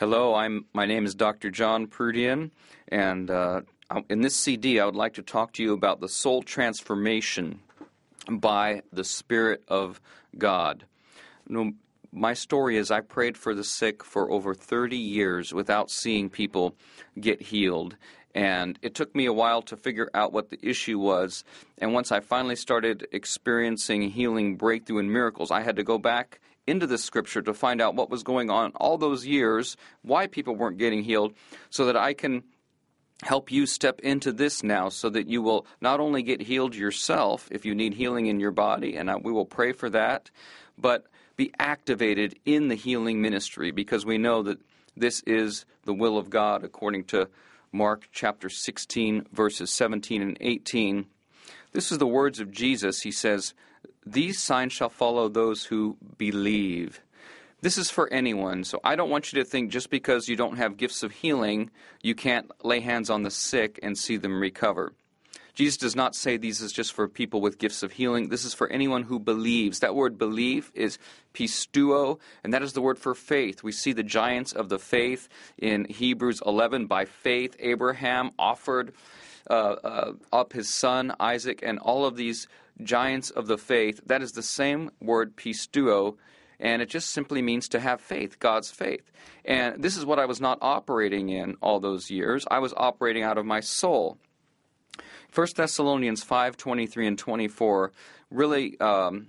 Hello, 0.00 0.34
I'm 0.34 0.64
my 0.72 0.86
name 0.86 1.04
is 1.04 1.14
Dr. 1.14 1.50
John 1.50 1.86
Proodian, 1.86 2.52
and 2.88 3.30
uh, 3.30 3.60
in 4.08 4.22
this 4.22 4.34
CD, 4.34 4.80
I 4.80 4.86
would 4.86 4.94
like 4.94 5.12
to 5.16 5.22
talk 5.22 5.52
to 5.52 5.62
you 5.62 5.74
about 5.74 6.00
the 6.00 6.08
soul 6.08 6.42
transformation 6.42 7.60
by 8.26 8.80
the 8.90 9.04
Spirit 9.04 9.62
of 9.68 10.00
God. 10.38 10.86
You 11.46 11.54
know, 11.54 11.72
my 12.12 12.32
story 12.32 12.78
is 12.78 12.90
I 12.90 13.02
prayed 13.02 13.36
for 13.36 13.54
the 13.54 13.62
sick 13.62 14.02
for 14.02 14.30
over 14.30 14.54
30 14.54 14.96
years 14.96 15.52
without 15.52 15.90
seeing 15.90 16.30
people 16.30 16.74
get 17.20 17.42
healed. 17.42 17.96
And 18.34 18.78
it 18.80 18.94
took 18.94 19.14
me 19.14 19.26
a 19.26 19.34
while 19.34 19.60
to 19.62 19.76
figure 19.76 20.08
out 20.14 20.32
what 20.32 20.48
the 20.48 20.58
issue 20.62 20.98
was. 20.98 21.44
And 21.76 21.92
once 21.92 22.10
I 22.10 22.20
finally 22.20 22.56
started 22.56 23.06
experiencing 23.12 24.08
healing, 24.08 24.56
breakthrough, 24.56 25.00
and 25.00 25.12
miracles, 25.12 25.50
I 25.50 25.60
had 25.60 25.76
to 25.76 25.84
go 25.84 25.98
back 25.98 26.40
into 26.70 26.86
the 26.86 26.98
scripture 26.98 27.42
to 27.42 27.52
find 27.52 27.80
out 27.80 27.96
what 27.96 28.10
was 28.10 28.22
going 28.22 28.48
on 28.48 28.70
all 28.76 28.96
those 28.96 29.26
years, 29.26 29.76
why 30.02 30.26
people 30.26 30.54
weren't 30.54 30.78
getting 30.78 31.02
healed, 31.02 31.34
so 31.68 31.84
that 31.86 31.96
I 31.96 32.14
can 32.14 32.44
help 33.22 33.52
you 33.52 33.66
step 33.66 34.00
into 34.00 34.32
this 34.32 34.62
now 34.62 34.88
so 34.88 35.10
that 35.10 35.26
you 35.26 35.42
will 35.42 35.66
not 35.80 36.00
only 36.00 36.22
get 36.22 36.40
healed 36.40 36.74
yourself 36.74 37.48
if 37.50 37.66
you 37.66 37.74
need 37.74 37.94
healing 37.94 38.26
in 38.26 38.40
your 38.40 38.50
body, 38.50 38.96
and 38.96 39.10
we 39.22 39.32
will 39.32 39.44
pray 39.44 39.72
for 39.72 39.90
that, 39.90 40.30
but 40.78 41.06
be 41.36 41.52
activated 41.58 42.38
in 42.44 42.68
the 42.68 42.74
healing 42.74 43.20
ministry 43.20 43.70
because 43.70 44.06
we 44.06 44.16
know 44.16 44.42
that 44.42 44.58
this 44.96 45.22
is 45.26 45.64
the 45.84 45.94
will 45.94 46.18
of 46.18 46.30
God 46.30 46.64
according 46.64 47.04
to 47.04 47.28
Mark 47.72 48.08
chapter 48.12 48.48
16, 48.48 49.26
verses 49.32 49.70
17 49.70 50.22
and 50.22 50.36
18. 50.40 51.06
This 51.72 51.92
is 51.92 51.98
the 51.98 52.06
words 52.06 52.40
of 52.40 52.50
Jesus. 52.50 53.02
He 53.02 53.12
says, 53.12 53.54
these 54.06 54.40
signs 54.40 54.72
shall 54.72 54.88
follow 54.88 55.28
those 55.28 55.64
who 55.64 55.96
believe. 56.16 57.00
This 57.62 57.76
is 57.76 57.90
for 57.90 58.10
anyone, 58.10 58.64
so 58.64 58.80
I 58.82 58.96
don't 58.96 59.10
want 59.10 59.32
you 59.32 59.42
to 59.42 59.48
think 59.48 59.70
just 59.70 59.90
because 59.90 60.28
you 60.28 60.36
don't 60.36 60.56
have 60.56 60.78
gifts 60.78 61.02
of 61.02 61.12
healing, 61.12 61.70
you 62.02 62.14
can't 62.14 62.50
lay 62.64 62.80
hands 62.80 63.10
on 63.10 63.22
the 63.22 63.30
sick 63.30 63.78
and 63.82 63.98
see 63.98 64.16
them 64.16 64.40
recover. 64.40 64.94
Jesus 65.52 65.76
does 65.76 65.94
not 65.94 66.14
say 66.14 66.38
these 66.38 66.62
is 66.62 66.72
just 66.72 66.94
for 66.94 67.06
people 67.06 67.42
with 67.42 67.58
gifts 67.58 67.82
of 67.82 67.92
healing. 67.92 68.30
This 68.30 68.46
is 68.46 68.54
for 68.54 68.68
anyone 68.68 69.02
who 69.02 69.18
believes. 69.18 69.80
That 69.80 69.94
word 69.94 70.16
believe 70.16 70.70
is 70.74 70.96
pisteuo, 71.34 72.18
and 72.42 72.54
that 72.54 72.62
is 72.62 72.72
the 72.72 72.80
word 72.80 72.98
for 72.98 73.14
faith. 73.14 73.62
We 73.62 73.72
see 73.72 73.92
the 73.92 74.02
giants 74.02 74.52
of 74.52 74.70
the 74.70 74.78
faith 74.78 75.28
in 75.58 75.84
Hebrews 75.84 76.40
11. 76.46 76.86
By 76.86 77.04
faith, 77.04 77.56
Abraham 77.58 78.30
offered 78.38 78.94
uh, 79.50 79.76
uh, 79.84 80.12
up 80.32 80.52
his 80.52 80.72
son 80.72 81.14
Isaac, 81.20 81.60
and 81.62 81.78
all 81.78 82.06
of 82.06 82.16
these 82.16 82.48
giants 82.82 83.30
of 83.30 83.46
the 83.46 83.58
faith, 83.58 84.00
that 84.06 84.22
is 84.22 84.32
the 84.32 84.42
same 84.42 84.90
word 85.00 85.36
pisteuo, 85.36 86.16
and 86.58 86.80
it 86.80 86.88
just 86.88 87.10
simply 87.10 87.42
means 87.42 87.68
to 87.68 87.80
have 87.80 88.00
faith, 88.00 88.38
God's 88.38 88.70
faith. 88.70 89.10
And 89.44 89.82
this 89.82 89.96
is 89.96 90.06
what 90.06 90.18
I 90.18 90.26
was 90.26 90.40
not 90.40 90.58
operating 90.60 91.30
in 91.30 91.56
all 91.60 91.80
those 91.80 92.10
years. 92.10 92.46
I 92.50 92.58
was 92.58 92.74
operating 92.76 93.22
out 93.22 93.38
of 93.38 93.46
my 93.46 93.60
soul. 93.60 94.18
1 95.34 95.46
Thessalonians 95.56 96.22
5 96.22 96.56
23 96.56 97.06
and 97.06 97.18
24 97.18 97.92
really 98.30 98.78
um, 98.80 99.28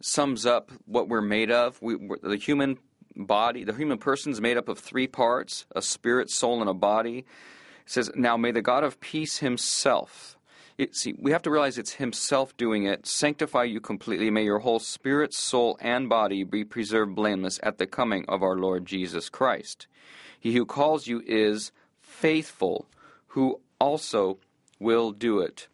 sums 0.00 0.46
up 0.46 0.70
what 0.86 1.08
we're 1.08 1.20
made 1.20 1.50
of. 1.50 1.80
We, 1.82 1.96
the 2.22 2.36
human 2.36 2.78
body, 3.16 3.64
the 3.64 3.74
human 3.74 3.98
person 3.98 4.32
is 4.32 4.40
made 4.40 4.56
up 4.56 4.68
of 4.68 4.78
three 4.78 5.06
parts 5.06 5.66
a 5.74 5.82
spirit, 5.82 6.30
soul, 6.30 6.60
and 6.60 6.70
a 6.70 6.74
body. 6.74 7.24
Says, 7.92 8.10
Now 8.14 8.36
may 8.36 8.52
the 8.52 8.62
God 8.62 8.84
of 8.84 9.00
peace 9.00 9.38
himself 9.38 10.36
it, 10.78 10.96
see, 10.96 11.14
we 11.18 11.32
have 11.32 11.42
to 11.42 11.50
realize 11.50 11.76
it's 11.76 11.94
Himself 11.94 12.56
doing 12.56 12.84
it. 12.84 13.06
Sanctify 13.06 13.64
you 13.64 13.80
completely. 13.80 14.30
May 14.30 14.44
your 14.44 14.60
whole 14.60 14.78
spirit, 14.78 15.34
soul, 15.34 15.78
and 15.80 16.08
body 16.08 16.44
be 16.44 16.64
preserved 16.64 17.14
blameless 17.14 17.60
at 17.62 17.78
the 17.78 17.86
coming 17.86 18.24
of 18.26 18.42
our 18.42 18.56
Lord 18.56 18.86
Jesus 18.86 19.28
Christ. 19.28 19.86
He 20.38 20.54
who 20.54 20.64
calls 20.64 21.06
you 21.06 21.22
is 21.26 21.72
faithful, 22.00 22.88
who 23.28 23.60
also 23.78 24.38
will 24.80 25.12
do 25.12 25.40
it. 25.40 25.68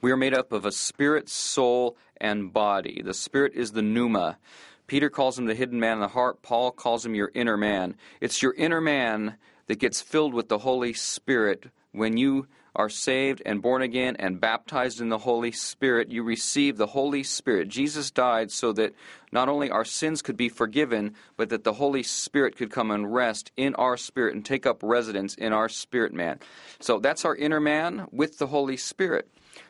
We 0.00 0.12
are 0.12 0.16
made 0.16 0.34
up 0.34 0.52
of 0.52 0.64
a 0.64 0.72
spirit, 0.72 1.28
soul, 1.28 1.96
and 2.18 2.52
body. 2.52 3.02
The 3.02 3.14
spirit 3.14 3.54
is 3.54 3.72
the 3.72 3.82
pneuma. 3.82 4.38
Peter 4.86 5.10
calls 5.10 5.38
him 5.38 5.46
the 5.46 5.54
hidden 5.54 5.80
man 5.80 5.94
in 5.94 6.00
the 6.00 6.08
heart. 6.08 6.42
Paul 6.42 6.70
calls 6.70 7.04
him 7.04 7.14
your 7.14 7.32
inner 7.34 7.56
man. 7.56 7.96
It's 8.20 8.42
your 8.42 8.54
inner 8.54 8.80
man 8.80 9.36
that 9.68 9.78
gets 9.78 10.02
filled 10.02 10.34
with 10.34 10.48
the 10.48 10.58
Holy 10.58 10.92
Spirit 10.92 11.70
when 11.92 12.16
you 12.16 12.46
are 12.78 12.88
saved 12.88 13.42
and 13.44 13.60
born 13.60 13.82
again 13.82 14.14
and 14.18 14.40
baptized 14.40 15.00
in 15.00 15.08
the 15.08 15.18
Holy 15.18 15.50
Spirit, 15.50 16.10
you 16.10 16.22
receive 16.22 16.76
the 16.76 16.86
Holy 16.86 17.24
Spirit. 17.24 17.68
Jesus 17.68 18.10
died 18.10 18.52
so 18.52 18.72
that 18.72 18.94
not 19.32 19.48
only 19.48 19.68
our 19.68 19.84
sins 19.84 20.22
could 20.22 20.36
be 20.36 20.48
forgiven, 20.48 21.14
but 21.36 21.48
that 21.48 21.64
the 21.64 21.72
Holy 21.72 22.04
Spirit 22.04 22.56
could 22.56 22.70
come 22.70 22.90
and 22.90 23.12
rest 23.12 23.50
in 23.56 23.74
our 23.74 23.96
spirit 23.96 24.34
and 24.34 24.44
take 24.44 24.64
up 24.64 24.80
residence 24.82 25.34
in 25.34 25.52
our 25.52 25.68
spirit 25.68 26.12
man. 26.12 26.38
So 26.78 27.00
that's 27.00 27.24
our 27.24 27.34
inner 27.34 27.60
man 27.60 28.06
with 28.12 28.38
the 28.38 28.46
Holy 28.46 28.76
Spirit. 28.76 29.28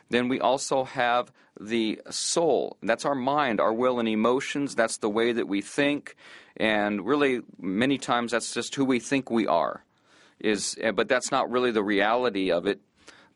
Then 0.09 0.27
we 0.27 0.39
also 0.39 0.83
have 0.83 1.31
the 1.59 1.99
soul. 2.09 2.77
That's 2.83 3.05
our 3.05 3.15
mind, 3.15 3.59
our 3.59 3.73
will 3.73 3.99
and 3.99 4.07
emotions. 4.07 4.75
That's 4.75 4.97
the 4.97 5.09
way 5.09 5.31
that 5.31 5.47
we 5.47 5.61
think. 5.61 6.15
And 6.57 7.05
really, 7.05 7.41
many 7.59 7.97
times, 7.97 8.33
that's 8.33 8.53
just 8.53 8.75
who 8.75 8.85
we 8.85 8.99
think 8.99 9.31
we 9.31 9.47
are. 9.47 9.83
Is, 10.39 10.77
but 10.95 11.07
that's 11.07 11.31
not 11.31 11.49
really 11.49 11.71
the 11.71 11.83
reality 11.83 12.51
of 12.51 12.65
it. 12.65 12.79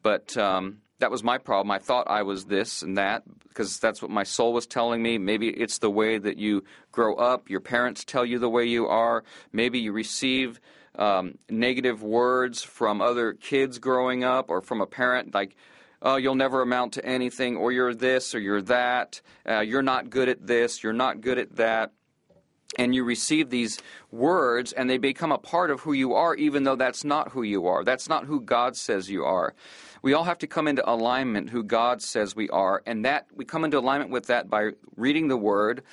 But 0.02 0.36
um, 0.38 0.80
that 1.00 1.12
was 1.12 1.24
my 1.24 1.38
problem. 1.38 1.72
I 1.72 1.80
thought 1.80 2.10
I 2.10 2.24
was 2.24 2.46
this 2.46 2.82
and 2.82 2.98
that 2.98 3.24
because 3.48 3.80
that's 3.80 4.02
what 4.02 4.10
my 4.10 4.24
soul 4.24 4.54
was 4.54 4.66
telling 4.66 5.02
me. 5.02 5.18
Maybe 5.18 5.50
it's 5.50 5.80
the 5.80 5.90
way 5.90 6.18
that 6.18 6.38
you 6.38 6.64
grow 6.92 7.16
up. 7.16 7.50
Your 7.50 7.60
parents 7.60 8.04
tell 8.04 8.26
you 8.26 8.40
the 8.40 8.50
way 8.50 8.66
you 8.66 8.88
are. 8.88 9.24
Maybe 9.52 9.80
you 9.80 9.92
receive 9.92 10.60
um, 10.96 11.38
negative 11.50 12.02
words 12.04 12.64
from 12.64 13.02
other 13.02 13.34
kids 13.34 13.80
growing 13.80 14.24
up 14.24 14.50
or 14.50 14.62
from 14.62 14.82
a 14.82 14.86
parent 14.86 15.34
like, 15.34 15.56
oh, 16.02 16.18
you'll 16.18 16.36
never 16.36 16.62
amount 16.62 16.94
to 16.94 17.06
anything, 17.06 17.56
or 17.56 17.72
you're 17.72 17.94
this, 17.94 18.36
or 18.36 18.40
you're 18.40 18.62
that, 18.62 19.22
uh, 19.48 19.62
you're 19.62 19.82
not 19.82 20.10
good 20.10 20.28
at 20.28 20.46
this, 20.46 20.84
you're 20.84 20.92
not 20.92 21.22
good 21.22 21.40
at 21.40 21.56
that. 21.56 21.92
And 22.78 22.96
you 22.96 23.04
receive 23.04 23.50
these 23.50 23.80
words, 24.12 24.74
and 24.74 24.90
they 24.90 24.98
become 24.98 25.32
a 25.32 25.38
part 25.38 25.70
of 25.70 25.82
who 25.82 25.94
you 25.94 26.14
are, 26.14 26.36
even 26.36 26.64
though 26.64 26.76
that's 26.76 27.04
not 27.04 27.32
who 27.32 27.44
you 27.44 27.68
are. 27.68 27.84
That's 27.84 28.10
not 28.10 28.26
who 28.26 28.42
God 28.42 28.76
says 28.76 29.10
you 29.10 29.24
are. 29.24 29.54
We 30.02 30.14
all 30.14 30.24
have 30.26 30.40
to 30.40 30.48
come 30.48 30.68
into 30.68 30.88
alignment 30.90 31.52
who 31.52 31.64
God 31.64 32.02
says 32.02 32.36
we 32.36 32.50
are, 32.50 32.82
and 32.86 33.06
that 33.06 33.28
we 33.34 33.46
come 33.46 33.64
into 33.64 33.80
alignment 33.80 34.12
with 34.12 34.28
that 34.28 34.50
by 34.50 34.72
reading 34.96 35.28
the 35.28 35.38
Word. 35.38 35.84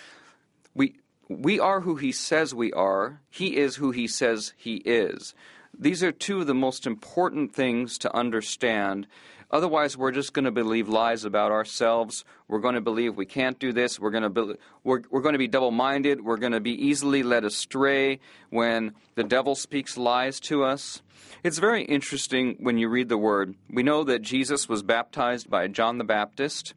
We 0.74 0.96
we 1.28 1.60
are 1.60 1.80
who 1.80 1.96
He 1.96 2.10
says 2.12 2.54
we 2.54 2.72
are. 2.72 3.20
He 3.30 3.56
is 3.56 3.76
who 3.76 3.92
He 3.92 4.08
says 4.08 4.52
He 4.56 4.76
is. 4.76 5.34
These 5.78 6.02
are 6.02 6.12
two 6.12 6.40
of 6.40 6.46
the 6.46 6.54
most 6.54 6.86
important 6.86 7.54
things 7.54 7.98
to 7.98 8.14
understand. 8.14 9.06
Otherwise, 9.50 9.96
we're 9.96 10.12
just 10.12 10.32
going 10.32 10.44
to 10.44 10.50
believe 10.50 10.88
lies 10.88 11.24
about 11.24 11.50
ourselves. 11.50 12.24
We're 12.46 12.60
going 12.60 12.76
to 12.76 12.80
believe 12.80 13.16
we 13.16 13.26
can't 13.26 13.58
do 13.58 13.72
this. 13.72 13.98
We're 13.98 14.10
going 14.10 14.22
to 14.22 14.30
be, 14.30 14.54
we're, 14.84 15.02
we're 15.10 15.22
going 15.22 15.32
to 15.32 15.38
be 15.38 15.48
double-minded. 15.48 16.24
We're 16.24 16.36
going 16.36 16.52
to 16.52 16.60
be 16.60 16.86
easily 16.86 17.22
led 17.22 17.44
astray 17.44 18.20
when 18.50 18.94
the 19.16 19.24
devil 19.24 19.54
speaks 19.54 19.96
lies 19.96 20.38
to 20.40 20.62
us. 20.62 21.02
It's 21.42 21.58
very 21.58 21.84
interesting 21.84 22.56
when 22.60 22.78
you 22.78 22.88
read 22.88 23.08
the 23.08 23.18
word. 23.18 23.54
We 23.68 23.82
know 23.82 24.04
that 24.04 24.22
Jesus 24.22 24.68
was 24.68 24.82
baptized 24.82 25.50
by 25.50 25.66
John 25.66 25.98
the 25.98 26.04
Baptist. 26.04 26.74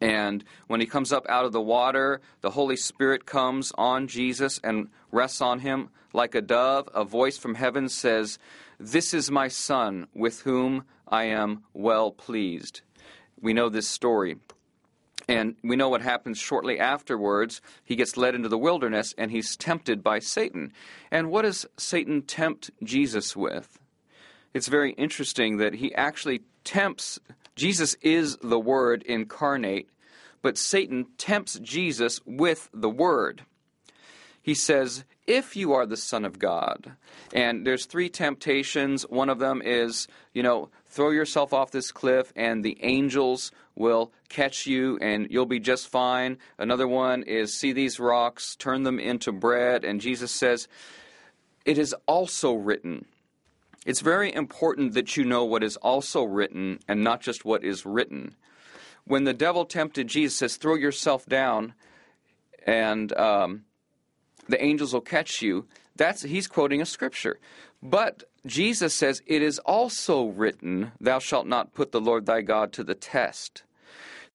And 0.00 0.44
when 0.68 0.80
he 0.80 0.86
comes 0.86 1.12
up 1.12 1.26
out 1.28 1.44
of 1.44 1.52
the 1.52 1.60
water, 1.60 2.20
the 2.40 2.50
Holy 2.50 2.76
Spirit 2.76 3.26
comes 3.26 3.72
on 3.76 4.06
Jesus 4.06 4.60
and 4.62 4.88
rests 5.10 5.40
on 5.40 5.60
him 5.60 5.90
like 6.12 6.34
a 6.34 6.40
dove. 6.40 6.88
A 6.94 7.04
voice 7.04 7.36
from 7.36 7.56
heaven 7.56 7.88
says, 7.88 8.38
This 8.78 9.12
is 9.12 9.30
my 9.30 9.48
Son, 9.48 10.06
with 10.14 10.42
whom 10.42 10.84
I 11.10 11.24
am 11.24 11.64
well 11.72 12.10
pleased. 12.10 12.82
We 13.40 13.52
know 13.52 13.68
this 13.68 13.88
story. 13.88 14.36
And 15.28 15.56
we 15.62 15.76
know 15.76 15.90
what 15.90 16.00
happens 16.00 16.38
shortly 16.38 16.78
afterwards. 16.78 17.60
He 17.84 17.96
gets 17.96 18.16
led 18.16 18.34
into 18.34 18.48
the 18.48 18.56
wilderness 18.56 19.14
and 19.18 19.30
he's 19.30 19.56
tempted 19.56 20.02
by 20.02 20.20
Satan. 20.20 20.72
And 21.10 21.30
what 21.30 21.42
does 21.42 21.66
Satan 21.76 22.22
tempt 22.22 22.70
Jesus 22.82 23.36
with? 23.36 23.78
It's 24.54 24.68
very 24.68 24.92
interesting 24.92 25.58
that 25.58 25.74
he 25.74 25.94
actually 25.94 26.40
tempts, 26.64 27.20
Jesus 27.56 27.94
is 28.00 28.38
the 28.42 28.58
Word 28.58 29.02
incarnate, 29.02 29.90
but 30.40 30.56
Satan 30.56 31.06
tempts 31.18 31.58
Jesus 31.58 32.20
with 32.24 32.70
the 32.72 32.88
Word. 32.88 33.44
He 34.42 34.54
says, 34.54 35.04
if 35.28 35.56
you 35.56 35.74
are 35.74 35.84
the 35.84 35.96
Son 35.96 36.24
of 36.24 36.38
God. 36.38 36.92
And 37.34 37.66
there's 37.66 37.84
three 37.84 38.08
temptations. 38.08 39.02
One 39.02 39.28
of 39.28 39.38
them 39.38 39.60
is, 39.62 40.08
you 40.32 40.42
know, 40.42 40.70
throw 40.86 41.10
yourself 41.10 41.52
off 41.52 41.70
this 41.70 41.92
cliff 41.92 42.32
and 42.34 42.64
the 42.64 42.78
angels 42.80 43.52
will 43.74 44.10
catch 44.30 44.66
you 44.66 44.98
and 45.02 45.30
you'll 45.30 45.44
be 45.44 45.60
just 45.60 45.88
fine. 45.88 46.38
Another 46.56 46.88
one 46.88 47.24
is, 47.24 47.54
see 47.54 47.72
these 47.72 48.00
rocks, 48.00 48.56
turn 48.56 48.84
them 48.84 48.98
into 48.98 49.30
bread. 49.30 49.84
And 49.84 50.00
Jesus 50.00 50.32
says, 50.32 50.66
it 51.66 51.76
is 51.76 51.94
also 52.06 52.54
written. 52.54 53.04
It's 53.84 54.00
very 54.00 54.32
important 54.32 54.94
that 54.94 55.16
you 55.16 55.24
know 55.24 55.44
what 55.44 55.62
is 55.62 55.76
also 55.76 56.24
written 56.24 56.78
and 56.88 57.04
not 57.04 57.20
just 57.20 57.44
what 57.44 57.62
is 57.62 57.84
written. 57.84 58.34
When 59.04 59.24
the 59.24 59.34
devil 59.34 59.66
tempted 59.66 60.08
Jesus, 60.08 60.38
says, 60.38 60.56
throw 60.56 60.74
yourself 60.74 61.26
down 61.26 61.74
and. 62.66 63.12
Um, 63.12 63.64
the 64.48 64.62
angels 64.62 64.92
will 64.92 65.00
catch 65.00 65.42
you. 65.42 65.66
That's 65.96 66.22
he's 66.22 66.46
quoting 66.46 66.80
a 66.80 66.86
scripture. 66.86 67.38
But 67.82 68.24
Jesus 68.46 68.94
says, 68.94 69.22
It 69.26 69.42
is 69.42 69.58
also 69.60 70.26
written, 70.26 70.92
Thou 71.00 71.18
shalt 71.18 71.46
not 71.46 71.74
put 71.74 71.92
the 71.92 72.00
Lord 72.00 72.26
thy 72.26 72.40
God 72.40 72.72
to 72.74 72.84
the 72.84 72.94
test. 72.94 73.62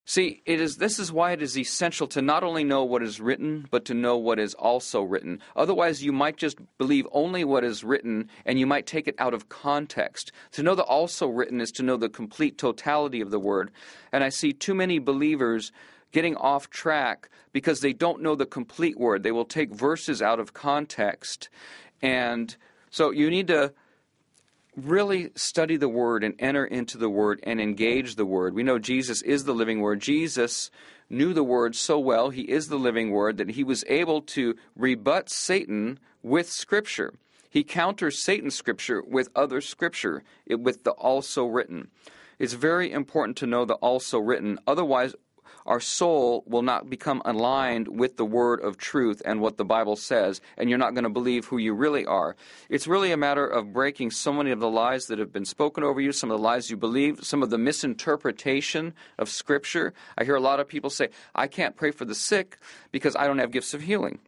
See, 0.06 0.42
it 0.44 0.60
is 0.60 0.76
this 0.76 0.98
is 0.98 1.10
why 1.10 1.32
it 1.32 1.40
is 1.40 1.56
essential 1.56 2.06
to 2.08 2.20
not 2.20 2.44
only 2.44 2.62
know 2.62 2.84
what 2.84 3.02
is 3.02 3.22
written, 3.22 3.66
but 3.70 3.86
to 3.86 3.94
know 3.94 4.18
what 4.18 4.38
is 4.38 4.52
also 4.52 5.00
written. 5.02 5.40
Otherwise, 5.56 6.04
you 6.04 6.12
might 6.12 6.36
just 6.36 6.58
believe 6.76 7.06
only 7.10 7.42
what 7.42 7.64
is 7.64 7.82
written 7.82 8.28
and 8.44 8.58
you 8.58 8.66
might 8.66 8.86
take 8.86 9.08
it 9.08 9.14
out 9.18 9.32
of 9.32 9.48
context. 9.48 10.30
To 10.52 10.62
know 10.62 10.74
the 10.74 10.82
also 10.82 11.26
written 11.26 11.58
is 11.58 11.72
to 11.72 11.82
know 11.82 11.96
the 11.96 12.10
complete 12.10 12.58
totality 12.58 13.22
of 13.22 13.30
the 13.30 13.40
word. 13.40 13.70
And 14.12 14.22
I 14.22 14.28
see 14.28 14.52
too 14.52 14.74
many 14.74 14.98
believers 14.98 15.72
getting 16.14 16.36
off 16.36 16.70
track 16.70 17.28
because 17.52 17.80
they 17.80 17.92
don't 17.92 18.22
know 18.22 18.36
the 18.36 18.46
complete 18.46 18.98
word. 18.98 19.22
They 19.22 19.32
will 19.32 19.44
take 19.44 19.74
verses 19.74 20.22
out 20.22 20.40
of 20.40 20.54
context. 20.54 21.50
And 22.00 22.56
so 22.88 23.10
you 23.10 23.28
need 23.28 23.48
to 23.48 23.74
really 24.76 25.30
study 25.34 25.76
the 25.76 25.88
Word 25.88 26.24
and 26.24 26.34
enter 26.38 26.64
into 26.64 26.98
the 26.98 27.08
Word 27.08 27.40
and 27.42 27.60
engage 27.60 28.14
the 28.14 28.26
Word. 28.26 28.54
We 28.54 28.62
know 28.62 28.78
Jesus 28.78 29.22
is 29.22 29.44
the 29.44 29.52
living 29.52 29.80
Word. 29.80 30.00
Jesus 30.00 30.70
knew 31.10 31.32
the 31.32 31.44
Word 31.44 31.76
so 31.76 31.98
well, 31.98 32.30
He 32.30 32.42
is 32.42 32.68
the 32.68 32.78
living 32.78 33.10
Word, 33.10 33.36
that 33.38 33.50
He 33.50 33.64
was 33.64 33.84
able 33.88 34.22
to 34.22 34.54
rebut 34.76 35.30
Satan 35.30 35.98
with 36.22 36.50
Scripture. 36.50 37.14
He 37.48 37.62
counters 37.62 38.22
Satan's 38.22 38.54
Scripture 38.54 39.02
with 39.06 39.28
other 39.36 39.60
Scripture, 39.60 40.22
with 40.48 40.84
the 40.84 40.92
also 40.92 41.46
written. 41.46 41.88
It's 42.38 42.54
very 42.54 42.90
important 42.90 43.36
to 43.38 43.46
know 43.46 43.64
the 43.64 43.74
also 43.74 44.18
written. 44.18 44.58
Otherwise, 44.66 45.14
our 45.66 45.80
soul 45.80 46.44
will 46.46 46.62
not 46.62 46.88
become 46.90 47.22
aligned 47.24 47.88
with 47.88 48.16
the 48.16 48.24
word 48.24 48.60
of 48.60 48.76
truth 48.76 49.22
and 49.24 49.40
what 49.40 49.56
the 49.56 49.64
Bible 49.64 49.96
says, 49.96 50.40
and 50.56 50.68
you're 50.68 50.78
not 50.78 50.94
going 50.94 51.04
to 51.04 51.10
believe 51.10 51.46
who 51.46 51.58
you 51.58 51.74
really 51.74 52.06
are. 52.06 52.36
It's 52.68 52.86
really 52.86 53.12
a 53.12 53.16
matter 53.16 53.46
of 53.46 53.72
breaking 53.72 54.10
so 54.10 54.32
many 54.32 54.50
of 54.50 54.60
the 54.60 54.70
lies 54.70 55.06
that 55.06 55.18
have 55.18 55.32
been 55.32 55.44
spoken 55.44 55.84
over 55.84 56.00
you, 56.00 56.12
some 56.12 56.30
of 56.30 56.38
the 56.38 56.42
lies 56.42 56.70
you 56.70 56.76
believe, 56.76 57.24
some 57.24 57.42
of 57.42 57.50
the 57.50 57.58
misinterpretation 57.58 58.94
of 59.18 59.28
Scripture. 59.28 59.94
I 60.18 60.24
hear 60.24 60.36
a 60.36 60.40
lot 60.40 60.60
of 60.60 60.68
people 60.68 60.90
say, 60.90 61.08
I 61.34 61.46
can't 61.46 61.76
pray 61.76 61.90
for 61.90 62.04
the 62.04 62.14
sick 62.14 62.58
because 62.92 63.16
I 63.16 63.26
don't 63.26 63.38
have 63.38 63.50
gifts 63.50 63.74
of 63.74 63.82
healing 63.82 64.18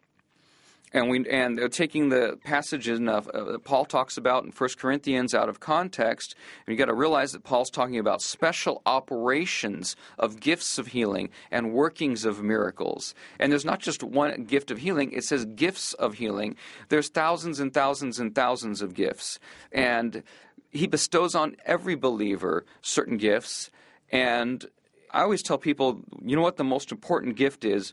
and 0.93 1.11
we 1.11 1.29
and 1.29 1.61
taking 1.73 2.09
the 2.09 2.38
passage 2.44 2.88
in 2.88 3.09
uh, 3.09 3.21
uh, 3.35 3.59
Paul 3.59 3.85
talks 3.85 4.17
about 4.17 4.44
in 4.44 4.50
1 4.50 4.71
Corinthians 4.79 5.35
out 5.35 5.49
of 5.49 5.61
context, 5.61 6.35
and 6.67 6.73
you 6.73 6.79
got 6.79 6.87
to 6.87 6.94
realize 6.94 7.33
that 7.33 7.44
Paul's 7.44 7.71
talking 7.71 7.99
about 7.99 8.23
special 8.23 8.83
operations 8.87 9.97
of 10.19 10.41
gifts 10.41 10.79
of 10.79 10.88
healing 10.88 11.31
and 11.50 11.73
workings 11.73 12.25
of 12.25 12.43
miracles. 12.43 13.15
And 13.38 13.50
there's 13.50 13.65
not 13.65 13.81
just 13.81 14.03
one 14.03 14.44
gift 14.44 14.71
of 14.71 14.79
healing; 14.79 15.12
it 15.12 15.25
says 15.25 15.44
gifts 15.44 15.93
of 15.94 16.15
healing. 16.15 16.56
There's 16.88 17.09
thousands 17.09 17.61
and 17.61 17.75
thousands 17.75 18.19
and 18.19 18.35
thousands 18.35 18.81
of 18.81 18.94
gifts, 18.94 19.38
and 19.73 20.23
he 20.71 20.87
bestows 20.87 21.35
on 21.35 21.56
every 21.65 21.94
believer 21.94 22.65
certain 22.83 23.17
gifts. 23.17 23.71
And 24.11 24.65
I 25.11 25.23
always 25.23 25.43
tell 25.43 25.59
people, 25.59 26.00
you 26.25 26.37
know 26.37 26.43
what 26.43 26.56
the 26.56 26.65
most 26.65 26.93
important 26.93 27.37
gift 27.37 27.65
is 27.65 27.93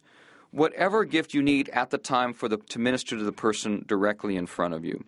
whatever 0.53 1.03
gift 1.03 1.33
you 1.33 1.41
need 1.41 1.67
at 1.69 1.89
the 1.89 1.97
time 1.97 2.33
for 2.33 2.47
the, 2.47 2.57
to 2.57 2.79
minister 2.79 3.17
to 3.17 3.23
the 3.23 3.31
person 3.31 3.83
directly 3.87 4.35
in 4.35 4.45
front 4.45 4.73
of 4.73 4.85
you. 4.85 5.03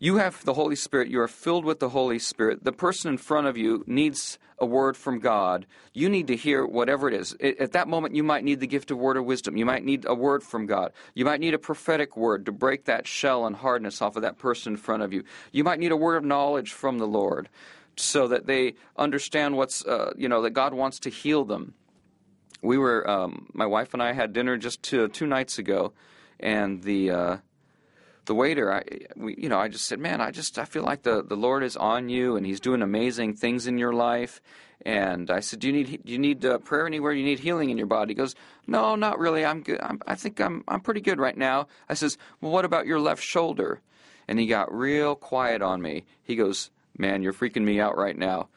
You 0.00 0.16
have 0.16 0.44
the 0.44 0.54
Holy 0.54 0.74
Spirit, 0.74 1.10
you 1.10 1.20
are 1.20 1.28
filled 1.28 1.64
with 1.64 1.78
the 1.78 1.90
Holy 1.90 2.18
Spirit. 2.18 2.64
The 2.64 2.72
person 2.72 3.12
in 3.12 3.18
front 3.18 3.46
of 3.46 3.56
you 3.56 3.84
needs 3.86 4.36
a 4.58 4.66
word 4.66 4.96
from 4.96 5.20
God. 5.20 5.64
You 5.94 6.08
need 6.08 6.26
to 6.26 6.34
hear 6.34 6.66
whatever 6.66 7.06
it 7.06 7.14
is. 7.14 7.36
At 7.40 7.70
that 7.72 7.86
moment, 7.86 8.16
you 8.16 8.24
might 8.24 8.42
need 8.42 8.58
the 8.58 8.66
gift 8.66 8.90
of 8.90 8.98
word 8.98 9.16
of 9.16 9.24
wisdom. 9.24 9.56
You 9.56 9.64
might 9.64 9.84
need 9.84 10.04
a 10.04 10.14
word 10.14 10.42
from 10.42 10.66
God. 10.66 10.92
You 11.14 11.24
might 11.24 11.38
need 11.38 11.54
a 11.54 11.58
prophetic 11.58 12.16
word 12.16 12.46
to 12.46 12.52
break 12.52 12.86
that 12.86 13.06
shell 13.06 13.46
and 13.46 13.54
hardness 13.54 14.02
off 14.02 14.16
of 14.16 14.22
that 14.22 14.38
person 14.38 14.72
in 14.72 14.76
front 14.76 15.04
of 15.04 15.12
you. 15.12 15.22
You 15.52 15.62
might 15.62 15.78
need 15.78 15.92
a 15.92 15.96
word 15.96 16.16
of 16.16 16.24
knowledge 16.24 16.72
from 16.72 16.98
the 16.98 17.06
Lord 17.06 17.48
so 17.94 18.26
that 18.26 18.46
they 18.46 18.74
understand 18.96 19.56
what's, 19.56 19.86
uh, 19.86 20.12
you 20.16 20.28
know, 20.28 20.42
that 20.42 20.50
God 20.50 20.74
wants 20.74 20.98
to 21.00 21.10
heal 21.10 21.44
them 21.44 21.74
we 22.62 22.78
were 22.78 23.08
um, 23.08 23.48
my 23.52 23.66
wife 23.66 23.92
and 23.92 24.02
I 24.02 24.12
had 24.12 24.32
dinner 24.32 24.56
just 24.56 24.82
two, 24.82 25.08
two 25.08 25.26
nights 25.26 25.58
ago, 25.58 25.92
and 26.40 26.82
the 26.82 27.10
uh, 27.10 27.36
the 28.24 28.34
waiter, 28.34 28.72
I 28.72 28.82
we, 29.16 29.34
you 29.36 29.48
know, 29.48 29.58
I 29.58 29.68
just 29.68 29.86
said, 29.86 29.98
man, 29.98 30.20
I 30.20 30.30
just 30.30 30.58
I 30.58 30.64
feel 30.64 30.84
like 30.84 31.02
the, 31.02 31.22
the 31.22 31.36
Lord 31.36 31.64
is 31.64 31.76
on 31.76 32.08
you 32.08 32.36
and 32.36 32.46
He's 32.46 32.60
doing 32.60 32.82
amazing 32.82 33.34
things 33.34 33.66
in 33.66 33.78
your 33.78 33.92
life. 33.92 34.40
And 34.84 35.30
I 35.30 35.40
said, 35.40 35.60
do 35.60 35.68
you 35.68 35.72
need 35.72 36.04
do 36.04 36.12
you 36.12 36.18
need 36.18 36.44
uh, 36.44 36.58
prayer 36.58 36.86
anywhere? 36.86 37.12
You 37.12 37.24
need 37.24 37.40
healing 37.40 37.70
in 37.70 37.78
your 37.78 37.86
body? 37.86 38.12
He 38.12 38.16
goes, 38.16 38.34
no, 38.66 38.94
not 38.94 39.18
really. 39.18 39.44
I'm 39.44 39.62
good. 39.62 39.80
I'm, 39.80 40.00
I 40.06 40.14
think 40.14 40.40
I'm 40.40 40.64
I'm 40.68 40.80
pretty 40.80 41.00
good 41.00 41.18
right 41.18 41.36
now. 41.36 41.66
I 41.88 41.94
says, 41.94 42.16
well, 42.40 42.52
what 42.52 42.64
about 42.64 42.86
your 42.86 43.00
left 43.00 43.22
shoulder? 43.22 43.80
And 44.28 44.38
he 44.38 44.46
got 44.46 44.72
real 44.72 45.14
quiet 45.14 45.62
on 45.62 45.82
me. 45.82 46.04
He 46.22 46.36
goes, 46.36 46.70
man, 46.96 47.22
you're 47.22 47.32
freaking 47.32 47.64
me 47.64 47.80
out 47.80 47.96
right 47.96 48.16
now. 48.16 48.48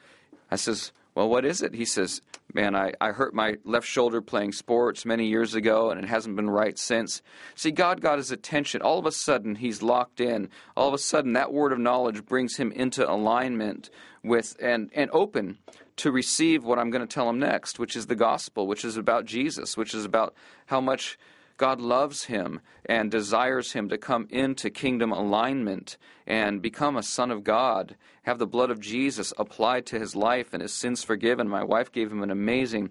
I 0.52 0.58
says, 0.58 0.92
well, 1.16 1.30
what 1.30 1.46
is 1.46 1.62
it? 1.62 1.74
He 1.74 1.86
says, 1.86 2.22
Man, 2.54 2.76
I, 2.76 2.94
I 3.02 3.12
hurt 3.12 3.34
my 3.34 3.56
left 3.64 3.88
shoulder 3.88 4.22
playing 4.22 4.52
sports 4.52 5.06
many 5.06 5.28
years 5.28 5.56
ago, 5.56 5.90
and 5.90 6.02
it 6.02 6.08
hasn't 6.08 6.36
been 6.36 6.50
right 6.50 6.78
since. 6.78 7.22
See, 7.56 7.72
God 7.72 8.00
got 8.00 8.18
his 8.18 8.32
attention. 8.32 8.82
All 8.82 9.00
of 9.00 9.06
a 9.06 9.12
sudden, 9.12 9.56
he's 9.56 9.82
locked 9.82 10.22
in. 10.22 10.50
All 10.76 10.88
of 10.88 10.94
a 10.94 10.98
sudden, 10.98 11.34
that 11.34 11.52
word 11.52 11.72
of 11.72 11.80
knowledge 11.80 12.26
brings 12.26 12.58
him 12.58 12.72
into 12.72 13.10
alignment 13.10 13.90
with 14.24 14.56
and, 14.62 14.90
and 14.94 15.10
open 15.12 15.58
to 15.98 16.12
receive 16.12 16.64
what 16.64 16.80
I'm 16.80 16.92
going 16.92 17.06
to 17.06 17.14
tell 17.14 17.30
him 17.30 17.40
next, 17.40 17.80
which 17.80 17.96
is 17.96 18.08
the 18.08 18.16
gospel, 18.16 18.68
which 18.68 18.86
is 18.86 18.98
about 18.98 19.26
Jesus, 19.26 19.78
which 19.78 19.94
is 19.94 20.06
about 20.06 20.34
how 20.68 20.82
much 20.82 21.18
God 21.58 21.80
loves 21.80 22.26
him 22.26 22.60
and 22.86 23.10
desires 23.10 23.72
him 23.72 23.90
to 23.90 23.98
come 23.98 24.28
into 24.30 24.70
kingdom 24.70 25.12
alignment 25.12 25.98
and 26.28 26.62
become 26.62 26.98
a 26.98 27.04
son 27.04 27.32
of 27.32 27.44
God, 27.44 27.96
have 28.24 28.40
the 28.40 28.48
blood 28.48 28.72
of 28.72 28.80
Jesus 28.80 29.34
applied 29.38 29.86
to 29.88 30.00
his 30.00 30.16
life 30.16 30.54
and 30.54 30.62
his 30.62 30.74
sins 30.74 31.04
forgiven. 31.04 31.48
My 31.48 31.64
wife 31.64 31.92
gave 31.92 32.12
him 32.12 32.24
an 32.24 32.32
amazing 32.32 32.90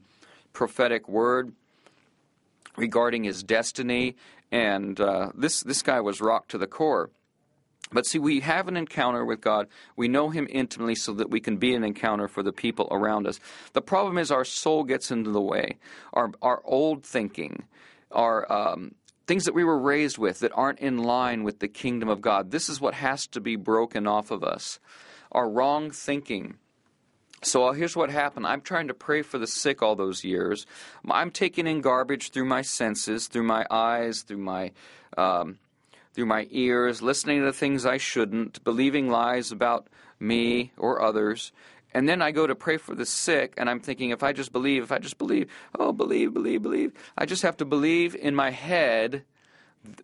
prophetic 0.52 1.08
word 1.08 1.52
regarding 2.76 3.24
his 3.24 3.42
destiny, 3.42 4.16
and 4.50 5.00
uh, 5.00 5.30
this, 5.34 5.62
this 5.62 5.82
guy 5.82 6.00
was 6.00 6.20
rocked 6.20 6.50
to 6.52 6.58
the 6.58 6.66
core. 6.66 7.10
But 7.92 8.06
see, 8.06 8.18
we 8.18 8.40
have 8.40 8.66
an 8.66 8.76
encounter 8.76 9.24
with 9.24 9.40
God. 9.40 9.68
We 9.94 10.08
know 10.08 10.30
Him 10.30 10.48
intimately 10.50 10.94
so 10.94 11.12
that 11.14 11.30
we 11.30 11.38
can 11.38 11.58
be 11.58 11.74
an 11.74 11.84
encounter 11.84 12.28
for 12.28 12.42
the 12.42 12.52
people 12.52 12.88
around 12.90 13.26
us. 13.26 13.38
The 13.72 13.82
problem 13.82 14.18
is 14.18 14.30
our 14.30 14.44
soul 14.44 14.84
gets 14.84 15.10
into 15.10 15.30
the 15.30 15.40
way. 15.40 15.76
Our, 16.12 16.32
our 16.42 16.60
old 16.64 17.04
thinking, 17.04 17.64
are 18.14 18.50
um, 18.50 18.94
things 19.26 19.44
that 19.44 19.54
we 19.54 19.64
were 19.64 19.78
raised 19.78 20.18
with 20.18 20.40
that 20.40 20.52
aren't 20.54 20.80
in 20.80 20.98
line 20.98 21.44
with 21.44 21.58
the 21.58 21.68
kingdom 21.68 22.08
of 22.08 22.20
God. 22.20 22.50
This 22.50 22.68
is 22.68 22.80
what 22.80 22.94
has 22.94 23.26
to 23.28 23.40
be 23.40 23.56
broken 23.56 24.06
off 24.06 24.30
of 24.30 24.42
us. 24.44 24.78
Our 25.32 25.48
wrong 25.48 25.90
thinking. 25.90 26.56
So 27.42 27.68
uh, 27.68 27.72
here's 27.72 27.96
what 27.96 28.10
happened. 28.10 28.46
I'm 28.46 28.60
trying 28.60 28.88
to 28.88 28.94
pray 28.94 29.22
for 29.22 29.38
the 29.38 29.46
sick 29.46 29.82
all 29.82 29.96
those 29.96 30.24
years. 30.24 30.66
I'm 31.08 31.30
taking 31.30 31.66
in 31.66 31.80
garbage 31.80 32.30
through 32.30 32.46
my 32.46 32.62
senses, 32.62 33.28
through 33.28 33.42
my 33.42 33.66
eyes, 33.70 34.22
through 34.22 34.38
my 34.38 34.72
um, 35.16 35.58
through 36.14 36.26
my 36.26 36.46
ears, 36.50 37.02
listening 37.02 37.42
to 37.42 37.52
things 37.52 37.84
I 37.84 37.96
shouldn't, 37.96 38.62
believing 38.62 39.10
lies 39.10 39.50
about 39.50 39.88
me 40.20 40.72
or 40.76 41.02
others, 41.02 41.52
and 41.94 42.08
then 42.08 42.20
I 42.20 42.32
go 42.32 42.46
to 42.46 42.54
pray 42.54 42.76
for 42.76 42.94
the 42.94 43.06
sick, 43.06 43.54
and 43.56 43.70
I'm 43.70 43.80
thinking, 43.80 44.10
if 44.10 44.22
I 44.22 44.32
just 44.32 44.52
believe, 44.52 44.82
if 44.82 44.92
I 44.92 44.98
just 44.98 45.16
believe, 45.16 45.48
oh, 45.78 45.92
believe, 45.92 46.34
believe, 46.34 46.62
believe, 46.62 46.92
I 47.16 47.24
just 47.24 47.42
have 47.42 47.56
to 47.58 47.64
believe 47.64 48.14
in 48.14 48.34
my 48.34 48.50
head 48.50 49.24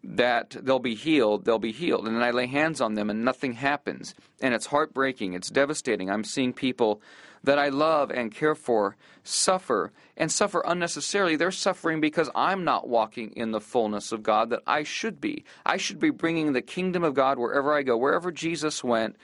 that 0.04 0.56
they'll 0.60 0.78
be 0.78 0.94
healed, 0.94 1.44
they'll 1.44 1.58
be 1.58 1.72
healed. 1.72 2.06
And 2.06 2.14
then 2.14 2.22
I 2.22 2.30
lay 2.30 2.46
hands 2.46 2.80
on 2.80 2.94
them, 2.94 3.10
and 3.10 3.24
nothing 3.24 3.54
happens. 3.54 4.14
And 4.40 4.54
it's 4.54 4.66
heartbreaking, 4.66 5.34
it's 5.34 5.50
devastating. 5.50 6.10
I'm 6.10 6.24
seeing 6.24 6.52
people 6.52 7.02
that 7.42 7.58
I 7.58 7.70
love 7.70 8.10
and 8.10 8.32
care 8.32 8.54
for 8.54 8.96
suffer, 9.22 9.92
and 10.16 10.30
suffer 10.30 10.62
unnecessarily. 10.66 11.36
They're 11.36 11.50
suffering 11.50 12.00
because 12.00 12.30
I'm 12.34 12.64
not 12.64 12.88
walking 12.88 13.32
in 13.36 13.52
the 13.52 13.60
fullness 13.60 14.12
of 14.12 14.22
God 14.22 14.50
that 14.50 14.62
I 14.66 14.82
should 14.82 15.20
be. 15.20 15.44
I 15.64 15.76
should 15.76 15.98
be 15.98 16.10
bringing 16.10 16.52
the 16.52 16.62
kingdom 16.62 17.04
of 17.04 17.14
God 17.14 17.38
wherever 17.38 17.72
I 17.72 17.82
go, 17.82 17.96
wherever 17.96 18.32
Jesus 18.32 18.84
went. 18.84 19.16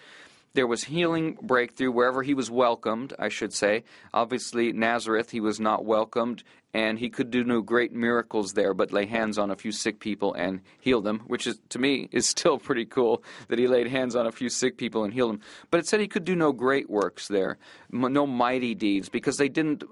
There 0.57 0.67
was 0.67 0.85
healing 0.85 1.37
breakthrough 1.43 1.93
wherever 1.93 2.23
he 2.23 2.33
was 2.33 2.51
welcomed, 2.51 3.13
I 3.19 3.29
should 3.29 3.53
say. 3.53 3.85
Obviously, 4.15 4.73
Nazareth, 4.73 5.31
he 5.31 5.39
was 5.39 5.61
not 5.61 5.85
welcomed, 5.85 6.43
and 6.73 6.99
he 6.99 7.11
could 7.11 7.31
do 7.31 7.45
no 7.45 7.61
great 7.61 7.93
miracles 7.93 8.55
there, 8.55 8.73
but 8.73 8.91
lay 8.91 9.05
hands 9.05 9.37
on 9.37 9.51
a 9.51 9.57
few 9.57 9.71
sick 9.71 10.01
people 10.01 10.33
and 10.33 10.63
heal 10.81 11.03
them, 11.03 11.21
which 11.27 11.47
is, 11.47 11.61
to 11.69 11.79
me, 11.79 12.09
is 12.13 12.27
still 12.27 12.59
pretty 12.59 12.87
cool 12.87 13.23
that 13.49 13.59
he 13.59 13.67
laid 13.67 13.87
hands 13.89 14.17
on 14.17 14.27
a 14.27 14.33
few 14.33 14.49
sick 14.49 14.79
people 14.79 15.05
and 15.05 15.13
healed 15.13 15.33
them. 15.33 15.41
But 15.71 15.81
it 15.81 15.89
said 15.89 16.01
he 16.01 16.09
could 16.09 16.25
do 16.25 16.35
no 16.35 16.53
great 16.53 16.89
works 16.89 17.29
there, 17.29 17.59
no 17.93 18.27
mighty 18.27 18.75
deeds, 18.75 19.11
because 19.11 19.37
they 19.37 19.51
didn't 19.51 19.85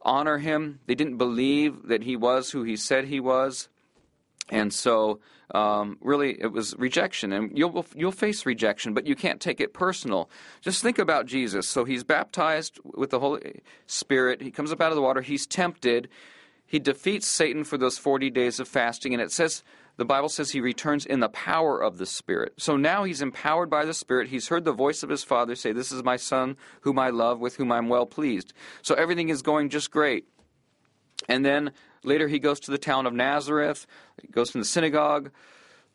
honor 0.00 0.38
him. 0.38 0.80
They 0.86 0.94
didn't 0.94 1.18
believe 1.18 1.88
that 1.88 2.04
he 2.04 2.16
was 2.16 2.52
who 2.52 2.62
he 2.62 2.78
said 2.78 3.04
he 3.04 3.20
was. 3.20 3.68
And 4.48 4.72
so 4.72 5.20
um, 5.52 5.98
really 6.00 6.40
it 6.40 6.52
was 6.52 6.74
rejection 6.78 7.32
and 7.32 7.56
you'll 7.56 7.84
you'll 7.94 8.12
face 8.12 8.46
rejection 8.46 8.94
but 8.94 9.06
you 9.06 9.14
can't 9.14 9.40
take 9.40 9.60
it 9.60 9.74
personal 9.74 10.30
just 10.60 10.82
think 10.82 10.98
about 10.98 11.26
jesus 11.26 11.68
so 11.68 11.84
he's 11.84 12.04
baptized 12.04 12.78
with 12.84 13.10
the 13.10 13.20
holy 13.20 13.60
spirit 13.86 14.40
he 14.40 14.50
comes 14.50 14.72
up 14.72 14.80
out 14.80 14.90
of 14.90 14.96
the 14.96 15.02
water 15.02 15.20
he's 15.20 15.46
tempted 15.46 16.08
he 16.66 16.78
defeats 16.78 17.26
satan 17.26 17.64
for 17.64 17.76
those 17.76 17.98
40 17.98 18.30
days 18.30 18.58
of 18.58 18.68
fasting 18.68 19.12
and 19.12 19.22
it 19.22 19.32
says 19.32 19.62
the 19.96 20.04
Bible 20.04 20.28
says 20.28 20.50
he 20.50 20.60
returns 20.60 21.06
in 21.06 21.20
the 21.20 21.28
power 21.28 21.80
of 21.80 21.98
the 21.98 22.06
Spirit. 22.06 22.54
So 22.56 22.76
now 22.76 23.04
he's 23.04 23.22
empowered 23.22 23.70
by 23.70 23.84
the 23.84 23.94
Spirit. 23.94 24.28
He's 24.28 24.48
heard 24.48 24.64
the 24.64 24.72
voice 24.72 25.04
of 25.04 25.08
his 25.08 25.22
Father 25.22 25.54
say, 25.54 25.72
This 25.72 25.92
is 25.92 26.02
my 26.02 26.16
Son, 26.16 26.56
whom 26.80 26.98
I 26.98 27.10
love, 27.10 27.38
with 27.38 27.56
whom 27.56 27.70
I'm 27.70 27.88
well 27.88 28.06
pleased. 28.06 28.52
So 28.82 28.96
everything 28.96 29.28
is 29.28 29.42
going 29.42 29.68
just 29.68 29.92
great. 29.92 30.26
And 31.28 31.44
then 31.44 31.72
later 32.04 32.28
he 32.28 32.38
goes 32.38 32.60
to 32.60 32.70
the 32.70 32.78
town 32.78 33.06
of 33.06 33.12
Nazareth, 33.12 33.86
he 34.20 34.28
goes 34.28 34.50
to 34.50 34.58
the 34.58 34.64
synagogue, 34.64 35.30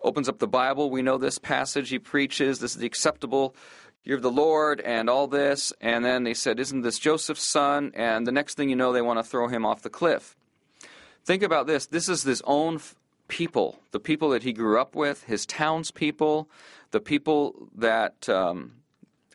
opens 0.01 0.29
up 0.29 0.39
the 0.39 0.47
Bible. 0.47 0.89
We 0.89 1.01
know 1.01 1.17
this 1.17 1.37
passage. 1.37 1.89
He 1.89 1.99
preaches, 1.99 2.59
This 2.59 2.71
is 2.71 2.77
the 2.77 2.87
acceptable 2.87 3.55
year 4.03 4.15
of 4.15 4.21
the 4.21 4.31
Lord, 4.31 4.79
and 4.81 5.09
all 5.09 5.27
this. 5.27 5.73
And 5.81 6.03
then 6.03 6.23
they 6.23 6.33
said, 6.33 6.59
Isn't 6.59 6.81
this 6.81 6.99
Joseph's 6.99 7.45
son? 7.45 7.91
And 7.95 8.25
the 8.25 8.31
next 8.31 8.55
thing 8.55 8.69
you 8.69 8.75
know, 8.75 8.93
they 8.93 9.01
want 9.01 9.19
to 9.19 9.23
throw 9.23 9.47
him 9.47 9.65
off 9.65 9.81
the 9.81 9.89
cliff. 9.89 10.35
Think 11.25 11.43
about 11.43 11.67
this. 11.67 11.85
This 11.85 12.09
is 12.09 12.23
his 12.23 12.41
own 12.45 12.79
people, 13.27 13.79
the 13.91 13.99
people 13.99 14.29
that 14.29 14.43
he 14.43 14.53
grew 14.53 14.79
up 14.79 14.95
with, 14.95 15.23
his 15.23 15.45
townspeople, 15.45 16.49
the 16.91 16.99
people 16.99 17.69
that 17.75 18.27
um, 18.27 18.73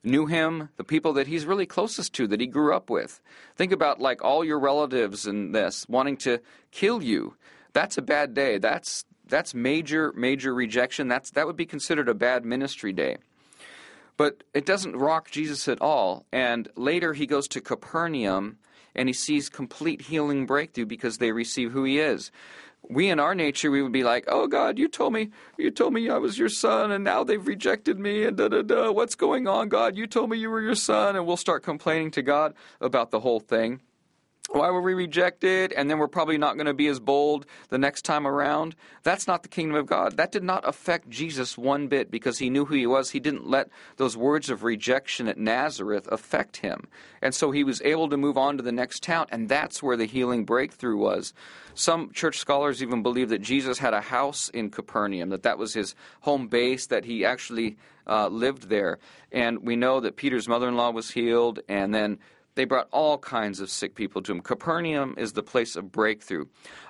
knew 0.04 0.26
him, 0.26 0.68
the 0.76 0.84
people 0.84 1.12
that 1.14 1.26
he's 1.26 1.46
really 1.46 1.66
closest 1.66 2.12
to, 2.14 2.26
that 2.28 2.40
he 2.40 2.46
grew 2.46 2.74
up 2.74 2.90
with. 2.90 3.20
Think 3.56 3.72
about 3.72 4.00
like 4.00 4.22
all 4.22 4.44
your 4.44 4.58
relatives 4.58 5.26
and 5.26 5.54
this 5.54 5.86
wanting 5.88 6.16
to 6.18 6.40
kill 6.70 7.02
you. 7.02 7.36
That's 7.72 7.98
a 7.98 8.02
bad 8.02 8.34
day. 8.34 8.58
That's 8.58 9.04
that's 9.26 9.54
major 9.54 10.12
major 10.14 10.54
rejection. 10.54 11.08
That's 11.08 11.30
that 11.32 11.46
would 11.46 11.56
be 11.56 11.66
considered 11.66 12.08
a 12.08 12.14
bad 12.14 12.44
ministry 12.44 12.92
day. 12.92 13.16
But 14.16 14.44
it 14.54 14.64
doesn't 14.64 14.96
rock 14.96 15.30
Jesus 15.30 15.66
at 15.66 15.80
all. 15.80 16.24
And 16.32 16.68
later 16.76 17.14
he 17.14 17.26
goes 17.26 17.48
to 17.48 17.60
Capernaum 17.60 18.58
and 18.94 19.08
he 19.08 19.12
sees 19.12 19.48
complete 19.48 20.02
healing 20.02 20.46
breakthrough 20.46 20.86
because 20.86 21.18
they 21.18 21.32
receive 21.32 21.72
who 21.72 21.84
he 21.84 21.98
is 21.98 22.30
we 22.88 23.08
in 23.08 23.20
our 23.20 23.34
nature 23.34 23.70
we 23.70 23.82
would 23.82 23.92
be 23.92 24.04
like, 24.04 24.24
"Oh 24.28 24.46
God, 24.46 24.78
you 24.78 24.88
told 24.88 25.12
me, 25.12 25.30
you 25.56 25.70
told 25.70 25.92
me 25.92 26.08
I 26.08 26.18
was 26.18 26.38
your 26.38 26.48
son, 26.48 26.92
and 26.92 27.04
now 27.04 27.24
they've 27.24 27.46
rejected 27.46 27.98
me, 27.98 28.24
and 28.24 28.36
da 28.36 28.48
da 28.48 28.62
da. 28.62 28.90
What's 28.90 29.14
going 29.14 29.46
on, 29.46 29.68
God? 29.68 29.96
You 29.96 30.06
told 30.06 30.30
me 30.30 30.38
you 30.38 30.50
were 30.50 30.60
your 30.60 30.74
son," 30.74 31.16
and 31.16 31.26
we'll 31.26 31.36
start 31.36 31.62
complaining 31.62 32.10
to 32.12 32.22
God 32.22 32.54
about 32.80 33.10
the 33.10 33.20
whole 33.20 33.40
thing. 33.40 33.80
Why 34.50 34.70
were 34.70 34.82
we 34.82 34.92
rejected? 34.92 35.72
And 35.72 35.90
then 35.90 35.98
we're 35.98 36.06
probably 36.06 36.36
not 36.36 36.56
going 36.56 36.66
to 36.66 36.74
be 36.74 36.86
as 36.86 37.00
bold 37.00 37.46
the 37.70 37.78
next 37.78 38.02
time 38.04 38.26
around. 38.26 38.76
That's 39.02 39.26
not 39.26 39.42
the 39.42 39.48
kingdom 39.48 39.76
of 39.76 39.86
God. 39.86 40.16
That 40.18 40.32
did 40.32 40.44
not 40.44 40.68
affect 40.68 41.08
Jesus 41.08 41.56
one 41.56 41.88
bit 41.88 42.10
because 42.10 42.38
he 42.38 42.50
knew 42.50 42.66
who 42.66 42.74
he 42.74 42.86
was. 42.86 43.10
He 43.10 43.20
didn't 43.20 43.48
let 43.48 43.70
those 43.96 44.18
words 44.18 44.50
of 44.50 44.62
rejection 44.62 45.28
at 45.28 45.38
Nazareth 45.38 46.06
affect 46.12 46.58
him. 46.58 46.88
And 47.22 47.34
so 47.34 47.52
he 47.52 47.64
was 47.64 47.80
able 47.82 48.08
to 48.10 48.18
move 48.18 48.36
on 48.36 48.58
to 48.58 48.62
the 48.62 48.70
next 48.70 49.02
town, 49.02 49.26
and 49.30 49.48
that's 49.48 49.82
where 49.82 49.96
the 49.96 50.04
healing 50.04 50.44
breakthrough 50.44 50.98
was. 50.98 51.32
Some 51.72 52.12
church 52.12 52.38
scholars 52.38 52.82
even 52.82 53.02
believe 53.02 53.30
that 53.30 53.42
Jesus 53.42 53.78
had 53.78 53.94
a 53.94 54.00
house 54.02 54.50
in 54.50 54.70
Capernaum, 54.70 55.30
that 55.30 55.42
that 55.44 55.58
was 55.58 55.72
his 55.72 55.94
home 56.20 56.48
base, 56.48 56.86
that 56.88 57.06
he 57.06 57.24
actually 57.24 57.76
uh, 58.06 58.28
lived 58.28 58.68
there. 58.68 58.98
And 59.32 59.62
we 59.62 59.74
know 59.74 60.00
that 60.00 60.16
Peter's 60.16 60.48
mother 60.48 60.68
in 60.68 60.76
law 60.76 60.90
was 60.90 61.10
healed, 61.10 61.60
and 61.68 61.94
then 61.94 62.18
they 62.54 62.64
brought 62.64 62.88
all 62.92 63.18
kinds 63.18 63.60
of 63.60 63.70
sick 63.70 63.94
people 63.94 64.22
to 64.22 64.32
him. 64.32 64.40
Capernaum 64.40 65.14
is 65.18 65.32
the 65.32 65.42
place 65.42 65.76
of 65.76 65.90
breakthrough. 65.90 66.46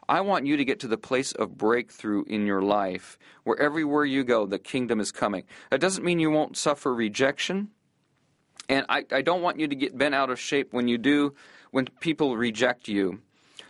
I 0.09 0.21
want 0.21 0.47
you 0.47 0.57
to 0.57 0.65
get 0.65 0.81
to 0.81 0.89
the 0.89 0.99
place 0.99 1.33
of 1.33 1.57
breakthrough 1.57 2.25
in 2.25 2.47
your 2.47 2.63
life 2.63 3.19
where 3.45 3.59
everywhere 3.59 4.05
you 4.05 4.25
go, 4.25 4.47
the 4.47 4.59
kingdom 4.59 5.01
is 5.01 5.11
coming. 5.11 5.45
That 5.71 5.81
doesn't 5.81 6.05
mean 6.05 6.19
you 6.19 6.31
won't 6.31 6.57
suffer 6.57 6.95
rejection. 6.95 7.71
And 8.69 8.87
I, 8.89 9.05
I 9.11 9.23
don't 9.23 9.43
want 9.43 9.59
you 9.59 9.69
to 9.69 9.75
get 9.75 9.97
bent 9.97 10.15
out 10.15 10.31
of 10.31 10.39
shape 10.39 10.73
when 10.73 10.89
you 10.89 10.99
do, 10.99 11.35
when 11.71 11.87
people 12.01 12.37
reject 12.37 12.89
you, 12.89 13.21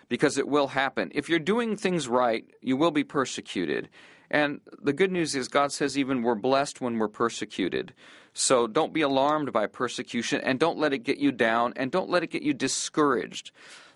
because 0.08 0.38
it 0.38 0.48
will 0.48 0.68
happen. 0.68 1.10
If 1.14 1.28
you're 1.28 1.38
doing 1.38 1.76
things 1.76 2.06
right, 2.08 2.44
you 2.60 2.76
will 2.76 2.90
be 2.90 3.04
persecuted. 3.04 3.88
And 4.30 4.60
the 4.82 4.92
good 4.92 5.12
news 5.12 5.34
is, 5.34 5.48
God 5.48 5.72
says 5.72 5.98
even 5.98 6.22
we're 6.22 6.34
blessed 6.34 6.80
when 6.80 6.98
we're 6.98 7.08
persecuted. 7.08 7.92
So 8.34 8.66
don't 8.66 8.92
be 8.92 9.00
alarmed 9.00 9.52
by 9.52 9.66
persecution 9.66 10.40
and 10.40 10.58
don't 10.58 10.78
let 10.78 10.92
it 10.92 10.98
get 10.98 11.18
you 11.18 11.30
down 11.30 11.72
and 11.76 11.90
don't 11.90 12.10
let 12.10 12.24
it 12.24 12.30
get 12.30 12.42
you 12.42 12.52
discouraged. 12.52 13.52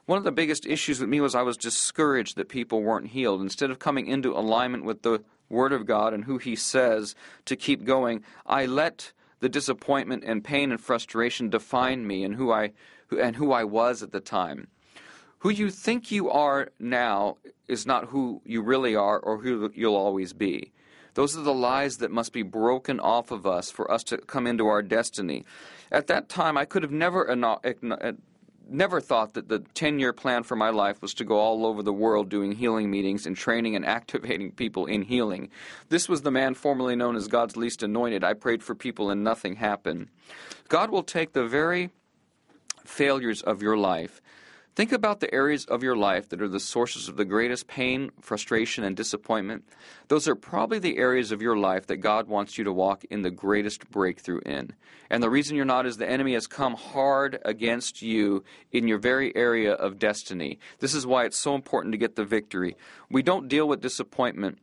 One 0.07 0.17
of 0.17 0.25
the 0.25 0.33
biggest 0.33 0.65
issues 0.65 1.01
with 1.01 1.09
me 1.09 1.21
was 1.21 1.35
I 1.35 1.43
was 1.43 1.57
discouraged 1.57 2.37
that 2.37 2.49
people 2.49 2.83
weren't 2.83 3.09
healed. 3.09 3.43
Instead 3.43 3.71
of 3.71 3.79
coming 3.79 4.07
into 4.07 4.33
alignment 4.33 4.85
with 4.85 5.03
the 5.03 5.23
Word 5.51 5.73
of 5.73 5.87
God 5.87 6.15
and 6.15 6.25
who 6.25 6.39
He 6.39 6.57
says 6.57 7.15
to 7.45 7.57
keep 7.57 7.85
going, 7.85 8.23
I 8.47 8.65
let 8.65 9.13
the 9.41 9.49
disappointment 9.49 10.25
and 10.25 10.43
pain 10.43 10.71
and 10.71 10.81
frustration 10.81 11.51
define 11.51 12.07
me 12.07 12.25
and 12.25 12.37
who 12.37 12.53
I 12.53 12.73
and 13.19 13.37
who 13.37 13.53
I 13.53 13.65
was 13.65 14.03
at 14.03 14.13
the 14.13 14.21
time. 14.21 14.69
Who 15.41 15.51
you 15.51 15.71
think 15.71 16.11
you 16.11 16.31
are 16.31 16.71
now 16.79 17.37
is 17.69 17.87
not 17.87 18.07
who 18.07 18.43
you 18.45 18.63
really 18.63 18.95
are 18.95 19.19
or 19.19 19.39
who 19.39 19.71
you'll 19.75 19.97
always 19.97 20.33
be. 20.33 20.73
Those 21.19 21.37
are 21.37 21.43
the 21.43 21.53
lies 21.53 21.97
that 21.97 22.13
must 22.13 22.33
be 22.33 22.45
broken 22.45 23.01
off 23.01 23.33
of 23.33 23.45
us 23.45 23.73
for 23.73 23.91
us 23.91 24.05
to 24.05 24.19
come 24.19 24.47
into 24.47 24.69
our 24.69 24.83
destiny. 24.83 25.45
At 25.91 26.07
that 26.07 26.29
time, 26.29 26.57
I 26.57 26.65
could 26.65 26.85
have 26.85 26.93
never 26.93 27.29
uh, 27.29 28.13
never 28.69 29.01
thought 29.01 29.35
that 29.35 29.49
the 29.49 29.59
10 29.75 29.99
year 29.99 30.13
plan 30.13 30.45
for 30.45 30.55
my 30.55 30.71
life 30.71 31.03
was 31.03 31.15
to 31.15 31.25
go 31.25 31.39
all 31.39 31.67
over 31.67 31.83
the 31.83 31.93
world 31.93 32.29
doing 32.29 32.53
healing 32.53 32.89
meetings 32.89 33.27
and 33.27 33.37
training 33.37 33.75
and 33.75 33.85
activating 33.99 34.53
people 34.53 34.87
in 34.87 35.03
healing. 35.03 35.51
This 35.89 36.09
was 36.09 36.23
the 36.23 36.31
man 36.31 36.55
formerly 36.55 36.95
known 36.95 37.17
as 37.17 37.27
God's 37.27 37.57
least 37.57 37.83
anointed. 37.83 38.23
I 38.23 38.35
prayed 38.35 38.63
for 38.63 38.77
people 38.77 39.11
and 39.11 39.25
nothing 39.25 39.57
happened. 39.57 40.11
God 40.69 40.91
will 40.91 41.03
take 41.03 41.33
the 41.33 41.49
very 41.49 41.91
failures 42.85 43.43
of 43.43 43.61
your 43.61 43.77
life 43.77 44.23
Think 44.79 44.93
about 44.93 45.19
the 45.19 45.35
areas 45.35 45.65
of 45.65 45.83
your 45.83 45.97
life 45.97 46.29
that 46.29 46.41
are 46.41 46.47
the 46.47 46.61
sources 46.61 47.09
of 47.09 47.17
the 47.17 47.25
greatest 47.25 47.67
pain, 47.67 48.13
frustration, 48.21 48.85
and 48.85 48.97
disappointment. 48.97 49.65
Those 50.07 50.29
are 50.29 50.37
probably 50.37 50.79
the 50.79 50.99
areas 50.99 51.33
of 51.33 51.43
your 51.43 51.57
life 51.57 51.89
that 51.89 51.97
God 51.97 52.29
wants 52.29 52.57
you 52.57 52.63
to 52.63 52.73
walk 52.73 53.05
in 53.11 53.23
the 53.23 53.31
greatest 53.33 53.91
breakthrough 53.91 54.39
in. 54.47 54.75
And 55.11 55.21
the 55.21 55.31
reason 55.31 55.57
you're 55.57 55.65
not 55.65 55.85
is 55.85 55.97
the 55.97 56.09
enemy 56.09 56.35
has 56.35 56.47
come 56.47 56.75
hard 56.75 57.41
against 57.45 58.03
you 58.03 58.45
in 58.71 58.87
your 58.87 58.99
very 58.99 59.35
area 59.35 59.73
of 59.73 59.99
destiny. 59.99 60.61
This 60.79 60.95
is 60.95 61.05
why 61.05 61.25
it's 61.25 61.37
so 61.37 61.57
important 61.57 61.91
to 61.91 61.99
get 61.99 62.15
the 62.15 62.25
victory. 62.25 62.77
We 63.11 63.25
don't 63.25 63.49
deal 63.49 63.67
with 63.67 63.81
disappointment 63.81 64.59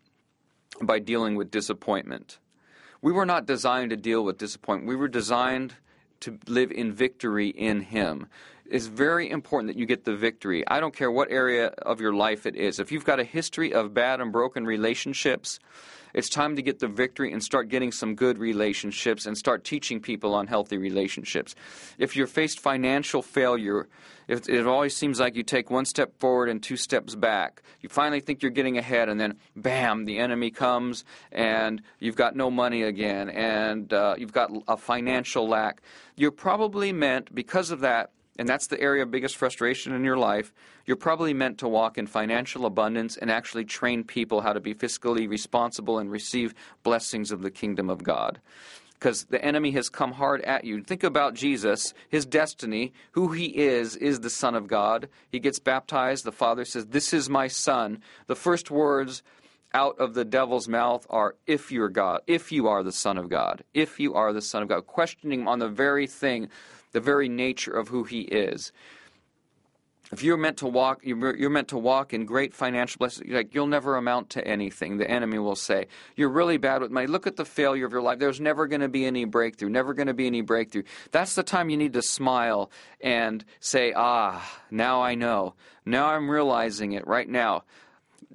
by 0.82 1.00
dealing 1.00 1.36
with 1.36 1.52
disappointment. 1.52 2.40
We 3.02 3.12
were 3.12 3.26
not 3.26 3.46
designed 3.46 3.90
to 3.90 3.98
deal 3.98 4.24
with 4.24 4.38
disappointment. 4.38 4.88
We 4.88 4.96
were 4.96 5.10
designed 5.10 5.74
to 6.26 6.38
live 6.48 6.72
in 6.72 6.94
victory 6.94 7.48
in 7.50 7.82
Him 7.82 8.28
it's 8.70 8.88
very 8.88 9.30
important 9.30 9.72
that 9.72 9.80
you 9.80 9.86
get 9.86 10.06
the 10.06 10.16
victory. 10.16 10.68
I 10.68 10.80
don't 10.80 10.96
care 10.96 11.12
what 11.12 11.32
area 11.32 11.68
of 11.68 12.02
your 12.02 12.14
life 12.14 12.46
it 12.46 12.56
is. 12.56 12.80
If 12.80 12.92
you've 12.92 13.06
got 13.06 13.20
a 13.20 13.24
history 13.24 13.74
of 13.74 13.94
bad 13.94 14.22
and 14.22 14.32
broken 14.32 14.66
relationships, 14.66 15.60
it's 16.16 16.30
time 16.30 16.56
to 16.56 16.62
get 16.62 16.80
the 16.80 16.88
victory 16.88 17.34
and 17.34 17.44
start 17.44 17.68
getting 17.68 17.92
some 17.92 18.16
good 18.16 18.38
relationships 18.40 19.26
and 19.26 19.38
start 19.38 19.66
teaching 19.66 20.00
people 20.00 20.34
on 20.34 20.48
healthy 20.48 20.78
relationships. 20.78 21.54
If 21.98 22.16
you're 22.16 22.26
faced 22.26 22.62
financial 22.62 23.22
failure, 23.22 23.90
if 24.30 24.48
it 24.48 24.66
always 24.66 24.96
seems 24.96 25.20
like 25.20 25.36
you 25.36 25.44
take 25.44 25.70
one 25.70 25.84
step 25.84 26.18
forward 26.18 26.50
and 26.50 26.64
two 26.64 26.78
steps 26.78 27.16
back, 27.16 27.62
you 27.82 27.90
finally 27.90 28.22
think 28.22 28.42
you're 28.42 28.50
getting 28.50 28.78
ahead, 28.78 29.10
and 29.10 29.20
then 29.20 29.36
bam, 29.58 30.06
the 30.06 30.18
enemy 30.18 30.52
comes 30.52 31.04
and 31.34 31.82
you've 32.00 32.16
got 32.16 32.34
no 32.36 32.50
money 32.50 32.82
again 32.84 33.30
and 33.30 33.92
uh, 33.92 34.16
you've 34.18 34.34
got 34.34 34.50
a 34.70 34.78
financial 34.78 35.48
lack. 35.48 35.82
You're 36.16 36.32
probably 36.32 36.94
meant, 36.94 37.36
because 37.36 37.72
of 37.72 37.82
that, 37.82 38.12
and 38.38 38.48
that's 38.48 38.68
the 38.68 38.80
area 38.80 39.04
of 39.04 39.12
biggest 39.12 39.38
frustration 39.38 39.94
in 39.94 40.04
your 40.04 40.18
life, 40.18 40.54
you're 40.86 40.98
probably 40.98 41.34
meant 41.34 41.58
to 41.60 41.68
walk 41.68 41.98
in 41.98 42.08
financial 42.08 42.66
abundance 42.66 43.18
and 43.18 43.32
actually 43.32 43.66
train 43.66 44.04
people 44.04 44.42
how 44.42 44.54
to 44.54 44.60
be 44.60 44.74
fiscally 44.74 45.30
responsible 45.30 46.00
and 46.00 46.12
receive 46.12 46.54
blessings 46.84 47.32
of 47.32 47.42
the 47.42 47.52
kingdom 47.52 47.90
of 47.90 48.04
God. 48.04 48.40
Because 48.94 49.26
the 49.26 49.44
enemy 49.44 49.72
has 49.72 49.90
come 49.90 50.14
hard 50.14 50.42
at 50.42 50.64
you. 50.64 50.82
Think 50.82 51.04
about 51.04 51.34
Jesus, 51.34 51.94
his 52.10 52.26
destiny, 52.26 52.94
who 53.12 53.34
he 53.34 53.46
is, 53.46 53.96
is 53.96 54.22
the 54.22 54.30
Son 54.30 54.56
of 54.56 54.68
God. 54.68 55.10
He 55.30 55.40
gets 55.40 55.60
baptized. 55.60 56.24
The 56.24 56.32
Father 56.32 56.64
says, 56.66 56.88
This 56.88 57.14
is 57.14 57.30
my 57.30 57.48
Son. 57.48 58.02
The 58.28 58.38
first 58.38 58.72
words 58.72 59.22
out 59.76 60.00
of 60.00 60.14
the 60.14 60.24
devil's 60.24 60.70
mouth 60.70 61.06
are 61.10 61.36
if 61.46 61.70
you're 61.70 61.90
God, 61.90 62.22
if 62.28 62.52
you 62.54 62.70
are 62.70 62.82
the 62.82 62.94
Son 62.94 63.18
of 63.18 63.30
God, 63.30 63.66
if 63.74 64.00
you 64.00 64.14
are 64.14 64.32
the 64.32 64.42
Son 64.42 64.64
of 64.64 64.70
God, 64.70 64.88
questioning 64.88 65.46
on 65.48 65.60
the 65.60 65.68
very 65.68 66.08
thing 66.08 66.48
the 66.96 67.02
very 67.02 67.28
nature 67.28 67.74
of 67.74 67.90
who 67.90 68.06
He 68.06 68.22
is. 68.22 68.72
If 70.14 70.24
you're 70.24 70.38
meant 70.38 70.58
to 70.58 70.68
walk, 70.68 71.02
you're 71.04 71.50
meant 71.50 71.68
to 71.70 71.78
walk 71.78 72.14
in 72.14 72.26
great 72.26 72.54
financial 72.54 73.00
blessings. 73.00 73.30
Like 73.30 73.54
you'll 73.54 73.68
never 73.68 73.98
amount 73.98 74.30
to 74.32 74.48
anything. 74.48 74.98
The 74.98 75.10
enemy 75.10 75.40
will 75.40 75.58
say 75.58 75.88
you're 76.16 76.30
really 76.30 76.58
bad 76.58 76.82
with 76.82 76.92
money. 76.92 77.08
Look 77.08 77.28
at 77.28 77.36
the 77.36 77.44
failure 77.44 77.86
of 77.86 77.92
your 77.92 78.02
life. 78.02 78.20
There's 78.20 78.40
never 78.40 78.66
going 78.68 78.80
to 78.80 78.88
be 78.88 79.06
any 79.06 79.26
breakthrough. 79.26 79.70
Never 79.70 79.94
going 79.94 80.08
to 80.08 80.14
be 80.14 80.28
any 80.28 80.42
breakthrough. 80.42 80.84
That's 81.12 81.36
the 81.36 81.44
time 81.44 81.70
you 81.70 81.76
need 81.76 81.94
to 81.94 82.02
smile 82.02 82.72
and 83.02 83.44
say, 83.60 83.92
"Ah, 83.94 84.62
now 84.72 85.02
I 85.02 85.16
know. 85.16 85.56
Now 85.86 86.06
I'm 86.08 86.30
realizing 86.30 86.94
it 86.94 87.06
right 87.06 87.28
now." 87.28 87.64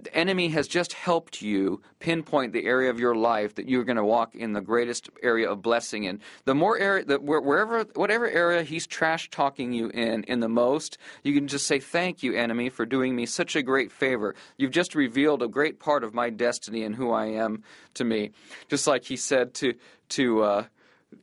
The 0.05 0.15
enemy 0.17 0.49
has 0.49 0.69
just 0.69 0.93
helped 0.93 1.43
you 1.43 1.81
pinpoint 1.99 2.53
the 2.53 2.65
area 2.65 2.91
of 2.91 2.99
your 2.99 3.15
life 3.15 3.55
that 3.57 3.69
you're 3.69 3.85
going 3.85 3.97
to 3.97 4.05
walk 4.05 4.35
in 4.35 4.53
the 4.53 4.61
greatest 4.61 5.11
area 5.23 5.51
of 5.51 5.63
blessing 5.63 6.05
in. 6.05 6.21
The 6.45 6.55
more 6.55 6.79
area 6.79 7.05
that 7.05 7.23
wherever 7.23 7.85
whatever 7.95 8.29
area 8.29 8.63
he's 8.63 8.87
trash 8.87 9.31
talking 9.31 9.73
you 9.73 9.89
in 9.89 10.25
in 10.25 10.41
the 10.41 10.49
most, 10.49 10.99
you 11.23 11.35
can 11.35 11.49
just 11.49 11.67
say 11.67 11.79
thank 11.79 12.23
you 12.23 12.35
enemy 12.35 12.69
for 12.69 12.87
doing 12.87 13.15
me 13.15 13.27
such 13.27 13.57
a 13.57 13.63
great 13.63 13.93
favor. 13.93 14.35
You've 14.57 14.71
just 14.71 14.95
revealed 14.95 15.43
a 15.43 15.49
great 15.49 15.81
part 15.81 16.05
of 16.05 16.15
my 16.15 16.31
destiny 16.31 16.83
and 16.85 16.95
who 16.95 17.11
I 17.11 17.27
am 17.27 17.63
to 17.95 18.05
me. 18.05 18.31
Just 18.69 18.87
like 18.87 19.05
he 19.05 19.17
said 19.17 19.55
to 19.55 19.75
to 20.11 20.43
uh, 20.43 20.65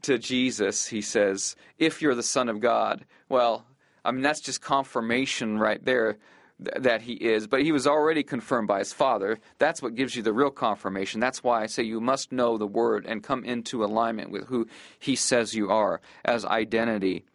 to 0.03 0.17
Jesus, 0.17 0.88
he 0.88 1.01
says, 1.01 1.55
"If 1.77 2.01
you're 2.01 2.15
the 2.15 2.24
son 2.24 2.50
of 2.50 2.60
God." 2.60 3.05
Well, 3.29 3.65
I 4.05 4.12
mean 4.12 4.22
that's 4.22 4.41
just 4.41 4.62
confirmation 4.62 5.57
right 5.57 5.84
there 5.84 6.17
that 6.59 7.01
he 7.03 7.13
is, 7.13 7.47
but 7.47 7.61
he 7.61 7.71
was 7.71 7.85
already 7.85 8.23
confirmed 8.23 8.67
by 8.67 8.79
his 8.79 8.93
father. 8.93 9.37
That's 9.59 9.81
what 9.81 9.95
gives 9.95 10.15
you 10.15 10.23
the 10.23 10.33
real 10.33 10.49
confirmation. 10.49 11.19
That's 11.19 11.43
why 11.43 11.61
I 11.61 11.67
say 11.67 11.83
you 11.83 12.01
must 12.01 12.31
know 12.31 12.57
the 12.57 12.67
word 12.67 13.05
and 13.05 13.23
come 13.23 13.43
into 13.43 13.83
alignment 13.83 14.31
with 14.31 14.47
who 14.47 14.67
he 14.99 15.15
says 15.15 15.53
you 15.53 15.69
are 15.69 16.01
as 16.25 16.45
identity 16.45 17.25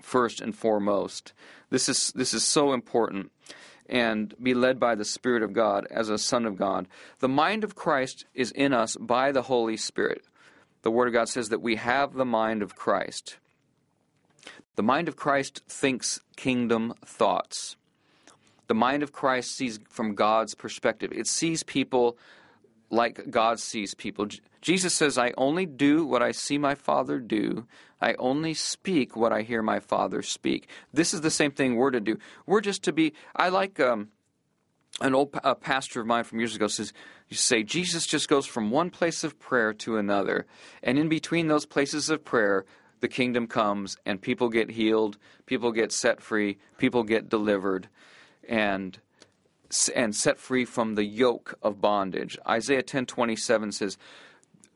first 0.00 0.40
and 0.40 0.56
foremost. 0.56 1.32
This 1.70 1.88
is 1.88 2.12
this 2.14 2.32
is 2.32 2.44
so 2.44 2.72
important 2.72 3.30
and 3.88 4.34
be 4.42 4.54
led 4.54 4.78
by 4.78 4.94
the 4.94 5.04
Spirit 5.04 5.42
of 5.42 5.52
God 5.52 5.86
as 5.90 6.08
a 6.08 6.18
Son 6.18 6.44
of 6.44 6.56
God. 6.56 6.86
The 7.20 7.28
mind 7.28 7.64
of 7.64 7.74
Christ 7.74 8.26
is 8.34 8.50
in 8.52 8.72
us 8.72 8.96
by 8.96 9.32
the 9.32 9.42
Holy 9.42 9.76
Spirit. 9.76 10.22
The 10.82 10.90
Word 10.90 11.08
of 11.08 11.14
God 11.14 11.28
says 11.28 11.48
that 11.48 11.62
we 11.62 11.76
have 11.76 12.14
the 12.14 12.24
mind 12.24 12.62
of 12.62 12.76
Christ. 12.76 13.38
The 14.76 14.82
mind 14.82 15.08
of 15.08 15.16
Christ 15.16 15.62
thinks 15.68 16.20
kingdom 16.36 16.94
thoughts. 17.04 17.76
The 18.68 18.74
mind 18.74 19.02
of 19.02 19.12
Christ 19.12 19.56
sees 19.56 19.80
from 19.88 20.14
God's 20.14 20.54
perspective. 20.54 21.10
It 21.12 21.26
sees 21.26 21.62
people 21.62 22.16
like 22.90 23.30
God 23.30 23.58
sees 23.58 23.94
people. 23.94 24.28
Jesus 24.60 24.94
says, 24.94 25.18
I 25.18 25.32
only 25.36 25.66
do 25.66 26.06
what 26.06 26.22
I 26.22 26.32
see 26.32 26.58
my 26.58 26.74
Father 26.74 27.18
do. 27.18 27.66
I 28.00 28.14
only 28.14 28.54
speak 28.54 29.16
what 29.16 29.32
I 29.32 29.42
hear 29.42 29.62
my 29.62 29.80
Father 29.80 30.22
speak. 30.22 30.68
This 30.92 31.12
is 31.12 31.22
the 31.22 31.30
same 31.30 31.50
thing 31.50 31.76
we're 31.76 31.90
to 31.90 32.00
do. 32.00 32.18
We're 32.46 32.60
just 32.60 32.84
to 32.84 32.92
be. 32.92 33.12
I 33.34 33.48
like 33.48 33.80
um, 33.80 34.08
an 35.00 35.14
old 35.14 35.32
pastor 35.60 36.00
of 36.00 36.06
mine 36.06 36.24
from 36.24 36.38
years 36.38 36.54
ago 36.54 36.68
says, 36.68 36.92
you 37.28 37.36
say, 37.36 37.62
Jesus 37.62 38.06
just 38.06 38.28
goes 38.28 38.46
from 38.46 38.70
one 38.70 38.90
place 38.90 39.24
of 39.24 39.38
prayer 39.38 39.72
to 39.74 39.96
another. 39.96 40.46
And 40.82 40.98
in 40.98 41.08
between 41.08 41.48
those 41.48 41.66
places 41.66 42.08
of 42.10 42.24
prayer, 42.24 42.64
the 43.00 43.08
kingdom 43.08 43.46
comes 43.46 43.96
and 44.04 44.20
people 44.20 44.48
get 44.48 44.70
healed, 44.70 45.18
people 45.46 45.72
get 45.72 45.92
set 45.92 46.20
free, 46.20 46.58
people 46.78 47.02
get 47.02 47.28
delivered 47.28 47.88
and 48.48 48.98
and 49.94 50.16
set 50.16 50.38
free 50.38 50.64
from 50.64 50.94
the 50.94 51.04
yoke 51.04 51.58
of 51.62 51.80
bondage. 51.80 52.38
Isaiah 52.48 52.82
10:27 52.82 53.72
says, 53.72 53.98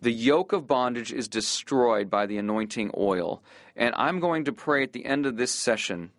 "The 0.00 0.12
yoke 0.12 0.52
of 0.52 0.66
bondage 0.66 1.12
is 1.12 1.28
destroyed 1.28 2.10
by 2.10 2.26
the 2.26 2.36
anointing 2.36 2.90
oil." 2.96 3.42
And 3.74 3.94
I'm 3.96 4.20
going 4.20 4.44
to 4.44 4.52
pray 4.52 4.82
at 4.82 4.92
the 4.92 5.06
end 5.06 5.24
of 5.24 5.38
this 5.38 5.52
session 5.52 6.10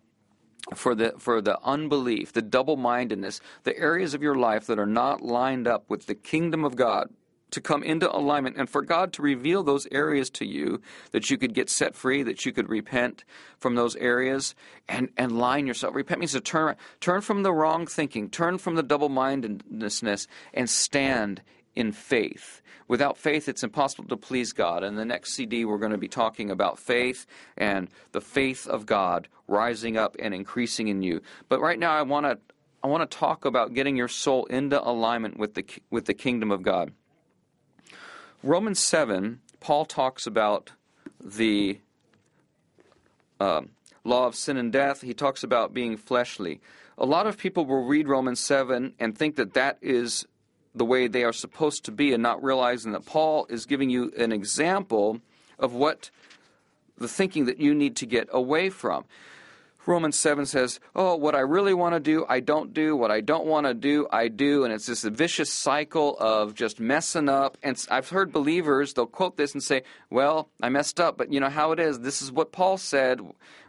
for 0.74 0.94
the 0.94 1.14
for 1.18 1.40
the 1.40 1.58
unbelief, 1.62 2.32
the 2.32 2.42
double-mindedness, 2.42 3.40
the 3.62 3.78
areas 3.78 4.14
of 4.14 4.22
your 4.22 4.34
life 4.34 4.66
that 4.66 4.78
are 4.78 4.86
not 4.86 5.20
lined 5.20 5.68
up 5.68 5.88
with 5.88 6.06
the 6.06 6.14
kingdom 6.14 6.64
of 6.64 6.74
God, 6.74 7.10
to 7.54 7.60
come 7.60 7.82
into 7.82 8.14
alignment 8.14 8.56
and 8.56 8.68
for 8.68 8.82
God 8.82 9.12
to 9.14 9.22
reveal 9.22 9.62
those 9.62 9.86
areas 9.90 10.30
to 10.30 10.46
you 10.46 10.80
that 11.12 11.30
you 11.30 11.38
could 11.38 11.54
get 11.54 11.70
set 11.70 11.94
free, 11.94 12.22
that 12.22 12.44
you 12.44 12.52
could 12.52 12.68
repent 12.68 13.24
from 13.56 13.74
those 13.74 13.96
areas 13.96 14.54
and, 14.88 15.08
and 15.16 15.38
line 15.38 15.66
yourself. 15.66 15.94
Repent 15.94 16.20
means 16.20 16.32
to 16.32 16.40
turn, 16.40 16.76
turn 17.00 17.20
from 17.20 17.42
the 17.42 17.52
wrong 17.52 17.86
thinking, 17.86 18.28
turn 18.28 18.58
from 18.58 18.74
the 18.74 18.82
double 18.82 19.08
mindedness, 19.08 20.26
and 20.52 20.68
stand 20.70 21.42
in 21.74 21.92
faith. 21.92 22.60
Without 22.86 23.16
faith, 23.16 23.48
it's 23.48 23.64
impossible 23.64 24.04
to 24.08 24.16
please 24.16 24.52
God. 24.52 24.84
In 24.84 24.96
the 24.96 25.04
next 25.04 25.32
CD, 25.32 25.64
we're 25.64 25.78
going 25.78 25.92
to 25.92 25.98
be 25.98 26.08
talking 26.08 26.50
about 26.50 26.78
faith 26.78 27.26
and 27.56 27.88
the 28.12 28.20
faith 28.20 28.66
of 28.66 28.84
God 28.84 29.28
rising 29.48 29.96
up 29.96 30.16
and 30.18 30.34
increasing 30.34 30.88
in 30.88 31.02
you. 31.02 31.22
But 31.48 31.60
right 31.60 31.78
now, 31.78 31.92
I 31.92 32.02
want 32.02 32.26
to 32.26 32.38
I 32.82 32.86
want 32.86 33.10
to 33.10 33.18
talk 33.18 33.46
about 33.46 33.72
getting 33.72 33.96
your 33.96 34.08
soul 34.08 34.44
into 34.46 34.82
alignment 34.86 35.38
with 35.38 35.54
the 35.54 35.64
with 35.90 36.04
the 36.04 36.12
kingdom 36.12 36.50
of 36.50 36.62
God. 36.62 36.92
Romans 38.44 38.78
7, 38.78 39.40
Paul 39.60 39.86
talks 39.86 40.26
about 40.26 40.72
the 41.18 41.78
uh, 43.40 43.62
law 44.04 44.26
of 44.26 44.34
sin 44.34 44.58
and 44.58 44.70
death. 44.70 45.00
He 45.00 45.14
talks 45.14 45.42
about 45.42 45.72
being 45.72 45.96
fleshly. 45.96 46.60
A 46.98 47.06
lot 47.06 47.26
of 47.26 47.38
people 47.38 47.64
will 47.64 47.86
read 47.86 48.06
Romans 48.06 48.40
7 48.40 48.92
and 49.00 49.16
think 49.16 49.36
that 49.36 49.54
that 49.54 49.78
is 49.80 50.26
the 50.74 50.84
way 50.84 51.08
they 51.08 51.24
are 51.24 51.32
supposed 51.32 51.86
to 51.86 51.90
be 51.90 52.12
and 52.12 52.22
not 52.22 52.44
realizing 52.44 52.92
that 52.92 53.06
Paul 53.06 53.46
is 53.48 53.64
giving 53.64 53.88
you 53.88 54.12
an 54.18 54.30
example 54.30 55.22
of 55.58 55.72
what 55.72 56.10
the 56.98 57.08
thinking 57.08 57.46
that 57.46 57.60
you 57.60 57.74
need 57.74 57.96
to 57.96 58.04
get 58.04 58.28
away 58.30 58.68
from. 58.68 59.06
Romans 59.86 60.18
7 60.18 60.46
says, 60.46 60.80
Oh, 60.94 61.16
what 61.16 61.34
I 61.34 61.40
really 61.40 61.74
want 61.74 61.94
to 61.94 62.00
do, 62.00 62.24
I 62.28 62.40
don't 62.40 62.72
do. 62.72 62.96
What 62.96 63.10
I 63.10 63.20
don't 63.20 63.46
want 63.46 63.66
to 63.66 63.74
do, 63.74 64.06
I 64.10 64.28
do. 64.28 64.64
And 64.64 64.72
it's 64.72 64.86
this 64.86 65.04
vicious 65.04 65.52
cycle 65.52 66.16
of 66.18 66.54
just 66.54 66.80
messing 66.80 67.28
up. 67.28 67.58
And 67.62 67.82
I've 67.90 68.08
heard 68.08 68.32
believers, 68.32 68.94
they'll 68.94 69.06
quote 69.06 69.36
this 69.36 69.52
and 69.52 69.62
say, 69.62 69.82
Well, 70.10 70.48
I 70.62 70.68
messed 70.70 71.00
up, 71.00 71.18
but 71.18 71.32
you 71.32 71.40
know 71.40 71.50
how 71.50 71.72
it 71.72 71.80
is. 71.80 72.00
This 72.00 72.22
is 72.22 72.32
what 72.32 72.52
Paul 72.52 72.78
said. 72.78 73.20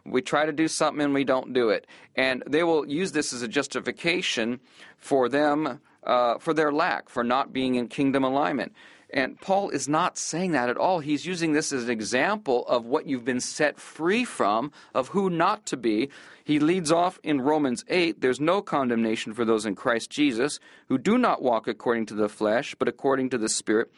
We 0.06 0.22
try 0.22 0.46
to 0.46 0.54
do 0.54 0.68
something 0.68 1.04
and 1.04 1.14
we 1.14 1.24
don't 1.24 1.54
do 1.54 1.70
it. 1.70 1.88
And 2.16 2.44
they 2.48 2.64
will 2.64 2.88
use 2.88 3.12
this 3.12 3.34
as 3.34 3.42
a 3.42 3.48
justification 3.48 4.60
for 4.98 5.28
them, 5.28 5.82
uh, 6.04 6.38
for 6.38 6.54
their 6.54 6.72
lack, 6.72 7.10
for 7.10 7.24
not 7.24 7.52
being 7.52 7.76
in 7.76 7.88
kingdom 7.88 8.24
alignment. 8.24 8.74
And 9.16 9.40
Paul 9.40 9.70
is 9.70 9.88
not 9.88 10.18
saying 10.18 10.52
that 10.52 10.68
at 10.68 10.76
all. 10.76 11.00
He's 11.00 11.26
using 11.26 11.54
this 11.54 11.72
as 11.72 11.86
an 11.86 11.90
example 11.90 12.68
of 12.68 12.86
what 12.86 13.08
you've 13.08 13.24
been 13.24 13.40
set 13.40 13.80
free 13.80 14.26
from, 14.26 14.74
of 14.94 15.08
who 15.08 15.30
not 15.30 15.66
to 15.68 15.78
be. 15.78 16.10
He 16.44 16.60
leads 16.60 16.92
off 16.92 17.18
in 17.24 17.40
Romans 17.40 17.86
8 17.88 18.20
there's 18.20 18.42
no 18.42 18.62
condemnation 18.62 19.34
for 19.34 19.46
those 19.46 19.66
in 19.66 19.74
Christ 19.74 20.10
Jesus 20.10 20.60
who 20.90 20.98
do 20.98 21.18
not 21.18 21.42
walk 21.42 21.66
according 21.66 22.08
to 22.08 22.14
the 22.14 22.28
flesh, 22.28 22.76
but 22.78 22.90
according 22.90 23.30
to 23.30 23.38
the 23.38 23.48
Spirit. 23.48 23.90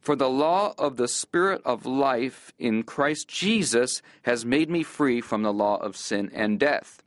For 0.00 0.16
the 0.16 0.30
law 0.30 0.72
of 0.78 0.96
the 0.96 1.06
Spirit 1.06 1.60
of 1.66 1.84
life 1.84 2.54
in 2.58 2.82
Christ 2.82 3.28
Jesus 3.28 4.00
has 4.22 4.46
made 4.46 4.70
me 4.70 4.82
free 4.82 5.20
from 5.20 5.42
the 5.42 5.52
law 5.52 5.76
of 5.76 5.98
sin 5.98 6.30
and 6.32 6.58
death. 6.58 7.01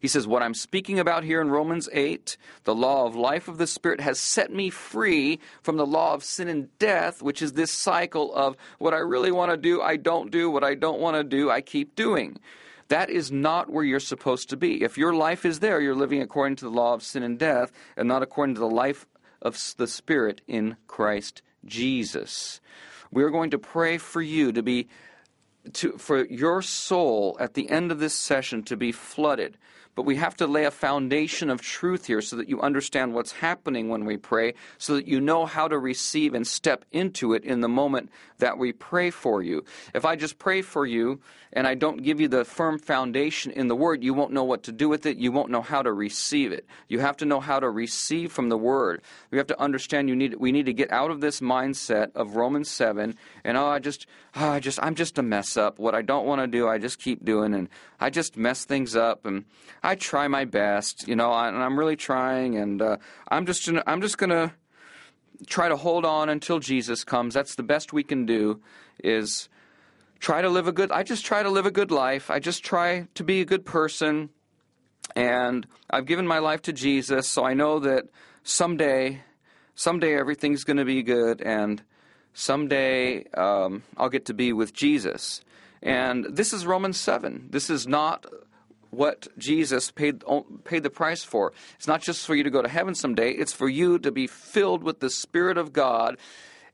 He 0.00 0.08
says, 0.08 0.26
What 0.26 0.42
I'm 0.42 0.54
speaking 0.54 0.98
about 0.98 1.24
here 1.24 1.40
in 1.40 1.50
Romans 1.50 1.88
8, 1.92 2.36
the 2.64 2.74
law 2.74 3.06
of 3.06 3.16
life 3.16 3.48
of 3.48 3.58
the 3.58 3.66
Spirit, 3.66 4.00
has 4.00 4.18
set 4.18 4.52
me 4.52 4.70
free 4.70 5.38
from 5.62 5.76
the 5.76 5.86
law 5.86 6.14
of 6.14 6.24
sin 6.24 6.48
and 6.48 6.76
death, 6.78 7.22
which 7.22 7.42
is 7.42 7.52
this 7.52 7.72
cycle 7.72 8.34
of 8.34 8.56
what 8.78 8.94
I 8.94 8.98
really 8.98 9.32
want 9.32 9.50
to 9.50 9.56
do, 9.56 9.80
I 9.80 9.96
don't 9.96 10.30
do, 10.30 10.50
what 10.50 10.64
I 10.64 10.74
don't 10.74 11.00
want 11.00 11.16
to 11.16 11.24
do, 11.24 11.50
I 11.50 11.60
keep 11.60 11.94
doing. 11.94 12.38
That 12.88 13.10
is 13.10 13.32
not 13.32 13.70
where 13.70 13.84
you're 13.84 13.98
supposed 13.98 14.50
to 14.50 14.56
be. 14.56 14.82
If 14.82 14.96
your 14.96 15.14
life 15.14 15.44
is 15.44 15.58
there, 15.58 15.80
you're 15.80 15.94
living 15.94 16.22
according 16.22 16.56
to 16.56 16.66
the 16.66 16.70
law 16.70 16.94
of 16.94 17.02
sin 17.02 17.22
and 17.22 17.38
death 17.38 17.72
and 17.96 18.06
not 18.06 18.22
according 18.22 18.54
to 18.54 18.60
the 18.60 18.68
life 18.68 19.06
of 19.42 19.58
the 19.76 19.88
Spirit 19.88 20.40
in 20.46 20.76
Christ 20.86 21.42
Jesus. 21.64 22.60
We're 23.10 23.30
going 23.30 23.50
to 23.50 23.58
pray 23.58 23.98
for 23.98 24.22
you 24.22 24.52
to 24.52 24.62
be 24.62 24.88
to, 25.72 25.98
for 25.98 26.24
your 26.26 26.62
soul 26.62 27.36
at 27.40 27.54
the 27.54 27.68
end 27.70 27.90
of 27.90 27.98
this 27.98 28.14
session 28.14 28.62
to 28.64 28.76
be 28.76 28.92
flooded 28.92 29.58
but 29.96 30.04
we 30.04 30.14
have 30.14 30.36
to 30.36 30.46
lay 30.46 30.64
a 30.64 30.70
foundation 30.70 31.50
of 31.50 31.60
truth 31.60 32.06
here 32.06 32.22
so 32.22 32.36
that 32.36 32.48
you 32.48 32.60
understand 32.60 33.14
what's 33.14 33.32
happening 33.32 33.88
when 33.88 34.04
we 34.04 34.16
pray, 34.16 34.54
so 34.78 34.94
that 34.94 35.08
you 35.08 35.20
know 35.20 35.46
how 35.46 35.66
to 35.66 35.76
receive 35.76 36.34
and 36.34 36.46
step 36.46 36.84
into 36.92 37.32
it 37.32 37.42
in 37.42 37.62
the 37.62 37.68
moment 37.68 38.10
that 38.38 38.58
we 38.58 38.72
pray 38.72 39.10
for 39.10 39.42
you. 39.42 39.64
If 39.94 40.04
I 40.04 40.16
just 40.16 40.38
pray 40.38 40.62
for 40.62 40.86
you 40.86 41.20
and 41.52 41.66
I 41.66 41.74
don't 41.74 42.02
give 42.02 42.20
you 42.20 42.28
the 42.28 42.44
firm 42.44 42.78
foundation 42.78 43.52
in 43.52 43.68
the 43.68 43.76
Word, 43.76 44.02
you 44.02 44.14
won't 44.14 44.32
know 44.32 44.44
what 44.44 44.64
to 44.64 44.72
do 44.72 44.88
with 44.88 45.06
it. 45.06 45.16
You 45.16 45.32
won't 45.32 45.50
know 45.50 45.62
how 45.62 45.82
to 45.82 45.92
receive 45.92 46.52
it. 46.52 46.66
You 46.88 47.00
have 47.00 47.16
to 47.18 47.24
know 47.24 47.40
how 47.40 47.60
to 47.60 47.68
receive 47.70 48.32
from 48.32 48.48
the 48.48 48.58
Word. 48.58 49.02
We 49.30 49.38
have 49.38 49.46
to 49.48 49.60
understand 49.60 50.08
you 50.08 50.16
need 50.16 50.34
we 50.34 50.52
need 50.52 50.66
to 50.66 50.72
get 50.72 50.92
out 50.92 51.10
of 51.10 51.20
this 51.20 51.40
mindset 51.40 52.12
of 52.14 52.36
Romans 52.36 52.70
seven 52.70 53.16
and 53.44 53.56
oh 53.56 53.66
I 53.66 53.78
just 53.78 54.06
oh, 54.34 54.50
I 54.50 54.60
just 54.60 54.78
I'm 54.82 54.94
just 54.94 55.18
a 55.18 55.22
mess 55.22 55.56
up. 55.56 55.78
What 55.78 55.94
I 55.94 56.02
don't 56.02 56.26
want 56.26 56.40
to 56.40 56.46
do, 56.46 56.68
I 56.68 56.78
just 56.78 56.98
keep 56.98 57.24
doing 57.24 57.54
and 57.54 57.68
I 58.00 58.10
just 58.10 58.36
mess 58.36 58.64
things 58.64 58.94
up 58.94 59.24
and 59.26 59.44
I 59.82 59.94
try 59.94 60.28
my 60.28 60.44
best, 60.44 61.06
you 61.08 61.16
know, 61.16 61.32
and 61.32 61.56
I'm 61.56 61.78
really 61.78 61.96
trying, 61.96 62.56
and 62.56 62.82
uh, 62.82 62.96
I'm 63.28 63.46
just 63.46 63.70
I'm 63.86 64.00
just 64.00 64.18
gonna 64.18 64.54
try 65.46 65.68
to 65.68 65.76
hold 65.76 66.04
on 66.04 66.28
until 66.28 66.58
Jesus 66.58 67.04
comes. 67.04 67.34
That's 67.34 67.54
the 67.54 67.62
best 67.62 67.92
we 67.92 68.02
can 68.02 68.26
do. 68.26 68.60
Is 69.02 69.48
try 70.18 70.42
to 70.42 70.48
live 70.48 70.66
a 70.66 70.72
good. 70.72 70.90
I 70.90 71.02
just 71.02 71.24
try 71.24 71.42
to 71.42 71.50
live 71.50 71.66
a 71.66 71.70
good 71.70 71.90
life. 71.90 72.30
I 72.30 72.38
just 72.38 72.64
try 72.64 73.08
to 73.14 73.24
be 73.24 73.40
a 73.40 73.44
good 73.44 73.64
person, 73.64 74.30
and 75.14 75.66
I've 75.90 76.06
given 76.06 76.26
my 76.26 76.38
life 76.38 76.62
to 76.62 76.72
Jesus, 76.72 77.28
so 77.28 77.44
I 77.44 77.54
know 77.54 77.78
that 77.80 78.06
someday, 78.42 79.22
someday 79.74 80.18
everything's 80.18 80.64
going 80.64 80.78
to 80.78 80.84
be 80.84 81.02
good, 81.02 81.40
and 81.42 81.82
someday 82.32 83.24
um, 83.34 83.82
I'll 83.96 84.08
get 84.08 84.26
to 84.26 84.34
be 84.34 84.52
with 84.52 84.72
Jesus. 84.72 85.42
And 85.82 86.26
this 86.30 86.52
is 86.52 86.66
Romans 86.66 86.98
7. 86.98 87.48
This 87.50 87.70
is 87.70 87.86
not 87.86 88.26
what 88.96 89.28
Jesus 89.38 89.90
paid 89.90 90.24
paid 90.64 90.82
the 90.82 90.90
price 90.90 91.22
for. 91.22 91.52
It's 91.76 91.86
not 91.86 92.02
just 92.02 92.26
for 92.26 92.34
you 92.34 92.42
to 92.44 92.50
go 92.50 92.62
to 92.62 92.68
heaven 92.68 92.94
someday, 92.94 93.30
it's 93.30 93.52
for 93.52 93.68
you 93.68 93.98
to 93.98 94.10
be 94.10 94.26
filled 94.26 94.82
with 94.82 95.00
the 95.00 95.10
spirit 95.10 95.58
of 95.58 95.72
God 95.72 96.16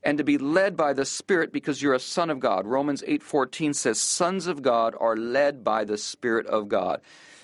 and 0.03 0.17
to 0.17 0.23
be 0.23 0.37
led 0.37 0.75
by 0.75 0.93
the 0.93 1.05
spirit 1.05 1.51
because 1.51 1.81
you're 1.81 1.93
a 1.93 1.99
son 1.99 2.29
of 2.29 2.39
God. 2.39 2.65
Romans 2.65 3.03
8:14 3.07 3.73
says 3.73 3.99
sons 3.99 4.47
of 4.47 4.61
God 4.61 4.95
are 4.99 5.15
led 5.15 5.63
by 5.63 5.83
the 5.83 5.97
spirit 5.97 6.45
of 6.47 6.67
God. 6.67 7.01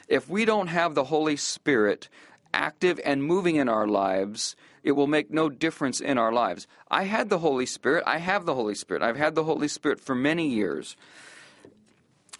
If 0.07 0.29
we 0.29 0.45
don't 0.45 0.67
have 0.67 0.95
the 0.95 1.05
Holy 1.05 1.37
Spirit 1.37 2.09
active 2.53 2.99
and 3.05 3.23
moving 3.23 3.55
in 3.55 3.69
our 3.69 3.87
lives, 3.87 4.55
it 4.83 4.93
will 4.93 5.07
make 5.07 5.31
no 5.31 5.49
difference 5.49 5.99
in 5.99 6.17
our 6.17 6.31
lives. 6.31 6.67
I 6.89 7.03
had 7.03 7.29
the 7.29 7.39
Holy 7.39 7.65
Spirit. 7.65 8.03
I 8.07 8.17
have 8.17 8.45
the 8.45 8.55
Holy 8.55 8.75
Spirit. 8.75 9.03
I've 9.03 9.17
had 9.17 9.35
the 9.35 9.43
Holy 9.43 9.67
Spirit 9.67 9.99
for 9.99 10.15
many 10.15 10.47
years. 10.47 10.95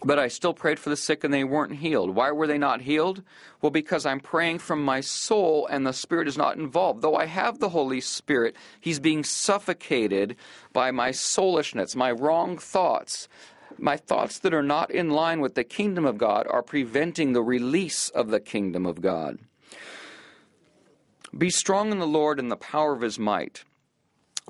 But 0.02 0.18
I 0.18 0.28
still 0.28 0.54
prayed 0.54 0.78
for 0.78 0.88
the 0.88 0.96
sick 0.96 1.24
and 1.24 1.32
they 1.32 1.44
weren't 1.44 1.76
healed. 1.76 2.14
Why 2.14 2.30
were 2.30 2.46
they 2.46 2.56
not 2.56 2.80
healed? 2.80 3.22
Well, 3.60 3.70
because 3.70 4.06
I'm 4.06 4.20
praying 4.20 4.60
from 4.60 4.82
my 4.82 5.02
soul 5.02 5.66
and 5.66 5.86
the 5.86 5.92
Spirit 5.92 6.26
is 6.26 6.38
not 6.38 6.56
involved. 6.56 7.02
Though 7.02 7.16
I 7.16 7.26
have 7.26 7.58
the 7.58 7.68
Holy 7.68 8.00
Spirit, 8.00 8.56
He's 8.80 8.98
being 8.98 9.24
suffocated 9.24 10.36
by 10.72 10.90
my 10.90 11.10
soulishness, 11.10 11.94
my 11.94 12.10
wrong 12.10 12.56
thoughts. 12.56 13.28
My 13.78 13.96
thoughts 13.96 14.38
that 14.40 14.54
are 14.54 14.62
not 14.62 14.90
in 14.90 15.10
line 15.10 15.40
with 15.40 15.54
the 15.54 15.64
kingdom 15.64 16.04
of 16.04 16.18
God 16.18 16.46
are 16.50 16.62
preventing 16.62 17.32
the 17.32 17.42
release 17.42 18.08
of 18.08 18.28
the 18.28 18.40
kingdom 18.40 18.86
of 18.86 19.00
God. 19.00 19.38
Be 21.36 21.50
strong 21.50 21.92
in 21.92 21.98
the 21.98 22.06
Lord 22.06 22.38
and 22.38 22.50
the 22.50 22.56
power 22.56 22.92
of 22.92 23.02
his 23.02 23.18
might. 23.18 23.64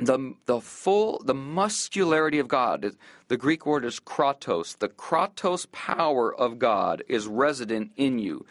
The, 0.00 0.34
the 0.46 0.60
full, 0.60 1.22
the 1.24 1.34
muscularity 1.34 2.38
of 2.38 2.48
God, 2.48 2.96
the 3.28 3.36
Greek 3.36 3.66
word 3.66 3.84
is 3.84 4.00
kratos. 4.00 4.78
The 4.78 4.88
kratos 4.88 5.70
power 5.72 6.34
of 6.34 6.58
God 6.58 7.02
is 7.06 7.26
resident 7.26 7.92
in 7.96 8.18
you. 8.18 8.46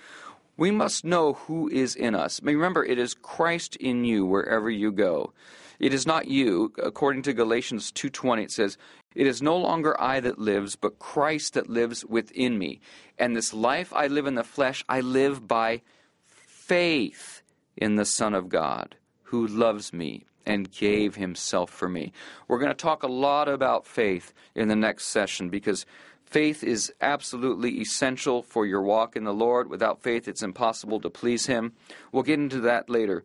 We 0.57 0.69
must 0.69 1.03
know 1.03 1.33
who 1.33 1.67
is 1.69 1.95
in 1.95 2.13
us. 2.13 2.39
Remember, 2.43 2.85
it 2.85 2.99
is 2.99 3.13
Christ 3.13 3.75
in 3.77 4.03
you 4.03 4.25
wherever 4.25 4.69
you 4.69 4.91
go. 4.91 5.33
It 5.79 5.93
is 5.93 6.05
not 6.05 6.27
you. 6.27 6.73
According 6.77 7.23
to 7.23 7.33
Galatians 7.33 7.91
2:20 7.91 8.43
it 8.43 8.51
says, 8.51 8.77
"It 9.15 9.25
is 9.25 9.41
no 9.41 9.57
longer 9.57 9.99
I 9.99 10.19
that 10.19 10.37
lives, 10.37 10.75
but 10.75 10.99
Christ 10.99 11.53
that 11.53 11.69
lives 11.69 12.03
within 12.05 12.59
me. 12.59 12.81
And 13.17 13.35
this 13.35 13.53
life 13.53 13.93
I 13.93 14.07
live 14.07 14.27
in 14.27 14.35
the 14.35 14.43
flesh, 14.43 14.83
I 14.89 14.99
live 14.99 15.47
by 15.47 15.81
faith 16.25 17.41
in 17.77 17.95
the 17.95 18.05
Son 18.05 18.33
of 18.33 18.49
God, 18.49 18.97
who 19.23 19.47
loves 19.47 19.93
me 19.93 20.25
and 20.45 20.71
gave 20.71 21.15
himself 21.15 21.69
for 21.69 21.89
me. 21.89 22.11
We're 22.47 22.59
going 22.59 22.71
to 22.71 22.75
talk 22.75 23.03
a 23.03 23.07
lot 23.07 23.47
about 23.47 23.85
faith 23.85 24.33
in 24.55 24.67
the 24.67 24.75
next 24.75 25.05
session 25.05 25.49
because 25.49 25.85
faith 26.23 26.63
is 26.63 26.93
absolutely 27.01 27.79
essential 27.79 28.41
for 28.41 28.65
your 28.65 28.81
walk 28.81 29.15
in 29.15 29.23
the 29.23 29.33
Lord. 29.33 29.69
Without 29.69 30.01
faith, 30.01 30.27
it's 30.27 30.43
impossible 30.43 30.99
to 31.01 31.09
please 31.09 31.45
him. 31.45 31.73
We'll 32.11 32.23
get 32.23 32.39
into 32.39 32.61
that 32.61 32.89
later. 32.89 33.23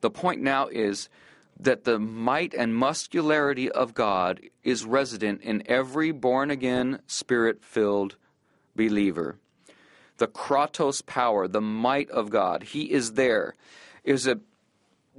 The 0.00 0.10
point 0.10 0.42
now 0.42 0.68
is 0.68 1.08
that 1.58 1.84
the 1.84 1.98
might 1.98 2.52
and 2.52 2.74
muscularity 2.74 3.70
of 3.70 3.94
God 3.94 4.40
is 4.62 4.84
resident 4.84 5.42
in 5.42 5.62
every 5.66 6.10
born 6.10 6.50
again, 6.50 7.00
spirit 7.06 7.64
filled 7.64 8.16
believer 8.76 9.38
the 10.18 10.26
kratos 10.26 11.04
power, 11.04 11.48
the 11.48 11.60
might 11.60 12.10
of 12.10 12.30
God. 12.30 12.62
He 12.62 12.92
is 12.92 13.12
there. 13.12 13.54
A 14.06 14.38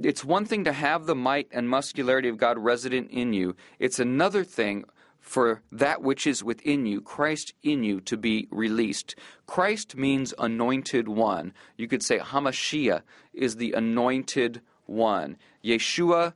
it's 0.02 0.24
one 0.24 0.46
thing 0.46 0.64
to 0.66 0.74
have 0.74 1.06
the 1.06 1.16
might 1.16 1.48
and 1.52 1.70
muscularity 1.70 2.30
of 2.30 2.38
God 2.38 2.58
resident 2.58 3.12
in 3.12 3.34
you. 3.34 3.56
It's 3.80 4.00
another 4.00 4.44
thing 4.44 4.86
for 5.20 5.62
that 5.72 6.02
which 6.04 6.28
is 6.28 6.44
within 6.44 6.86
you, 6.86 7.02
Christ 7.02 7.54
in 7.64 7.84
you, 7.84 8.00
to 8.02 8.16
be 8.16 8.48
released. 8.52 9.16
Christ 9.48 9.96
means 9.96 10.36
anointed 10.38 11.08
one. 11.08 11.52
You 11.78 11.88
could 11.88 12.04
say 12.04 12.20
Hamashiach 12.20 13.02
is 13.34 13.56
the 13.56 13.74
anointed 13.74 14.62
one. 14.86 15.38
Yeshua 15.64 16.34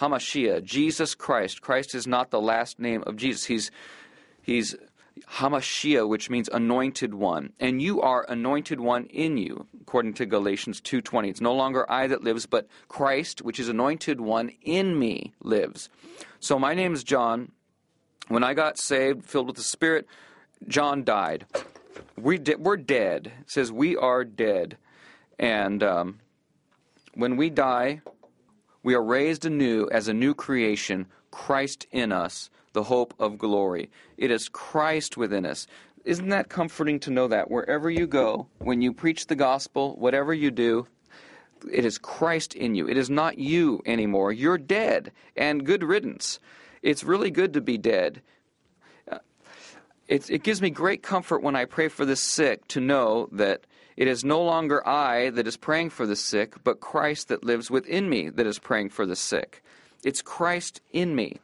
Hamashiach, 0.00 0.64
Jesus 0.64 1.14
Christ. 1.14 1.62
Christ 1.62 1.94
is 1.94 2.06
not 2.06 2.30
the 2.30 2.40
last 2.40 2.80
name 2.80 3.04
of 3.06 3.16
Jesus. 3.16 3.44
He's 3.44 3.70
he's 4.42 4.74
Hamashiach, 5.38 6.08
which 6.08 6.30
means 6.30 6.48
anointed 6.52 7.14
one, 7.14 7.52
and 7.60 7.80
you 7.80 8.00
are 8.00 8.26
anointed 8.28 8.80
one 8.80 9.06
in 9.06 9.36
you, 9.36 9.66
according 9.80 10.14
to 10.14 10.26
Galatians 10.26 10.80
2:20. 10.80 11.28
It's 11.28 11.40
no 11.40 11.54
longer 11.54 11.90
I 11.90 12.06
that 12.06 12.22
lives, 12.22 12.46
but 12.46 12.68
Christ, 12.88 13.42
which 13.42 13.60
is 13.60 13.68
anointed 13.68 14.20
one 14.20 14.50
in 14.62 14.98
me, 14.98 15.32
lives. 15.40 15.88
So 16.40 16.58
my 16.58 16.74
name 16.74 16.92
is 16.92 17.04
John. 17.04 17.52
When 18.28 18.44
I 18.44 18.54
got 18.54 18.78
saved, 18.78 19.24
filled 19.24 19.48
with 19.48 19.56
the 19.56 19.62
Spirit, 19.62 20.06
John 20.66 21.04
died. 21.04 21.46
We 22.16 22.38
de- 22.38 22.56
we're 22.56 22.76
dead. 22.76 23.32
It 23.40 23.50
says 23.50 23.72
we 23.72 23.96
are 23.96 24.24
dead, 24.24 24.76
and 25.38 25.82
um, 25.82 26.20
when 27.14 27.36
we 27.36 27.50
die, 27.50 28.00
we 28.82 28.94
are 28.94 29.02
raised 29.02 29.44
anew 29.44 29.88
as 29.90 30.08
a 30.08 30.14
new 30.14 30.34
creation, 30.34 31.06
Christ 31.30 31.86
in 31.90 32.12
us 32.12 32.50
the 32.72 32.84
hope 32.84 33.14
of 33.18 33.38
glory. 33.38 33.90
It 34.16 34.30
is 34.30 34.48
Christ 34.48 35.16
within 35.16 35.46
us. 35.46 35.66
Isn't 36.04 36.30
that 36.30 36.48
comforting 36.48 36.98
to 37.00 37.10
know 37.10 37.28
that 37.28 37.50
wherever 37.50 37.90
you 37.90 38.06
go, 38.06 38.48
when 38.58 38.82
you 38.82 38.92
preach 38.92 39.26
the 39.26 39.36
gospel, 39.36 39.94
whatever 39.96 40.34
you 40.34 40.50
do, 40.50 40.86
it 41.70 41.84
is 41.84 41.98
Christ 41.98 42.54
in 42.54 42.74
you. 42.74 42.88
It 42.88 42.96
is 42.96 43.08
not 43.08 43.38
you 43.38 43.82
anymore. 43.86 44.32
You're 44.32 44.58
dead, 44.58 45.12
and 45.36 45.64
good 45.64 45.84
riddance. 45.84 46.40
It's 46.82 47.04
really 47.04 47.30
good 47.30 47.52
to 47.54 47.60
be 47.60 47.78
dead. 47.78 48.20
It, 50.08 50.28
it 50.28 50.42
gives 50.42 50.60
me 50.60 50.70
great 50.70 51.02
comfort 51.02 51.42
when 51.42 51.54
I 51.54 51.64
pray 51.64 51.88
for 51.88 52.04
the 52.04 52.16
sick 52.16 52.66
to 52.68 52.80
know 52.80 53.28
that 53.32 53.62
it 53.96 54.08
is 54.08 54.24
no 54.24 54.42
longer 54.42 54.86
I 54.86 55.30
that 55.30 55.46
is 55.46 55.56
praying 55.56 55.90
for 55.90 56.06
the 56.06 56.16
sick, 56.16 56.54
but 56.64 56.80
Christ 56.80 57.28
that 57.28 57.44
lives 57.44 57.70
within 57.70 58.10
me 58.10 58.28
that 58.28 58.46
is 58.46 58.58
praying 58.58 58.90
for 58.90 59.06
the 59.06 59.16
sick. 59.16 59.62
It's 60.04 60.20
Christ 60.20 60.80
in 60.90 61.14
me 61.14 61.38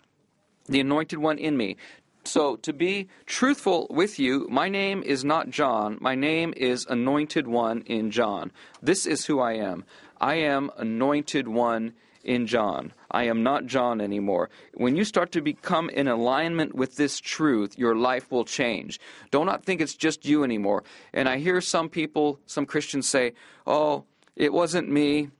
the 0.68 0.80
anointed 0.80 1.18
one 1.18 1.38
in 1.38 1.56
me. 1.56 1.76
So, 2.24 2.56
to 2.56 2.72
be 2.72 3.08
truthful 3.24 3.86
with 3.88 4.18
you, 4.18 4.46
my 4.50 4.68
name 4.68 5.02
is 5.02 5.24
not 5.24 5.48
John. 5.48 5.96
My 6.00 6.14
name 6.14 6.52
is 6.56 6.84
Anointed 6.84 7.46
One 7.48 7.80
in 7.86 8.10
John. 8.10 8.52
This 8.82 9.06
is 9.06 9.24
who 9.24 9.40
I 9.40 9.54
am. 9.54 9.84
I 10.20 10.34
am 10.34 10.70
Anointed 10.76 11.48
One 11.48 11.94
in 12.22 12.46
John. 12.46 12.92
I 13.10 13.24
am 13.24 13.42
not 13.42 13.64
John 13.64 14.02
anymore. 14.02 14.50
When 14.74 14.94
you 14.94 15.04
start 15.04 15.32
to 15.32 15.40
become 15.40 15.88
in 15.88 16.06
alignment 16.06 16.74
with 16.74 16.96
this 16.96 17.18
truth, 17.18 17.78
your 17.78 17.96
life 17.96 18.30
will 18.30 18.44
change. 18.44 19.00
Do 19.30 19.44
not 19.46 19.64
think 19.64 19.80
it's 19.80 19.94
just 19.94 20.26
you 20.26 20.44
anymore. 20.44 20.84
And 21.14 21.28
I 21.28 21.38
hear 21.38 21.62
some 21.62 21.88
people, 21.88 22.40
some 22.44 22.66
Christians 22.66 23.08
say, 23.08 23.32
oh, 23.66 24.04
it 24.36 24.52
wasn't 24.52 24.90
me 24.90 25.30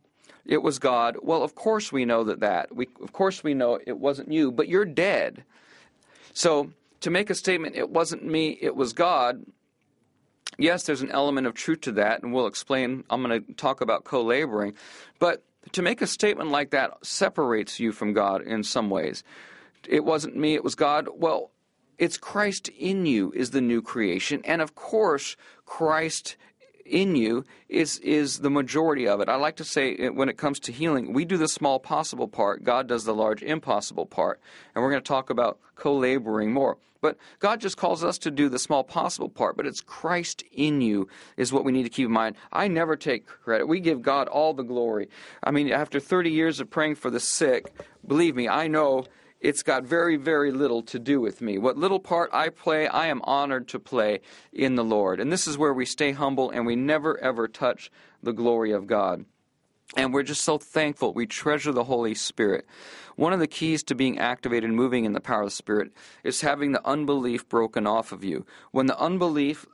it 0.48 0.62
was 0.62 0.78
God. 0.78 1.18
Well, 1.22 1.42
of 1.42 1.54
course 1.54 1.92
we 1.92 2.04
know 2.04 2.24
that 2.24 2.40
that. 2.40 2.74
We, 2.74 2.88
of 3.02 3.12
course 3.12 3.44
we 3.44 3.54
know 3.54 3.78
it 3.86 3.98
wasn't 3.98 4.32
you, 4.32 4.50
but 4.50 4.68
you're 4.68 4.86
dead. 4.86 5.44
So 6.32 6.70
to 7.00 7.10
make 7.10 7.30
a 7.30 7.34
statement, 7.34 7.76
it 7.76 7.90
wasn't 7.90 8.24
me, 8.24 8.58
it 8.60 8.74
was 8.74 8.92
God, 8.92 9.44
yes, 10.58 10.84
there's 10.84 11.02
an 11.02 11.10
element 11.10 11.46
of 11.46 11.54
truth 11.54 11.82
to 11.82 11.92
that, 11.92 12.22
and 12.22 12.32
we'll 12.32 12.46
explain. 12.46 13.04
I'm 13.10 13.22
going 13.22 13.44
to 13.44 13.52
talk 13.54 13.80
about 13.80 14.04
co 14.04 14.22
laboring. 14.22 14.74
But 15.18 15.44
to 15.72 15.82
make 15.82 16.00
a 16.00 16.06
statement 16.06 16.50
like 16.50 16.70
that 16.70 16.92
separates 17.02 17.78
you 17.78 17.92
from 17.92 18.14
God 18.14 18.42
in 18.42 18.64
some 18.64 18.90
ways. 18.90 19.22
It 19.86 20.04
wasn't 20.04 20.36
me, 20.36 20.54
it 20.54 20.64
was 20.64 20.74
God. 20.74 21.08
Well, 21.14 21.50
it's 21.98 22.16
Christ 22.16 22.68
in 22.68 23.06
you 23.06 23.32
is 23.34 23.50
the 23.50 23.60
new 23.60 23.82
creation. 23.82 24.40
And 24.44 24.62
of 24.62 24.74
course, 24.74 25.36
Christ 25.66 26.36
in 26.88 27.16
you 27.16 27.44
is 27.68 27.98
is 28.00 28.40
the 28.40 28.50
majority 28.50 29.06
of 29.06 29.20
it. 29.20 29.28
I 29.28 29.36
like 29.36 29.56
to 29.56 29.64
say 29.64 29.96
uh, 29.96 30.12
when 30.12 30.28
it 30.28 30.36
comes 30.36 30.58
to 30.60 30.72
healing, 30.72 31.12
we 31.12 31.24
do 31.24 31.36
the 31.36 31.48
small 31.48 31.78
possible 31.78 32.28
part, 32.28 32.64
God 32.64 32.88
does 32.88 33.04
the 33.04 33.14
large 33.14 33.42
impossible 33.42 34.06
part. 34.06 34.40
And 34.74 34.82
we're 34.82 34.90
going 34.90 35.02
to 35.02 35.08
talk 35.08 35.30
about 35.30 35.58
co-laboring 35.76 36.52
more. 36.52 36.78
But 37.00 37.16
God 37.38 37.60
just 37.60 37.76
calls 37.76 38.02
us 38.02 38.18
to 38.18 38.30
do 38.30 38.48
the 38.48 38.58
small 38.58 38.82
possible 38.82 39.28
part, 39.28 39.56
but 39.56 39.66
it's 39.66 39.80
Christ 39.80 40.42
in 40.52 40.80
you 40.80 41.08
is 41.36 41.52
what 41.52 41.64
we 41.64 41.70
need 41.70 41.84
to 41.84 41.88
keep 41.88 42.06
in 42.06 42.12
mind. 42.12 42.36
I 42.52 42.66
never 42.66 42.96
take 42.96 43.26
credit. 43.26 43.68
We 43.68 43.78
give 43.80 44.02
God 44.02 44.26
all 44.26 44.52
the 44.52 44.64
glory. 44.64 45.08
I 45.42 45.52
mean, 45.52 45.70
after 45.70 46.00
30 46.00 46.30
years 46.30 46.58
of 46.58 46.70
praying 46.70 46.96
for 46.96 47.10
the 47.10 47.20
sick, 47.20 47.72
believe 48.06 48.34
me, 48.34 48.48
I 48.48 48.66
know 48.66 49.04
it's 49.40 49.62
got 49.62 49.84
very, 49.84 50.16
very 50.16 50.50
little 50.50 50.82
to 50.82 50.98
do 50.98 51.20
with 51.20 51.40
me. 51.40 51.58
What 51.58 51.76
little 51.76 52.00
part 52.00 52.30
I 52.32 52.48
play, 52.48 52.88
I 52.88 53.06
am 53.06 53.22
honored 53.22 53.68
to 53.68 53.78
play 53.78 54.20
in 54.52 54.74
the 54.74 54.84
Lord. 54.84 55.20
And 55.20 55.32
this 55.32 55.46
is 55.46 55.56
where 55.56 55.72
we 55.72 55.84
stay 55.84 56.12
humble 56.12 56.50
and 56.50 56.66
we 56.66 56.76
never, 56.76 57.18
ever 57.18 57.46
touch 57.46 57.90
the 58.22 58.32
glory 58.32 58.72
of 58.72 58.86
God. 58.86 59.24
And 59.96 60.12
we're 60.12 60.22
just 60.22 60.42
so 60.42 60.58
thankful. 60.58 61.14
We 61.14 61.26
treasure 61.26 61.72
the 61.72 61.84
Holy 61.84 62.14
Spirit. 62.14 62.66
One 63.16 63.32
of 63.32 63.40
the 63.40 63.46
keys 63.46 63.82
to 63.84 63.94
being 63.94 64.18
activated 64.18 64.68
and 64.68 64.76
moving 64.76 65.04
in 65.04 65.12
the 65.12 65.20
power 65.20 65.42
of 65.42 65.46
the 65.46 65.52
Spirit 65.52 65.92
is 66.22 66.42
having 66.42 66.72
the 66.72 66.86
unbelief 66.86 67.48
broken 67.48 67.86
off 67.86 68.12
of 68.12 68.22
you. 68.22 68.44
When 68.70 68.86
the 68.86 68.98
unbelief, 68.98 69.66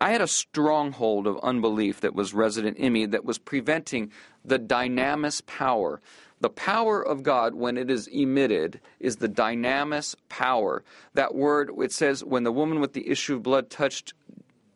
I 0.00 0.10
had 0.10 0.20
a 0.20 0.26
stronghold 0.26 1.26
of 1.26 1.38
unbelief 1.42 2.00
that 2.02 2.14
was 2.14 2.34
resident 2.34 2.76
in 2.76 2.92
me 2.92 3.06
that 3.06 3.24
was 3.24 3.38
preventing 3.38 4.12
the 4.44 4.58
dynamis 4.58 5.44
power 5.46 6.00
the 6.44 6.50
power 6.50 7.00
of 7.00 7.22
God, 7.22 7.54
when 7.54 7.78
it 7.78 7.90
is 7.90 8.06
emitted, 8.08 8.78
is 9.00 9.16
the 9.16 9.30
dynamis 9.30 10.14
power. 10.28 10.84
That 11.14 11.34
word, 11.34 11.70
it 11.78 11.90
says, 11.90 12.22
when 12.22 12.44
the 12.44 12.52
woman 12.52 12.80
with 12.80 12.92
the 12.92 13.08
issue 13.08 13.36
of 13.36 13.42
blood 13.42 13.70
touched 13.70 14.12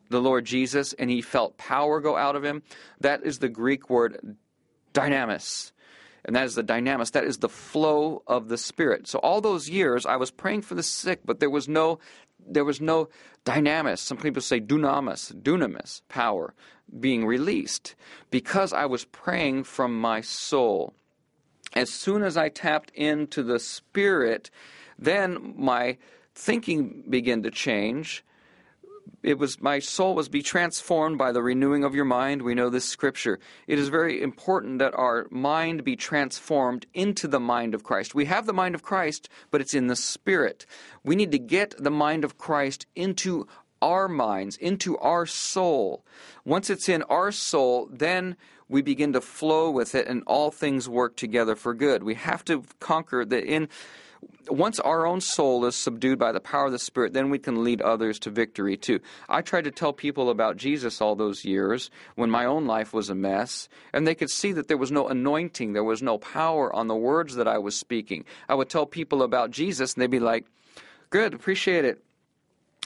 the 0.09 0.19
Lord 0.19 0.45
Jesus 0.45 0.93
and 0.93 1.11
he 1.11 1.21
felt 1.21 1.59
power 1.59 2.01
go 2.01 2.17
out 2.17 2.35
of 2.35 2.43
him, 2.43 2.63
that 3.01 3.21
is 3.21 3.37
the 3.37 3.49
Greek 3.49 3.87
word 3.87 4.35
dynamis. 4.95 5.71
And 6.25 6.35
that 6.35 6.45
is 6.45 6.55
the 6.55 6.63
dynamis, 6.63 7.11
that 7.11 7.23
is 7.23 7.37
the 7.37 7.47
flow 7.47 8.23
of 8.25 8.47
the 8.47 8.57
Spirit. 8.57 9.07
So 9.07 9.19
all 9.19 9.39
those 9.39 9.69
years 9.69 10.07
I 10.07 10.15
was 10.15 10.31
praying 10.31 10.63
for 10.63 10.73
the 10.73 10.81
sick, 10.81 11.19
but 11.23 11.39
there 11.39 11.51
was 11.51 11.67
no 11.67 11.99
there 12.47 12.65
was 12.65 12.81
no 12.81 13.09
dynamis. 13.45 13.99
Some 13.99 14.17
people 14.17 14.41
say 14.41 14.59
dunamis, 14.59 15.31
dunamis, 15.43 16.01
power 16.09 16.55
being 16.99 17.27
released 17.27 17.93
because 18.31 18.73
I 18.73 18.87
was 18.87 19.05
praying 19.05 19.65
from 19.65 20.01
my 20.01 20.21
soul. 20.21 20.95
As 21.73 21.89
soon 21.89 22.23
as 22.23 22.37
I 22.37 22.49
tapped 22.49 22.91
into 22.91 23.43
the 23.43 23.59
Spirit, 23.59 24.49
then 24.97 25.53
my 25.57 25.97
thinking 26.33 27.03
began 27.09 27.43
to 27.43 27.51
change. 27.51 28.23
It 29.21 29.37
was 29.37 29.59
my 29.59 29.79
soul 29.79 30.15
was 30.15 30.29
be 30.29 30.41
transformed 30.41 31.17
by 31.17 31.31
the 31.31 31.41
renewing 31.41 31.83
of 31.83 31.93
your 31.93 32.05
mind. 32.05 32.41
We 32.41 32.55
know 32.55 32.69
this 32.69 32.85
scripture. 32.85 33.39
It 33.67 33.77
is 33.77 33.89
very 33.89 34.21
important 34.21 34.79
that 34.79 34.93
our 34.93 35.27
mind 35.29 35.83
be 35.83 35.97
transformed 35.97 36.85
into 36.93 37.27
the 37.27 37.39
mind 37.39 37.73
of 37.73 37.83
christ. 37.83 38.15
We 38.15 38.25
have 38.25 38.45
the 38.45 38.53
mind 38.53 38.75
of 38.75 38.83
christ 38.83 39.27
but 39.51 39.59
it's 39.59 39.73
in 39.73 39.87
the 39.87 39.95
spirit. 39.95 40.65
We 41.03 41.17
need 41.17 41.31
to 41.31 41.39
get 41.39 41.75
the 41.77 41.91
mind 41.91 42.23
of 42.23 42.37
christ 42.37 42.85
into 42.95 43.45
our 43.81 44.07
minds 44.07 44.57
into 44.57 44.97
our 44.97 45.25
soul 45.25 46.03
once 46.45 46.69
it's 46.69 46.89
in 46.89 47.03
our 47.03 47.31
soul 47.31 47.87
then 47.91 48.35
we 48.67 48.81
begin 48.81 49.13
to 49.13 49.21
flow 49.21 49.71
with 49.71 49.95
it 49.95 50.07
and 50.07 50.23
all 50.27 50.51
things 50.51 50.87
work 50.87 51.15
together 51.15 51.55
for 51.55 51.73
good 51.73 52.03
we 52.03 52.15
have 52.15 52.43
to 52.43 52.63
conquer 52.79 53.25
the 53.25 53.43
in 53.43 53.67
once 54.49 54.79
our 54.79 55.05
own 55.05 55.21
soul 55.21 55.65
is 55.65 55.75
subdued 55.75 56.19
by 56.19 56.31
the 56.31 56.39
power 56.39 56.65
of 56.65 56.71
the 56.71 56.79
Spirit, 56.79 57.13
then 57.13 57.29
we 57.29 57.39
can 57.39 57.63
lead 57.63 57.81
others 57.81 58.19
to 58.19 58.29
victory 58.29 58.75
too. 58.75 58.99
I 59.27 59.41
tried 59.41 59.65
to 59.65 59.71
tell 59.71 59.93
people 59.93 60.29
about 60.29 60.57
Jesus 60.57 61.01
all 61.01 61.15
those 61.15 61.45
years 61.45 61.89
when 62.15 62.29
my 62.29 62.45
own 62.45 62.65
life 62.65 62.93
was 62.93 63.09
a 63.09 63.15
mess, 63.15 63.69
and 63.93 64.05
they 64.05 64.15
could 64.15 64.29
see 64.29 64.51
that 64.53 64.67
there 64.67 64.77
was 64.77 64.91
no 64.91 65.07
anointing, 65.07 65.73
there 65.73 65.83
was 65.83 66.01
no 66.01 66.17
power 66.17 66.73
on 66.75 66.87
the 66.87 66.95
words 66.95 67.35
that 67.35 67.47
I 67.47 67.59
was 67.59 67.77
speaking. 67.77 68.25
I 68.47 68.55
would 68.55 68.69
tell 68.69 68.85
people 68.85 69.23
about 69.23 69.51
Jesus, 69.51 69.93
and 69.93 70.01
they'd 70.01 70.07
be 70.07 70.19
like, 70.19 70.45
Good, 71.09 71.33
appreciate 71.33 71.85
it. 71.85 72.03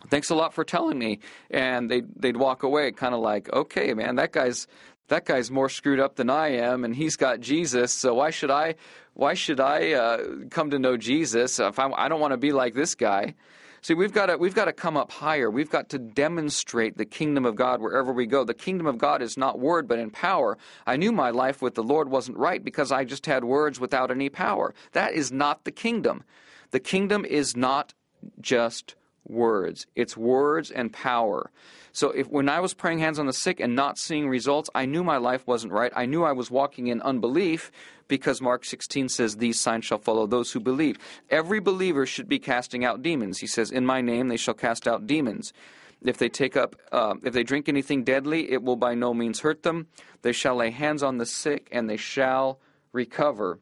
Thanks 0.10 0.30
a 0.30 0.36
lot 0.36 0.54
for 0.54 0.64
telling 0.64 0.98
me. 1.00 1.20
And 1.50 1.90
they'd, 1.90 2.08
they'd 2.16 2.38
walk 2.38 2.64
away 2.64 2.92
kind 2.92 3.14
of 3.14 3.22
like, 3.22 3.52
okay, 3.54 3.94
man, 3.94 4.16
that 4.16 4.32
guy's 4.32 4.68
that 5.10 5.26
guy's 5.26 5.52
more 5.52 5.70
screwed 5.70 6.00
up 6.00 6.16
than 6.16 6.30
I 6.30 6.54
am, 6.54 6.86
and 6.86 6.96
he's 6.96 7.18
got 7.18 7.42
Jesus. 7.42 7.92
So 7.92 8.16
why 8.16 8.30
should 8.30 8.50
I? 8.50 8.76
Why 9.14 9.34
should 9.34 9.60
I 9.60 9.92
uh, 9.92 10.18
come 10.50 10.72
to 10.72 10.80
know 10.80 10.98
Jesus 10.98 11.60
if 11.60 11.78
I'm, 11.78 11.94
I 11.94 12.06
do 12.06 12.16
not 12.16 12.20
want 12.20 12.32
to 12.32 12.38
be 12.38 12.52
like 12.52 12.74
this 12.74 12.96
guy? 12.96 13.36
See, 13.82 13.94
we've 13.94 14.14
got 14.14 14.28
to 14.28 14.38
we've 14.38 14.56
got 14.56 14.66
to 14.66 14.74
come 14.74 14.96
up 14.96 15.12
higher. 15.12 15.52
We've 15.52 15.70
got 15.70 15.90
to 15.90 16.00
demonstrate 16.00 16.98
the 16.98 17.06
kingdom 17.06 17.46
of 17.46 17.56
God 17.56 17.82
wherever 17.82 18.14
we 18.14 18.26
go. 18.26 18.46
The 18.46 18.54
kingdom 18.54 18.88
of 18.88 18.98
God 18.98 19.22
is 19.22 19.38
not 19.38 19.60
word, 19.60 19.90
but 19.90 20.00
in 20.00 20.10
power. 20.10 20.58
I 20.88 20.96
knew 20.96 21.12
my 21.12 21.32
life 21.32 21.62
with 21.62 21.76
the 21.76 21.84
Lord 21.84 22.10
wasn't 22.10 22.38
right 22.38 22.64
because 22.64 22.92
I 22.92 23.04
just 23.04 23.26
had 23.26 23.44
words 23.44 23.82
without 23.82 24.10
any 24.10 24.30
power. 24.30 24.74
That 24.94 25.14
is 25.14 25.34
not 25.34 25.66
the 25.66 25.72
kingdom. 25.72 26.24
The 26.72 26.80
kingdom 26.80 27.26
is 27.26 27.58
not 27.58 27.94
just 28.40 28.96
words. 29.28 29.88
It's 29.96 30.18
words 30.18 30.72
and 30.72 30.92
power. 30.92 31.52
So 31.92 32.10
if 32.10 32.28
when 32.28 32.50
I 32.50 32.60
was 32.60 32.74
praying 32.74 33.00
hands 33.00 33.20
on 33.20 33.28
the 33.28 33.34
sick 33.34 33.60
and 33.60 33.76
not 33.76 33.98
seeing 33.98 34.28
results, 34.28 34.70
I 34.74 34.86
knew 34.86 35.04
my 35.04 35.18
life 35.18 35.46
wasn't 35.46 35.74
right. 35.74 35.92
I 35.96 36.06
knew 36.06 36.24
I 36.24 36.32
was 36.32 36.50
walking 36.50 36.88
in 36.88 37.02
unbelief 37.02 37.72
because 38.08 38.42
Mark 38.42 38.66
16 38.66 39.10
says 39.10 39.38
these 39.38 39.60
signs 39.60 39.86
shall 39.86 40.00
follow 40.00 40.26
those 40.26 40.52
who 40.52 40.60
believe. 40.60 40.98
Every 41.30 41.60
believer 41.60 42.06
should 42.06 42.28
be 42.28 42.40
casting 42.40 42.84
out 42.84 43.02
demons. 43.02 43.40
He 43.40 43.48
says, 43.48 43.72
"In 43.72 43.86
my 43.86 44.02
name 44.02 44.28
they 44.28 44.38
shall 44.38 44.54
cast 44.54 44.88
out 44.88 45.08
demons." 45.08 45.54
If 46.02 46.18
they 46.18 46.30
take 46.30 46.58
up, 46.58 46.76
uh, 46.92 47.16
if 47.24 47.34
they 47.34 47.44
drink 47.44 47.70
anything 47.70 48.04
deadly, 48.04 48.52
it 48.52 48.62
will 48.62 48.76
by 48.76 48.94
no 48.94 49.14
means 49.14 49.40
hurt 49.40 49.64
them. 49.64 49.88
They 50.22 50.34
shall 50.34 50.56
lay 50.56 50.72
hands 50.72 51.02
on 51.02 51.18
the 51.18 51.26
sick, 51.26 51.70
and 51.72 51.90
they 51.90 51.98
shall 51.98 52.60
recover. 52.92 53.60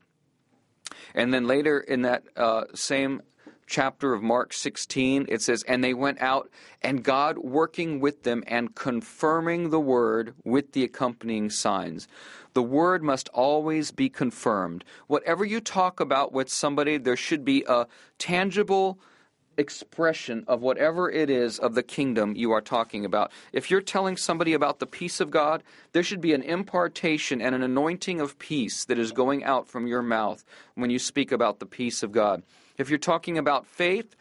And 1.14 1.34
then 1.34 1.48
later 1.48 1.80
in 1.80 2.02
that 2.02 2.24
uh, 2.36 2.64
same 2.74 3.22
chapter 3.68 4.14
of 4.14 4.22
Mark 4.22 4.54
16, 4.54 5.26
it 5.30 5.42
says, 5.42 5.64
And 5.64 5.84
they 5.84 5.94
went 5.94 6.22
out, 6.22 6.50
and 6.82 7.04
God 7.04 7.38
working 7.38 8.00
with 8.00 8.24
them 8.24 8.44
and 8.48 8.76
confirming 8.76 9.70
the 9.70 9.80
word 9.80 10.34
with 10.44 10.74
the 10.74 10.84
accompanying 10.84 11.50
signs. 11.50 12.08
The 12.54 12.64
word 12.64 13.04
must 13.04 13.30
always 13.30 13.92
be 13.92 14.10
confirmed. 14.10 14.84
Whatever 15.08 15.46
you 15.46 15.62
talk 15.62 16.00
about 16.00 16.34
with 16.34 16.50
somebody, 16.50 16.98
there 16.98 17.16
should 17.16 17.46
be 17.46 17.64
a 17.68 17.88
tangible 18.18 19.00
expression 19.58 20.44
of 20.48 20.62
whatever 20.62 21.10
it 21.10 21.30
is 21.30 21.60
of 21.60 21.76
the 21.76 21.84
kingdom 21.84 22.36
you 22.36 22.52
are 22.52 22.62
talking 22.62 23.06
about. 23.06 23.32
If 23.54 23.70
you're 23.70 23.82
telling 23.82 24.18
somebody 24.18 24.54
about 24.54 24.80
the 24.80 24.88
peace 24.88 25.20
of 25.20 25.32
God, 25.32 25.64
there 25.94 26.04
should 26.04 26.22
be 26.22 26.34
an 26.34 26.42
impartation 26.42 27.42
and 27.42 27.54
an 27.54 27.62
anointing 27.62 28.20
of 28.20 28.40
peace 28.40 28.86
that 28.86 29.00
is 29.00 29.12
going 29.12 29.44
out 29.44 29.68
from 29.68 29.88
your 29.88 30.02
mouth 30.02 30.44
when 30.76 30.90
you 30.90 31.00
speak 31.00 31.32
about 31.32 31.60
the 31.60 31.66
peace 31.66 32.04
of 32.04 32.12
God. 32.12 32.44
If 32.82 32.90
you're 32.90 33.00
talking 33.00 33.38
about 33.38 33.68
faith 33.68 34.16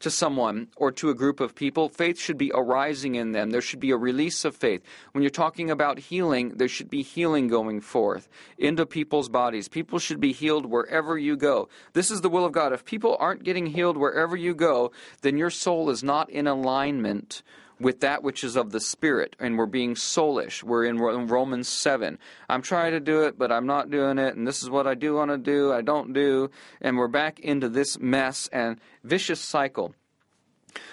to 0.00 0.10
someone 0.10 0.68
or 0.76 0.92
to 0.92 1.10
a 1.10 1.14
group 1.14 1.40
of 1.40 1.54
people, 1.54 1.88
faith 1.88 2.18
should 2.18 2.36
be 2.36 2.52
arising 2.54 3.14
in 3.14 3.32
them. 3.32 3.50
There 3.50 3.60
should 3.60 3.80
be 3.80 3.90
a 3.90 3.96
release 3.96 4.44
of 4.44 4.54
faith. 4.54 4.84
When 5.12 5.22
you're 5.22 5.30
talking 5.30 5.70
about 5.70 5.98
healing, 5.98 6.50
there 6.56 6.68
should 6.68 6.90
be 6.90 7.02
healing 7.02 7.48
going 7.48 7.80
forth 7.80 8.28
into 8.58 8.84
people's 8.84 9.28
bodies. 9.28 9.68
People 9.68 9.98
should 9.98 10.20
be 10.20 10.32
healed 10.32 10.66
wherever 10.66 11.16
you 11.16 11.36
go. 11.36 11.68
This 11.94 12.10
is 12.10 12.20
the 12.20 12.28
will 12.28 12.44
of 12.44 12.52
God. 12.52 12.72
If 12.72 12.84
people 12.84 13.16
aren't 13.18 13.44
getting 13.44 13.66
healed 13.66 13.96
wherever 13.96 14.36
you 14.36 14.54
go, 14.54 14.92
then 15.22 15.38
your 15.38 15.50
soul 15.50 15.88
is 15.88 16.02
not 16.02 16.28
in 16.28 16.46
alignment 16.46 17.42
with 17.80 18.00
that 18.00 18.22
which 18.22 18.44
is 18.44 18.56
of 18.56 18.70
the 18.70 18.80
Spirit, 18.80 19.34
and 19.38 19.58
we're 19.58 19.66
being 19.66 19.94
soulish. 19.94 20.62
We're 20.62 20.84
in 20.84 20.98
Romans 20.98 21.68
7. 21.68 22.18
I'm 22.48 22.62
trying 22.62 22.92
to 22.92 23.00
do 23.00 23.22
it, 23.24 23.38
but 23.38 23.50
I'm 23.50 23.66
not 23.66 23.90
doing 23.90 24.18
it, 24.18 24.36
and 24.36 24.46
this 24.46 24.62
is 24.62 24.70
what 24.70 24.86
I 24.86 24.94
do 24.94 25.14
want 25.14 25.30
to 25.30 25.38
do, 25.38 25.72
I 25.72 25.82
don't 25.82 26.12
do, 26.12 26.50
and 26.80 26.96
we're 26.96 27.08
back 27.08 27.40
into 27.40 27.68
this 27.68 27.98
mess 27.98 28.48
and 28.52 28.78
vicious 29.02 29.40
cycle. 29.40 29.94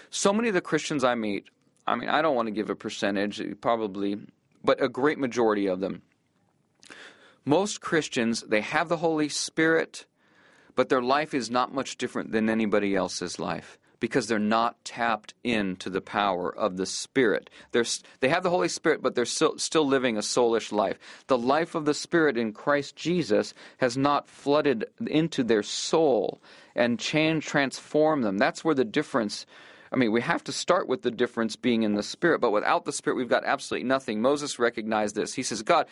So 0.09 0.33
many 0.33 0.47
of 0.47 0.53
the 0.55 0.61
Christians 0.61 1.03
I 1.03 1.15
meet, 1.15 1.45
I 1.85 1.95
mean, 1.95 2.09
I 2.09 2.21
don't 2.21 2.35
want 2.35 2.47
to 2.47 2.53
give 2.53 2.69
a 2.69 2.75
percentage, 2.75 3.41
probably, 3.61 4.17
but 4.63 4.81
a 4.81 4.89
great 4.89 5.19
majority 5.19 5.67
of 5.67 5.79
them. 5.79 6.01
Most 7.45 7.81
Christians, 7.81 8.41
they 8.41 8.61
have 8.61 8.89
the 8.89 8.97
Holy 8.97 9.29
Spirit, 9.29 10.05
but 10.75 10.89
their 10.89 11.01
life 11.01 11.33
is 11.33 11.49
not 11.49 11.73
much 11.73 11.97
different 11.97 12.31
than 12.31 12.49
anybody 12.49 12.95
else's 12.95 13.39
life 13.39 13.77
because 13.99 14.27
they're 14.27 14.39
not 14.39 14.83
tapped 14.83 15.33
into 15.43 15.89
the 15.89 16.01
power 16.01 16.53
of 16.55 16.77
the 16.77 16.85
Spirit. 16.85 17.49
They're, 17.71 17.85
they 18.19 18.29
have 18.29 18.43
the 18.43 18.49
Holy 18.49 18.69
Spirit, 18.69 19.01
but 19.01 19.15
they're 19.15 19.25
still, 19.25 19.57
still 19.57 19.87
living 19.87 20.17
a 20.17 20.21
soulish 20.21 20.71
life. 20.71 20.97
The 21.27 21.37
life 21.37 21.75
of 21.75 21.85
the 21.85 21.93
Spirit 21.93 22.37
in 22.37 22.53
Christ 22.53 22.95
Jesus 22.95 23.53
has 23.77 23.97
not 23.97 24.29
flooded 24.29 24.85
into 25.07 25.43
their 25.43 25.63
soul 25.63 26.41
and 26.75 26.99
change, 26.99 27.45
transform 27.45 28.21
them. 28.21 28.37
That's 28.37 28.63
where 28.63 28.75
the 28.75 28.85
difference 28.85 29.45
I 29.91 29.95
mean, 29.95 30.11
we 30.11 30.21
have 30.21 30.43
to 30.43 30.51
start 30.51 30.87
with 30.87 31.01
the 31.01 31.09
difference 31.09 31.55
being 31.55 31.83
in 31.83 31.95
the 31.95 32.03
Spirit, 32.03 32.41
but 32.41 32.51
without 32.51 32.85
the 32.85 32.91
Spirit, 32.91 33.15
we've 33.15 33.27
got 33.27 33.43
absolutely 33.43 33.87
nothing. 33.87 34.21
Moses 34.21 34.59
recognized 34.59 35.15
this. 35.15 35.33
He 35.33 35.41
says, 35.41 35.63
God, 35.63 35.87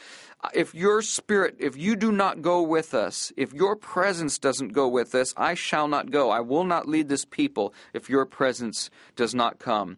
if 0.53 0.75
your 0.75 1.01
Spirit, 1.01 1.55
if 1.59 1.75
you 1.75 1.95
do 1.95 2.11
not 2.11 2.43
go 2.43 2.61
with 2.61 2.93
us, 2.93 3.31
if 3.35 3.53
your 3.53 3.75
presence 3.75 4.37
doesn't 4.37 4.69
go 4.69 4.87
with 4.87 5.15
us, 5.15 5.33
I 5.35 5.55
shall 5.55 5.87
not 5.87 6.11
go. 6.11 6.29
I 6.29 6.41
will 6.41 6.63
not 6.63 6.87
lead 6.87 7.09
this 7.09 7.25
people 7.25 7.73
if 7.93 8.09
your 8.09 8.25
presence 8.25 8.91
does 9.15 9.33
not 9.33 9.57
come. 9.57 9.97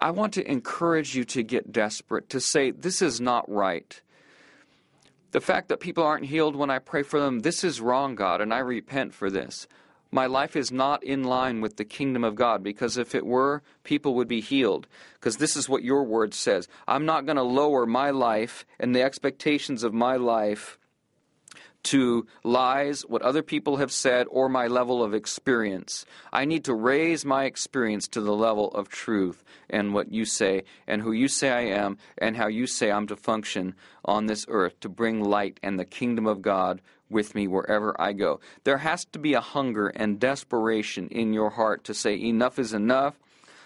I 0.00 0.10
want 0.10 0.34
to 0.34 0.50
encourage 0.50 1.14
you 1.14 1.24
to 1.26 1.42
get 1.42 1.72
desperate, 1.72 2.28
to 2.30 2.40
say, 2.40 2.70
This 2.72 3.02
is 3.02 3.20
not 3.20 3.48
right. 3.50 4.00
The 5.32 5.40
fact 5.40 5.68
that 5.68 5.78
people 5.78 6.02
aren't 6.02 6.26
healed 6.26 6.56
when 6.56 6.70
I 6.70 6.80
pray 6.80 7.04
for 7.04 7.20
them, 7.20 7.40
this 7.40 7.62
is 7.62 7.80
wrong, 7.80 8.16
God, 8.16 8.40
and 8.40 8.52
I 8.52 8.58
repent 8.58 9.14
for 9.14 9.30
this 9.30 9.68
my 10.10 10.26
life 10.26 10.56
is 10.56 10.72
not 10.72 11.04
in 11.04 11.24
line 11.24 11.60
with 11.60 11.76
the 11.76 11.84
kingdom 11.84 12.24
of 12.24 12.34
God 12.34 12.62
because 12.62 12.96
if 12.96 13.14
it 13.14 13.24
were, 13.24 13.62
people 13.84 14.14
would 14.14 14.28
be 14.28 14.40
healed. 14.40 14.86
Because 15.14 15.36
this 15.36 15.56
is 15.56 15.68
what 15.68 15.84
your 15.84 16.02
word 16.04 16.34
says. 16.34 16.68
I'm 16.88 17.06
not 17.06 17.26
going 17.26 17.36
to 17.36 17.42
lower 17.42 17.86
my 17.86 18.10
life 18.10 18.66
and 18.78 18.94
the 18.94 19.02
expectations 19.02 19.84
of 19.84 19.94
my 19.94 20.16
life 20.16 20.78
to 21.82 22.26
lies, 22.44 23.02
what 23.02 23.22
other 23.22 23.42
people 23.42 23.78
have 23.78 23.92
said, 23.92 24.26
or 24.30 24.48
my 24.48 24.66
level 24.66 25.02
of 25.02 25.14
experience. 25.14 26.04
I 26.32 26.44
need 26.44 26.64
to 26.64 26.74
raise 26.74 27.24
my 27.24 27.44
experience 27.44 28.06
to 28.08 28.20
the 28.20 28.34
level 28.34 28.68
of 28.72 28.88
truth 28.88 29.42
and 29.70 29.94
what 29.94 30.12
you 30.12 30.24
say, 30.24 30.64
and 30.86 31.00
who 31.00 31.12
you 31.12 31.28
say 31.28 31.50
I 31.50 31.62
am, 31.62 31.96
and 32.18 32.36
how 32.36 32.48
you 32.48 32.66
say 32.66 32.90
I'm 32.90 33.06
to 33.06 33.16
function 33.16 33.74
on 34.04 34.26
this 34.26 34.44
earth 34.48 34.78
to 34.80 34.88
bring 34.88 35.22
light 35.22 35.58
and 35.62 35.78
the 35.78 35.84
kingdom 35.84 36.26
of 36.26 36.42
God 36.42 36.82
with 37.10 37.34
me 37.34 37.48
wherever 37.48 38.00
I 38.00 38.12
go. 38.12 38.40
There 38.64 38.78
has 38.78 39.04
to 39.06 39.18
be 39.18 39.34
a 39.34 39.40
hunger 39.40 39.88
and 39.88 40.20
desperation 40.20 41.08
in 41.08 41.32
your 41.32 41.50
heart 41.50 41.84
to 41.84 41.94
say, 41.94 42.14
enough 42.18 42.58
is 42.58 42.72
enough. 42.72 43.18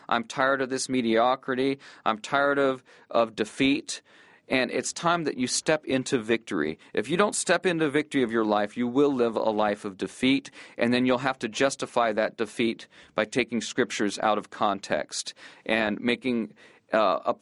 I'm 0.08 0.24
tired 0.24 0.60
of 0.60 0.70
this 0.70 0.88
mediocrity. 0.88 1.78
I'm 2.04 2.18
tired 2.18 2.58
of, 2.58 2.82
of 3.10 3.36
defeat. 3.36 4.02
and 4.48 4.70
it's 4.70 4.92
time 4.92 5.24
that 5.24 5.38
you 5.38 5.46
step 5.46 5.84
into 5.86 6.18
victory. 6.18 6.78
If 6.92 7.08
you 7.08 7.16
don't 7.16 7.34
step 7.34 7.64
into 7.64 7.88
victory 7.88 8.22
of 8.22 8.30
your 8.30 8.44
life, 8.44 8.76
you 8.76 8.86
will 8.86 9.12
live 9.12 9.36
a 9.36 9.50
life 9.50 9.84
of 9.84 9.96
defeat, 9.96 10.50
and 10.76 10.92
then 10.92 11.06
you'll 11.06 11.18
have 11.18 11.38
to 11.40 11.48
justify 11.48 12.12
that 12.12 12.36
defeat 12.36 12.86
by 13.14 13.24
taking 13.24 13.60
scriptures 13.60 14.18
out 14.18 14.38
of 14.38 14.50
context 14.50 15.34
and 15.64 16.00
making. 16.00 16.52
Uh, 16.94 17.32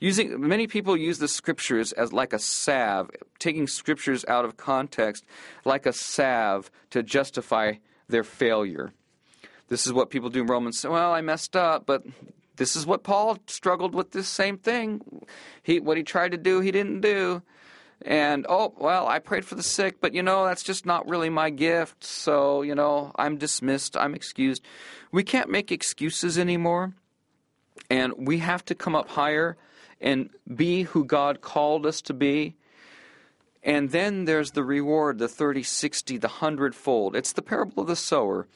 using 0.00 0.40
many 0.40 0.66
people 0.66 0.96
use 0.96 1.18
the 1.18 1.28
scriptures 1.28 1.92
as 1.92 2.12
like 2.12 2.32
a 2.32 2.38
salve, 2.38 3.10
taking 3.38 3.66
scriptures 3.66 4.24
out 4.26 4.44
of 4.44 4.56
context 4.56 5.24
like 5.64 5.86
a 5.86 5.92
salve 5.92 6.70
to 6.90 7.02
justify 7.02 7.74
their 8.08 8.24
failure. 8.24 8.92
This 9.68 9.86
is 9.86 9.92
what 9.92 10.10
people 10.10 10.30
do 10.30 10.42
in 10.42 10.46
Romans. 10.46 10.84
Well, 10.84 11.12
I 11.12 11.20
messed 11.20 11.56
up, 11.56 11.86
but 11.86 12.04
this 12.56 12.76
is 12.76 12.86
what 12.86 13.02
Paul 13.02 13.38
struggled 13.46 13.94
with 13.94 14.12
this 14.12 14.28
same 14.28 14.58
thing. 14.58 15.00
He 15.62 15.80
what 15.80 15.96
he 15.96 16.02
tried 16.02 16.32
to 16.32 16.38
do, 16.38 16.60
he 16.60 16.70
didn't 16.70 17.00
do. 17.00 17.42
And 18.02 18.46
oh, 18.48 18.74
well, 18.76 19.06
I 19.08 19.20
prayed 19.20 19.44
for 19.44 19.54
the 19.54 19.62
sick, 19.62 20.00
but 20.00 20.12
you 20.12 20.22
know, 20.22 20.44
that's 20.44 20.62
just 20.62 20.84
not 20.84 21.08
really 21.08 21.30
my 21.30 21.50
gift. 21.50 22.04
So, 22.04 22.62
you 22.62 22.74
know, 22.74 23.12
I'm 23.16 23.38
dismissed, 23.38 23.96
I'm 23.96 24.14
excused. 24.14 24.62
We 25.12 25.24
can't 25.24 25.50
make 25.50 25.72
excuses 25.72 26.38
anymore. 26.38 26.94
And 27.90 28.14
we 28.16 28.38
have 28.38 28.64
to 28.66 28.74
come 28.74 28.94
up 28.94 29.10
higher 29.10 29.56
and 30.00 30.30
be 30.54 30.82
who 30.82 31.04
God 31.04 31.40
called 31.40 31.86
us 31.86 32.00
to 32.02 32.14
be. 32.14 32.54
And 33.62 33.90
then 33.90 34.26
there's 34.26 34.52
the 34.52 34.62
reward, 34.62 35.18
the 35.18 35.28
30, 35.28 35.62
60, 35.62 36.18
the 36.18 36.28
hundredfold. 36.28 37.16
It's 37.16 37.32
the 37.32 37.42
parable 37.42 37.82
of 37.82 37.88
the 37.88 37.96
sower, 37.96 38.46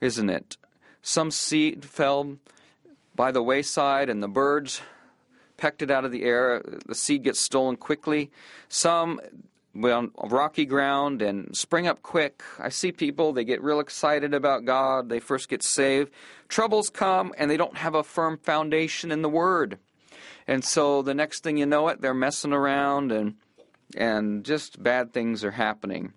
isn't 0.00 0.28
it? 0.28 0.56
Some 1.02 1.30
seed 1.30 1.84
fell 1.84 2.38
by 3.14 3.30
the 3.30 3.42
wayside, 3.42 4.10
and 4.10 4.22
the 4.22 4.28
birds 4.28 4.80
pecked 5.56 5.82
it 5.82 5.90
out 5.90 6.04
of 6.04 6.12
the 6.12 6.24
air. 6.24 6.62
The 6.86 6.94
seed 6.94 7.22
gets 7.22 7.40
stolen 7.40 7.76
quickly. 7.76 8.30
Some 8.68 9.20
on 9.84 10.10
rocky 10.24 10.64
ground 10.64 11.22
and 11.22 11.56
spring 11.56 11.86
up 11.86 12.02
quick. 12.02 12.42
I 12.58 12.68
see 12.68 12.92
people, 12.92 13.32
they 13.32 13.44
get 13.44 13.62
real 13.62 13.80
excited 13.80 14.34
about 14.34 14.64
God. 14.64 15.08
They 15.08 15.20
first 15.20 15.48
get 15.48 15.62
saved. 15.62 16.10
Troubles 16.48 16.90
come, 16.90 17.32
and 17.38 17.50
they 17.50 17.56
don't 17.56 17.76
have 17.76 17.94
a 17.94 18.02
firm 18.02 18.38
foundation 18.38 19.10
in 19.10 19.22
the 19.22 19.28
Word. 19.28 19.78
And 20.46 20.64
so 20.64 21.02
the 21.02 21.14
next 21.14 21.42
thing 21.42 21.56
you 21.56 21.66
know 21.66 21.88
it, 21.88 22.00
they're 22.00 22.14
messing 22.14 22.52
around 22.52 23.12
and 23.12 23.34
and 23.96 24.44
just 24.44 24.82
bad 24.82 25.12
things 25.12 25.44
are 25.44 25.52
happening. 25.52 26.12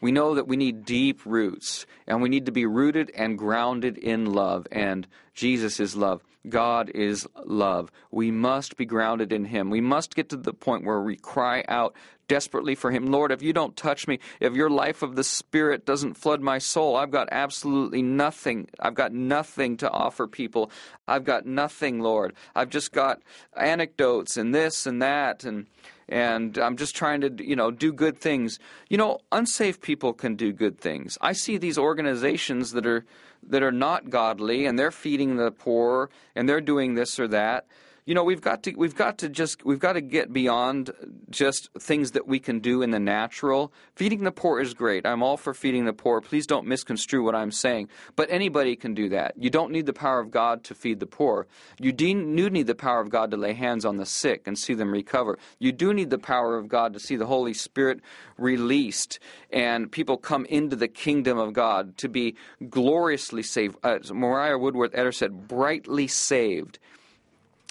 We 0.00 0.12
know 0.12 0.34
that 0.34 0.48
we 0.48 0.56
need 0.56 0.84
deep 0.84 1.24
roots 1.24 1.86
and 2.06 2.22
we 2.22 2.28
need 2.28 2.46
to 2.46 2.52
be 2.52 2.66
rooted 2.66 3.10
and 3.14 3.38
grounded 3.38 3.98
in 3.98 4.32
love. 4.32 4.66
And 4.72 5.06
Jesus 5.34 5.80
is 5.80 5.96
love. 5.96 6.22
God 6.48 6.90
is 6.94 7.26
love. 7.44 7.90
We 8.10 8.30
must 8.30 8.76
be 8.76 8.84
grounded 8.84 9.32
in 9.32 9.44
Him. 9.44 9.70
We 9.70 9.80
must 9.80 10.14
get 10.14 10.28
to 10.30 10.36
the 10.36 10.52
point 10.52 10.84
where 10.84 11.00
we 11.00 11.16
cry 11.16 11.64
out 11.68 11.94
desperately 12.28 12.74
for 12.74 12.90
Him 12.90 13.06
Lord, 13.06 13.32
if 13.32 13.42
you 13.42 13.52
don't 13.52 13.76
touch 13.76 14.06
me, 14.06 14.20
if 14.38 14.54
your 14.54 14.70
life 14.70 15.02
of 15.02 15.16
the 15.16 15.24
Spirit 15.24 15.84
doesn't 15.84 16.14
flood 16.14 16.40
my 16.40 16.58
soul, 16.58 16.94
I've 16.94 17.10
got 17.10 17.28
absolutely 17.32 18.02
nothing. 18.02 18.68
I've 18.78 18.94
got 18.94 19.12
nothing 19.12 19.78
to 19.78 19.90
offer 19.90 20.26
people. 20.26 20.70
I've 21.08 21.24
got 21.24 21.46
nothing, 21.46 22.00
Lord. 22.00 22.34
I've 22.54 22.70
just 22.70 22.92
got 22.92 23.22
anecdotes 23.56 24.36
and 24.36 24.54
this 24.54 24.86
and 24.86 25.02
that 25.02 25.44
and 25.44 25.66
and 26.10 26.56
I'm 26.56 26.78
just 26.78 26.96
trying 26.96 27.20
to, 27.20 27.44
you 27.44 27.54
know, 27.54 27.70
do 27.70 27.92
good 27.92 28.18
things. 28.18 28.58
You 28.88 28.96
know, 28.96 29.18
unsafe 29.30 29.80
people 29.82 30.14
can 30.14 30.36
do 30.36 30.52
good 30.52 30.80
things. 30.80 31.18
I 31.20 31.32
see 31.32 31.58
these 31.58 31.76
organizations 31.76 32.72
that 32.72 32.86
are 32.86 33.04
that 33.48 33.62
are 33.62 33.72
not 33.72 34.10
godly 34.10 34.66
and 34.66 34.78
they're 34.78 34.90
feeding 34.90 35.36
the 35.36 35.50
poor 35.50 36.10
and 36.34 36.48
they're 36.48 36.60
doing 36.60 36.94
this 36.94 37.18
or 37.18 37.28
that 37.28 37.66
you 38.08 38.14
know 38.14 38.24
we've 38.24 38.40
got 38.40 38.62
to 38.62 38.72
we've 38.74 38.96
got 38.96 39.18
to 39.18 39.28
just 39.28 39.66
we've 39.66 39.78
got 39.78 39.92
to 39.92 40.00
get 40.00 40.32
beyond 40.32 40.92
just 41.28 41.68
things 41.78 42.12
that 42.12 42.26
we 42.26 42.40
can 42.40 42.58
do 42.58 42.80
in 42.80 42.90
the 42.90 42.98
natural. 42.98 43.70
Feeding 43.96 44.24
the 44.24 44.32
poor 44.32 44.60
is 44.60 44.72
great. 44.72 45.04
I'm 45.04 45.22
all 45.22 45.36
for 45.36 45.52
feeding 45.52 45.84
the 45.84 45.92
poor. 45.92 46.22
Please 46.22 46.46
don't 46.46 46.66
misconstrue 46.66 47.22
what 47.22 47.34
i'm 47.34 47.52
saying. 47.52 47.90
But 48.16 48.30
anybody 48.30 48.76
can 48.76 48.94
do 48.94 49.10
that. 49.10 49.34
You 49.36 49.50
don't 49.50 49.72
need 49.72 49.84
the 49.84 49.92
power 49.92 50.20
of 50.20 50.30
god 50.30 50.64
to 50.64 50.74
feed 50.74 51.00
the 51.00 51.06
poor. 51.06 51.46
You 51.78 51.92
do 51.92 52.14
need 52.14 52.66
the 52.66 52.74
power 52.74 53.02
of 53.02 53.10
god 53.10 53.30
to 53.32 53.36
lay 53.36 53.52
hands 53.52 53.84
on 53.84 53.98
the 53.98 54.06
sick 54.06 54.46
and 54.46 54.58
see 54.58 54.72
them 54.72 54.90
recover. 54.90 55.38
You 55.58 55.72
do 55.72 55.92
need 55.92 56.08
the 56.08 56.18
power 56.18 56.56
of 56.56 56.66
god 56.66 56.94
to 56.94 57.00
see 57.00 57.16
the 57.16 57.26
holy 57.26 57.52
spirit 57.52 58.00
released 58.38 59.18
and 59.52 59.92
people 59.92 60.16
come 60.16 60.46
into 60.46 60.76
the 60.76 60.88
kingdom 60.88 61.36
of 61.36 61.52
god 61.52 61.98
to 61.98 62.08
be 62.08 62.36
gloriously 62.70 63.42
saved. 63.42 63.76
As 63.84 64.10
mariah 64.14 64.56
woodworth 64.56 64.92
etter 64.92 65.14
said 65.14 65.46
brightly 65.46 66.06
saved 66.06 66.78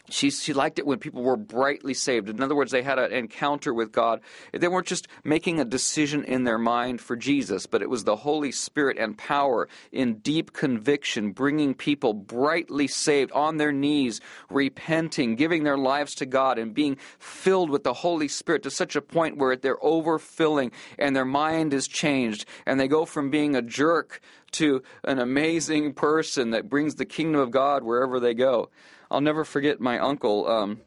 she, 0.09 0.29
she 0.29 0.53
liked 0.53 0.79
it 0.79 0.85
when 0.85 0.99
people 0.99 1.21
were 1.21 1.37
brightly 1.37 1.93
saved. 1.93 2.29
In 2.29 2.41
other 2.41 2.55
words, 2.55 2.71
they 2.71 2.81
had 2.81 2.99
an 2.99 3.11
encounter 3.11 3.73
with 3.73 3.91
God. 3.91 4.21
They 4.53 4.67
weren't 4.67 4.87
just 4.87 5.07
making 5.23 5.59
a 5.59 5.65
decision 5.65 6.23
in 6.23 6.45
their 6.45 6.57
mind 6.57 7.01
for 7.01 7.15
Jesus, 7.15 7.65
but 7.65 7.81
it 7.81 7.89
was 7.89 8.03
the 8.03 8.15
Holy 8.15 8.51
Spirit 8.51 8.97
and 8.97 9.17
power 9.17 9.67
in 9.91 10.19
deep 10.19 10.53
conviction, 10.53 11.31
bringing 11.31 11.73
people 11.73 12.13
brightly 12.13 12.87
saved 12.87 13.31
on 13.33 13.57
their 13.57 13.71
knees, 13.71 14.21
repenting, 14.49 15.35
giving 15.35 15.63
their 15.63 15.77
lives 15.77 16.15
to 16.15 16.25
God, 16.25 16.57
and 16.57 16.73
being 16.73 16.97
filled 17.19 17.69
with 17.69 17.83
the 17.83 17.93
Holy 17.93 18.27
Spirit 18.27 18.63
to 18.63 18.71
such 18.71 18.95
a 18.95 19.01
point 19.01 19.37
where 19.37 19.55
they're 19.55 19.77
overfilling 19.77 20.71
and 20.97 21.15
their 21.15 21.25
mind 21.25 21.73
is 21.73 21.87
changed. 21.87 22.45
And 22.65 22.79
they 22.79 22.87
go 22.87 23.05
from 23.05 23.29
being 23.29 23.55
a 23.55 23.61
jerk 23.61 24.21
to 24.51 24.81
an 25.03 25.19
amazing 25.19 25.93
person 25.93 26.51
that 26.51 26.69
brings 26.69 26.95
the 26.95 27.05
kingdom 27.05 27.41
of 27.41 27.51
God 27.51 27.83
wherever 27.83 28.19
they 28.19 28.33
go. 28.33 28.69
I'll 29.09 29.21
never 29.21 29.43
forget 29.45 29.79
my 29.79 29.99
uncle. 29.99 30.47
Um, 30.47 30.81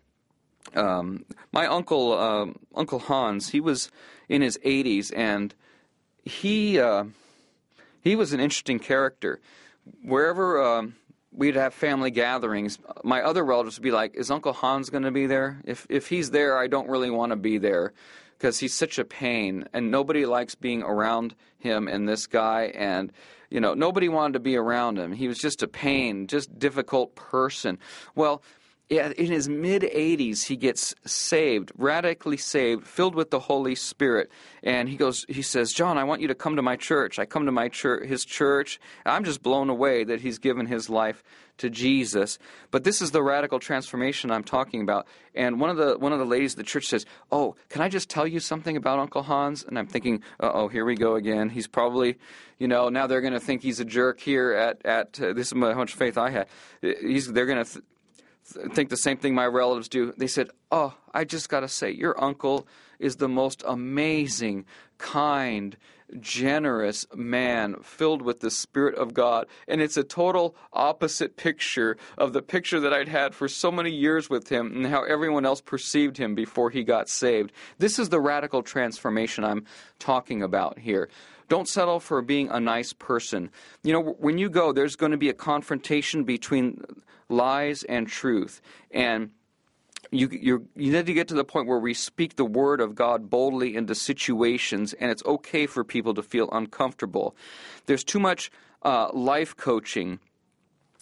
um, 0.75 1.25
my 1.53 1.67
uncle, 1.67 2.13
um, 2.13 2.57
Uncle 2.75 2.99
Hans, 2.99 3.51
he 3.51 3.61
was 3.61 3.91
in 4.29 4.43
his 4.43 4.59
80s, 4.59 5.13
and 5.17 5.55
he 6.25 6.79
uh, 6.79 7.05
he 8.03 8.17
was 8.17 8.33
an 8.33 8.41
interesting 8.41 8.79
character. 8.79 9.41
Wherever 10.03 10.63
um, 10.63 10.97
we'd 11.33 11.57
have 11.57 11.75
family 11.75 12.11
gatherings, 12.11 12.79
my 13.03 13.23
other 13.23 13.45
relatives 13.45 13.79
would 13.79 13.85
be 13.85 13.91
like, 13.91 14.15
"Is 14.15 14.31
Uncle 14.31 14.53
Hans 14.53 14.91
going 14.91 15.05
to 15.05 15.11
be 15.11 15.27
there? 15.27 15.61
If 15.65 15.87
if 15.89 16.09
he's 16.09 16.31
there, 16.31 16.59
I 16.59 16.67
don't 16.67 16.89
really 16.89 17.11
want 17.11 17.31
to 17.31 17.37
be 17.37 17.59
there." 17.59 17.93
Because 18.41 18.59
he's 18.59 18.75
such 18.75 18.99
a 18.99 19.05
pain, 19.05 19.69
and 19.75 19.91
nobody 19.91 20.25
likes 20.25 20.55
being 20.55 20.83
around 20.83 21.35
him 21.59 21.87
and 21.87 22.09
this 22.09 22.27
guy. 22.27 22.73
And 22.75 23.13
you 23.51 23.61
know, 23.61 23.75
nobody 23.75 24.09
wanted 24.09 24.33
to 24.33 24.41
be 24.41 24.57
around 24.57 24.99
him. 24.99 25.13
He 25.13 25.29
was 25.29 25.39
just 25.39 25.63
a 25.63 25.69
pain, 25.69 26.27
just 26.27 26.59
difficult 26.59 27.15
person. 27.15 27.79
Well, 28.15 28.43
in 28.91 29.31
his 29.31 29.49
mid 29.49 29.83
80s, 29.83 30.47
he 30.47 30.57
gets 30.57 30.95
saved, 31.07 31.71
radically 31.77 32.37
saved, 32.37 32.87
filled 32.87 33.15
with 33.15 33.31
the 33.31 33.39
Holy 33.39 33.77
Spirit. 33.77 34.31
And 34.65 34.89
he 34.89 34.97
goes, 34.97 35.25
he 35.29 35.43
says, 35.43 35.73
John, 35.73 35.97
I 35.97 36.05
want 36.05 36.21
you 36.21 36.29
to 36.29 36.35
come 36.35 36.57
to 36.57 36.63
my 36.63 36.77
church. 36.77 37.19
I 37.19 37.25
come 37.25 37.47
to 37.47 37.53
my 37.53 37.69
church, 37.69 38.09
his 38.09 38.25
church. 38.25 38.81
I'm 39.07 39.25
just 39.25 39.43
blown 39.43 39.71
away 39.71 40.03
that 40.05 40.21
he's 40.21 40.39
given 40.39 40.67
his 40.67 40.91
life 40.91 41.23
to 41.59 41.71
Jesus. 41.71 42.39
But 42.71 42.85
this 42.85 43.01
is 43.01 43.13
the 43.13 43.23
radical 43.23 43.61
transformation 43.61 44.31
I'm 44.31 44.43
talking 44.43 44.81
about. 44.83 45.07
And 45.35 45.61
one 45.61 45.71
of 45.71 45.77
the 45.77 45.97
one 45.99 46.13
of 46.13 46.19
the 46.19 46.25
ladies 46.25 46.55
of 46.55 46.57
the 46.57 46.65
church 46.65 46.87
says, 46.87 47.07
"Oh, 47.31 47.55
can 47.69 47.83
I 47.83 47.89
just 47.89 48.09
tell 48.09 48.27
you 48.27 48.41
something 48.41 48.77
about 48.77 48.99
Uncle 48.99 49.23
Hans?" 49.23 49.63
And 49.63 49.79
I'm 49.79 49.87
thinking, 49.87 50.23
"Oh, 50.41 50.69
here 50.69 50.85
we 50.85 50.97
go 50.97 51.15
again. 51.15 51.51
He's 51.51 51.69
probably, 51.69 52.19
you 52.59 52.67
know, 52.67 52.89
now 52.89 53.07
they're 53.07 53.21
going 53.21 53.35
to 53.35 53.41
think 53.41 53.63
he's 53.63 53.79
a 53.79 53.85
jerk 53.85 54.21
here 54.21 54.53
at 54.53 54.85
at 54.85 55.21
uh, 55.21 55.35
this 55.35 55.49
is 55.49 55.53
how 55.53 55.75
much 55.75 55.95
faith 55.95 56.19
I 56.19 56.31
had. 56.31 56.49
He's 56.81 57.31
they're 57.31 57.47
going 57.47 57.65
to." 57.65 57.71
Th- 57.71 57.85
think 58.73 58.91
the 58.91 58.97
same 58.97 59.17
thing 59.17 59.35
my 59.35 59.47
relatives 59.47 59.89
do. 59.89 60.13
They 60.17 60.27
said, 60.27 60.51
Oh, 60.71 60.95
I 61.13 61.25
just 61.25 61.49
got 61.49 61.61
to 61.61 61.69
say, 61.69 61.91
your 61.91 62.23
uncle 62.23 62.67
is 62.99 63.17
the 63.17 63.29
most 63.29 63.65
amazing, 63.67 64.67
kind, 64.99 65.77
generous 66.19 67.07
man 67.15 67.77
filled 67.83 68.23
with 68.23 68.41
the 68.41 68.51
Spirit 68.51 68.97
of 68.97 69.15
God. 69.15 69.47
And 69.69 69.81
it's 69.81 69.97
a 69.97 70.05
total 70.05 70.57
opposite 70.73 71.37
picture 71.37 71.97
of 72.19 72.33
the 72.33 72.43
picture 72.43 72.81
that 72.81 72.93
I'd 72.93 73.09
had 73.09 73.35
for 73.35 73.49
so 73.49 73.71
many 73.71 73.91
years 73.91 74.29
with 74.29 74.49
him 74.49 74.73
and 74.75 74.87
how 74.87 75.05
everyone 75.05 75.47
else 75.47 75.61
perceived 75.61 76.17
him 76.17 76.35
before 76.35 76.71
he 76.71 76.83
got 76.83 77.09
saved. 77.09 77.53
This 77.79 77.99
is 77.99 78.09
the 78.09 78.21
radical 78.21 78.63
transformation 78.63 79.45
I'm 79.45 79.65
talking 79.99 80.43
about 80.43 80.79
here. 80.79 81.09
Don't 81.51 81.67
settle 81.69 81.99
for 81.99 82.23
being 82.23 82.49
a 82.49 82.61
nice 82.61 82.93
person. 82.93 83.51
You 83.83 83.93
know, 83.93 84.01
when 84.01 84.39
you 84.39 84.49
go, 84.49 84.73
there's 84.73 84.95
going 84.95 85.11
to 85.11 85.19
be 85.19 85.29
a 85.29 85.35
confrontation 85.35 86.23
between 86.23 86.81
lies 87.29 87.83
and 87.83 88.07
truth. 88.07 88.63
And 88.93 89.31
you, 90.13 90.29
you 90.31 90.69
need 90.77 91.07
to 91.07 91.13
get 91.13 91.27
to 91.27 91.35
the 91.35 91.45
point 91.45 91.67
where 91.67 91.81
we 91.81 91.93
speak 91.93 92.37
the 92.37 92.45
word 92.45 92.81
of 92.81 92.95
God 92.95 93.31
boldly 93.31 93.75
into 93.75 93.97
situations, 93.97 94.93
and 94.93 95.11
it's 95.11 95.25
okay 95.27 95.67
for 95.67 95.83
people 95.83 96.15
to 96.15 96.23
feel 96.23 96.49
uncomfortable. 96.53 97.35
There's 97.87 98.05
too 98.05 98.21
much 98.21 98.53
uh, 98.85 99.11
life 99.13 99.57
coaching 99.57 100.21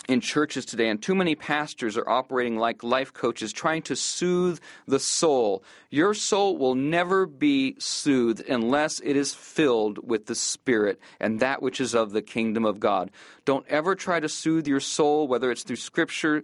in 0.09 0.23
churches 0.23 0.65
today, 0.65 0.89
and 0.89 1.01
too 1.01 1.15
many 1.15 1.35
pastors 1.35 1.99
are 1.99 2.09
operating 2.09 2.57
like 2.57 2.83
life 2.83 3.13
coaches, 3.13 3.53
trying 3.53 3.83
to 3.83 3.95
soothe 3.95 4.59
the 4.87 4.99
soul. 4.99 5.63
Your 5.91 6.15
soul 6.15 6.57
will 6.57 6.75
never 6.75 7.27
be 7.27 7.77
soothed 7.79 8.49
unless 8.49 9.01
it 9.01 9.17
is 9.17 9.35
filled 9.35 10.09
with 10.09 10.25
the 10.25 10.35
Spirit 10.35 10.99
and 11.21 11.41
that 11.41 11.61
which 11.61 11.79
is 11.79 11.95
of 11.95 12.13
the 12.13 12.23
kingdom 12.23 12.65
of 12.65 12.81
God. 12.81 13.11
Don't 13.45 13.67
ever 13.69 13.95
try 13.95 14.19
to 14.19 14.29
soothe 14.29 14.67
your 14.67 14.81
soul, 14.81 15.29
whether 15.29 15.51
it's 15.51 15.63
through 15.63 15.77
Scripture, 15.77 16.43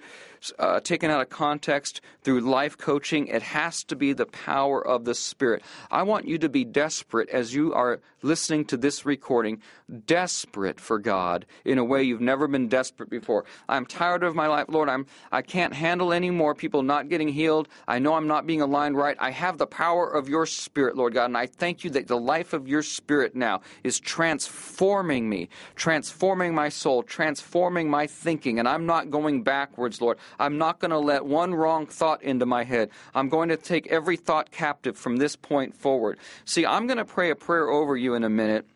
uh, 0.59 0.81
taken 0.81 1.11
out 1.11 1.21
of 1.21 1.29
context, 1.29 2.01
through 2.23 2.41
life 2.41 2.77
coaching. 2.79 3.29
It 3.29 3.43
has 3.43 3.85
to 3.85 3.97
be 3.97 4.13
the 4.13 4.27
power 4.27 4.85
of 4.85 5.05
the 5.05 5.15
Spirit. 5.15 5.63
I 5.91 6.03
want 6.03 6.27
you 6.27 6.39
to 6.39 6.49
be 6.49 6.65
desperate 6.65 7.29
as 7.29 7.55
you 7.55 7.73
are 7.75 8.01
listening 8.23 8.65
to 8.65 8.77
this 8.77 9.05
recording, 9.05 9.61
desperate 10.07 10.81
for 10.81 10.99
God 10.99 11.45
in 11.65 11.79
a 11.79 11.85
way 11.85 12.03
you've 12.03 12.23
never 12.23 12.49
been 12.49 12.69
desperate 12.69 13.11
before. 13.11 13.45
I'm 13.69 13.85
tired 13.85 14.23
of 14.23 14.35
my 14.35 14.47
life, 14.47 14.67
Lord. 14.69 14.89
I'm 14.89 15.07
I 15.31 15.43
can't 15.43 15.75
handle 15.75 16.13
any 16.13 16.31
more 16.31 16.55
people 16.55 16.83
not 16.83 17.09
getting 17.09 17.29
healed. 17.29 17.69
I 17.87 17.99
know 17.99 18.15
I'm 18.15 18.27
not 18.27 18.47
being 18.47 18.63
aligned 18.63 18.97
right. 18.97 19.17
I 19.21 19.31
have 19.31 19.59
the 19.59 19.67
power 19.67 20.09
of 20.09 20.29
your 20.29 20.47
spirit, 20.47 20.97
Lord 20.97 21.15
God, 21.15 21.27
and 21.27 21.37
I 21.37 21.47
thank 21.47 21.85
you 21.85 21.91
that 21.91 22.09
the 22.09 22.19
life 22.19 22.55
of 22.55 22.67
your 22.67 22.83
spirit 22.83 23.37
now 23.37 23.61
is 23.83 24.01
transforming 24.01 25.29
me, 25.29 25.51
transforming 25.75 26.55
my 26.55 26.71
soul, 26.71 27.03
transforming 27.03 27.91
my 27.91 28.07
thinking, 28.07 28.59
and 28.59 28.67
I'm 28.67 28.87
not 28.87 29.11
going 29.11 29.43
backwards, 29.43 30.01
Lord. 30.01 30.19
I'm 30.39 30.59
not 30.59 30.81
going 30.81 30.91
to 30.91 30.99
let 30.99 31.25
one 31.25 31.55
wrong 31.55 31.87
thought 31.87 32.23
into 32.23 32.47
my 32.47 32.65
head. 32.65 32.91
I'm 33.15 33.29
going 33.29 33.49
to 33.49 33.57
take 33.57 33.87
every 33.89 34.17
thought 34.17 34.51
captive 34.51 34.97
from 34.97 35.17
this 35.17 35.37
point 35.37 35.75
forward. 35.75 36.19
See, 36.45 36.67
I'm 36.67 36.87
going 36.87 36.99
to 36.99 37.05
pray 37.05 37.31
a 37.31 37.37
prayer 37.37 37.69
over 37.69 37.97
you 37.97 38.15
in 38.15 38.25
a 38.25 38.31
minute 38.31 38.67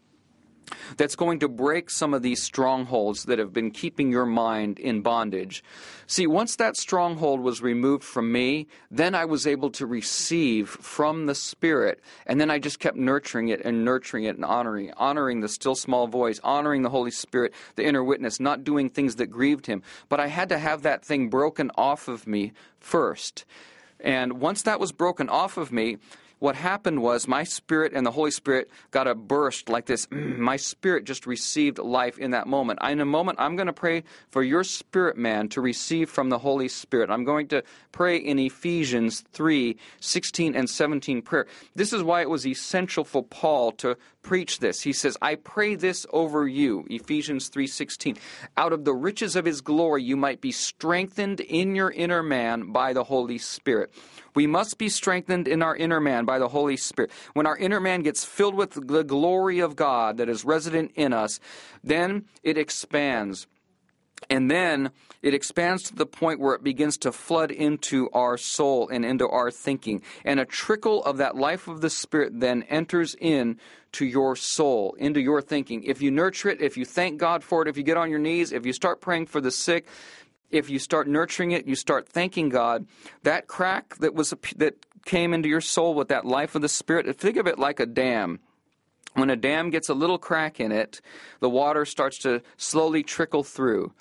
that's 0.96 1.16
going 1.16 1.38
to 1.40 1.48
break 1.48 1.90
some 1.90 2.14
of 2.14 2.22
these 2.22 2.42
strongholds 2.42 3.24
that 3.24 3.38
have 3.38 3.52
been 3.52 3.70
keeping 3.70 4.10
your 4.10 4.26
mind 4.26 4.78
in 4.78 5.02
bondage. 5.02 5.62
See, 6.06 6.26
once 6.26 6.56
that 6.56 6.76
stronghold 6.76 7.40
was 7.40 7.60
removed 7.60 8.02
from 8.02 8.32
me, 8.32 8.66
then 8.90 9.14
I 9.14 9.24
was 9.26 9.46
able 9.46 9.70
to 9.72 9.86
receive 9.86 10.68
from 10.70 11.26
the 11.26 11.34
Spirit, 11.34 12.00
and 12.26 12.40
then 12.40 12.50
I 12.50 12.58
just 12.58 12.80
kept 12.80 12.96
nurturing 12.96 13.48
it 13.48 13.60
and 13.64 13.84
nurturing 13.84 14.24
it 14.24 14.36
and 14.36 14.44
honoring, 14.44 14.92
honoring 14.96 15.40
the 15.40 15.48
still 15.48 15.74
small 15.74 16.06
voice, 16.06 16.40
honoring 16.42 16.82
the 16.82 16.90
Holy 16.90 17.10
Spirit, 17.10 17.52
the 17.76 17.84
inner 17.84 18.02
witness, 18.02 18.40
not 18.40 18.64
doing 18.64 18.88
things 18.88 19.16
that 19.16 19.26
grieved 19.26 19.66
Him. 19.66 19.82
But 20.08 20.20
I 20.20 20.28
had 20.28 20.48
to 20.48 20.58
have 20.58 20.82
that 20.82 21.04
thing 21.04 21.28
broken 21.28 21.70
off 21.76 22.08
of 22.08 22.26
me 22.26 22.52
first. 22.80 23.44
And 24.00 24.40
once 24.40 24.62
that 24.62 24.80
was 24.80 24.92
broken 24.92 25.28
off 25.28 25.56
of 25.56 25.72
me, 25.72 25.98
what 26.38 26.54
happened 26.54 27.02
was 27.02 27.26
my 27.26 27.44
spirit 27.44 27.92
and 27.94 28.06
the 28.06 28.10
Holy 28.10 28.30
Spirit 28.30 28.70
got 28.90 29.06
a 29.06 29.14
burst 29.14 29.68
like 29.68 29.86
this. 29.86 30.06
my 30.10 30.56
spirit 30.56 31.04
just 31.04 31.26
received 31.26 31.78
life 31.78 32.18
in 32.18 32.30
that 32.32 32.46
moment. 32.46 32.78
In 32.82 33.00
a 33.00 33.04
moment, 33.04 33.38
I'm 33.40 33.56
going 33.56 33.66
to 33.66 33.72
pray 33.72 34.04
for 34.30 34.42
your 34.42 34.64
spirit 34.64 35.16
man 35.16 35.48
to 35.50 35.60
receive 35.60 36.10
from 36.10 36.28
the 36.28 36.38
Holy 36.38 36.68
Spirit. 36.68 37.10
I'm 37.10 37.24
going 37.24 37.48
to 37.48 37.62
pray 37.92 38.16
in 38.16 38.38
Ephesians 38.38 39.24
3 39.32 39.76
16 40.00 40.54
and 40.54 40.68
17 40.68 41.22
prayer. 41.22 41.46
This 41.74 41.92
is 41.92 42.02
why 42.02 42.20
it 42.22 42.30
was 42.30 42.46
essential 42.46 43.04
for 43.04 43.22
Paul 43.22 43.72
to 43.72 43.96
preach 44.22 44.58
this. 44.58 44.82
He 44.82 44.92
says, 44.92 45.16
I 45.22 45.36
pray 45.36 45.74
this 45.74 46.04
over 46.12 46.46
you, 46.46 46.84
Ephesians 46.90 47.48
3:16. 47.48 48.18
Out 48.58 48.74
of 48.74 48.84
the 48.84 48.92
riches 48.92 49.36
of 49.36 49.46
his 49.46 49.62
glory 49.62 50.02
you 50.02 50.16
might 50.16 50.40
be 50.40 50.52
strengthened 50.52 51.40
in 51.40 51.74
your 51.74 51.90
inner 51.90 52.22
man 52.22 52.70
by 52.70 52.92
the 52.92 53.04
Holy 53.04 53.38
Spirit. 53.38 53.90
We 54.38 54.46
must 54.46 54.78
be 54.78 54.88
strengthened 54.88 55.48
in 55.48 55.64
our 55.64 55.74
inner 55.74 55.98
man 55.98 56.24
by 56.24 56.38
the 56.38 56.46
Holy 56.46 56.76
Spirit. 56.76 57.10
When 57.32 57.44
our 57.44 57.56
inner 57.56 57.80
man 57.80 58.02
gets 58.02 58.24
filled 58.24 58.54
with 58.54 58.70
the 58.70 59.02
glory 59.02 59.58
of 59.58 59.74
God 59.74 60.18
that 60.18 60.28
is 60.28 60.44
resident 60.44 60.92
in 60.94 61.12
us, 61.12 61.40
then 61.82 62.26
it 62.44 62.56
expands. 62.56 63.48
And 64.30 64.48
then 64.48 64.92
it 65.22 65.34
expands 65.34 65.82
to 65.84 65.96
the 65.96 66.06
point 66.06 66.38
where 66.38 66.54
it 66.54 66.62
begins 66.62 66.96
to 66.98 67.10
flood 67.10 67.50
into 67.50 68.10
our 68.12 68.36
soul 68.36 68.88
and 68.88 69.04
into 69.04 69.28
our 69.28 69.50
thinking. 69.50 70.02
And 70.24 70.38
a 70.38 70.44
trickle 70.44 71.02
of 71.02 71.16
that 71.16 71.34
life 71.34 71.66
of 71.66 71.80
the 71.80 71.90
Spirit 71.90 72.38
then 72.38 72.62
enters 72.64 73.16
in 73.20 73.58
to 73.90 74.04
your 74.04 74.36
soul, 74.36 74.94
into 74.98 75.20
your 75.20 75.42
thinking. 75.42 75.82
If 75.82 76.00
you 76.00 76.12
nurture 76.12 76.50
it, 76.50 76.60
if 76.60 76.76
you 76.76 76.84
thank 76.84 77.18
God 77.18 77.42
for 77.42 77.62
it, 77.62 77.68
if 77.68 77.76
you 77.76 77.82
get 77.82 77.96
on 77.96 78.10
your 78.10 78.18
knees, 78.20 78.52
if 78.52 78.66
you 78.66 78.72
start 78.72 79.00
praying 79.00 79.26
for 79.26 79.40
the 79.40 79.50
sick, 79.50 79.86
if 80.50 80.70
you 80.70 80.78
start 80.78 81.08
nurturing 81.08 81.52
it, 81.52 81.66
you 81.66 81.74
start 81.74 82.08
thanking 82.08 82.48
God, 82.48 82.86
that 83.22 83.46
crack 83.46 83.96
that 83.96 84.14
was 84.14 84.34
that 84.56 84.74
came 85.04 85.32
into 85.32 85.48
your 85.48 85.60
soul 85.60 85.94
with 85.94 86.08
that 86.08 86.24
life 86.24 86.54
of 86.54 86.62
the 86.62 86.68
Spirit, 86.68 87.18
think 87.18 87.36
of 87.36 87.46
it 87.46 87.58
like 87.58 87.80
a 87.80 87.86
dam. 87.86 88.40
When 89.14 89.30
a 89.30 89.36
dam 89.36 89.70
gets 89.70 89.88
a 89.88 89.94
little 89.94 90.18
crack 90.18 90.60
in 90.60 90.70
it, 90.70 91.00
the 91.40 91.48
water 91.48 91.84
starts 91.84 92.18
to 92.18 92.42
slowly 92.56 93.02
trickle 93.02 93.42
through. 93.42 93.92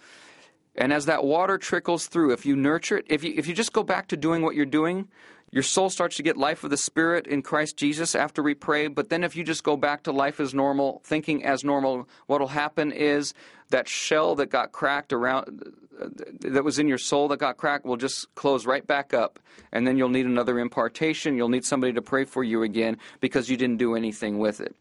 And 0.76 0.94
as 0.94 1.06
that 1.06 1.24
water 1.24 1.58
trickles 1.58 2.08
through, 2.08 2.34
if 2.34 2.46
you 2.46 2.56
nurture 2.56 2.98
it, 2.98 3.06
if 3.10 3.24
you, 3.24 3.34
if 3.36 3.48
you 3.48 3.56
just 3.56 3.74
go 3.74 3.84
back 3.84 4.08
to 4.10 4.18
doing 4.18 4.44
what 4.44 4.54
you're 4.54 4.66
doing, 4.66 5.08
your 5.52 5.64
soul 5.64 5.90
starts 5.90 6.18
to 6.18 6.24
get 6.24 6.36
life 6.36 6.64
of 6.64 6.70
the 6.70 6.78
Spirit 6.78 7.26
in 7.26 7.42
Christ 7.42 7.78
Jesus 7.78 8.16
after 8.16 8.44
we 8.44 8.54
pray. 8.54 8.88
But 8.88 9.10
then 9.10 9.24
if 9.24 9.36
you 9.36 9.44
just 9.44 9.64
go 9.64 9.78
back 9.78 10.04
to 10.04 10.12
life 10.12 10.40
as 10.40 10.54
normal, 10.54 11.02
thinking 11.06 11.46
as 11.46 11.64
normal, 11.64 12.08
what 12.26 12.42
will 12.42 12.50
happen 12.50 12.92
is 12.92 13.34
that 13.70 13.88
shell 13.88 14.36
that 14.36 14.50
got 14.50 14.74
cracked 14.74 15.14
around, 15.14 15.74
that 16.42 16.64
was 16.66 16.80
in 16.80 16.88
your 16.88 16.98
soul 16.98 17.30
that 17.30 17.38
got 17.38 17.58
cracked 17.58 17.86
will 17.86 17.98
just 17.98 18.34
close 18.36 18.66
right 18.66 18.86
back 18.86 19.14
up. 19.14 19.40
And 19.72 19.88
then 19.88 19.98
you'll 19.98 20.10
need 20.10 20.26
another 20.26 20.60
impartation. 20.60 21.38
You'll 21.38 21.50
need 21.50 21.66
somebody 21.66 21.94
to 21.94 22.02
pray 22.02 22.26
for 22.26 22.44
you 22.44 22.64
again 22.64 22.98
because 23.22 23.50
you 23.50 23.56
didn't 23.56 23.78
do 23.78 23.96
anything 23.96 24.40
with 24.40 24.60
it. 24.60 24.76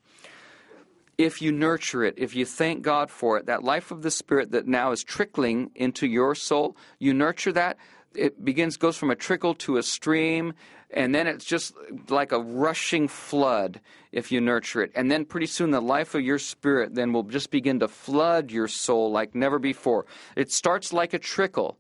If 1.17 1.41
you 1.41 1.51
nurture 1.51 2.05
it, 2.05 2.15
if 2.19 2.37
you 2.37 2.45
thank 2.45 2.83
God 2.83 3.11
for 3.11 3.39
it, 3.39 3.47
that 3.47 3.65
life 3.65 3.91
of 3.91 4.03
the 4.03 4.11
Spirit 4.11 4.51
that 4.51 4.67
now 4.67 4.93
is 4.93 5.03
trickling 5.03 5.71
into 5.75 6.07
your 6.07 6.35
soul, 6.35 6.77
you 6.99 7.15
nurture 7.15 7.53
that, 7.53 7.79
it 8.19 8.45
begins 8.45 8.77
goes 8.77 8.97
from 8.97 9.11
a 9.11 9.17
trickle 9.17 9.55
to 9.55 9.77
a 9.77 9.83
stream 9.83 10.55
and 10.91 11.15
then 11.15 11.27
it's 11.27 11.45
just 11.45 11.75
like 12.09 12.33
a 12.33 12.39
rushing 12.39 13.09
flood 13.09 13.81
if 14.13 14.31
you 14.31 14.41
nurture 14.41 14.83
it. 14.83 14.93
And 14.95 15.11
then 15.11 15.25
pretty 15.25 15.47
soon 15.47 15.71
the 15.71 15.81
life 15.81 16.15
of 16.15 16.23
your 16.23 16.39
spirit 16.39 16.95
then 16.95 17.13
will 17.13 17.25
just 17.25 17.51
begin 17.51 17.81
to 17.81 17.89
flood 17.89 18.51
your 18.51 18.69
soul 18.69 19.11
like 19.11 19.35
never 19.35 19.59
before. 19.59 20.07
It 20.37 20.53
starts 20.53 20.93
like 20.93 21.13
a 21.13 21.19
trickle. 21.19 21.77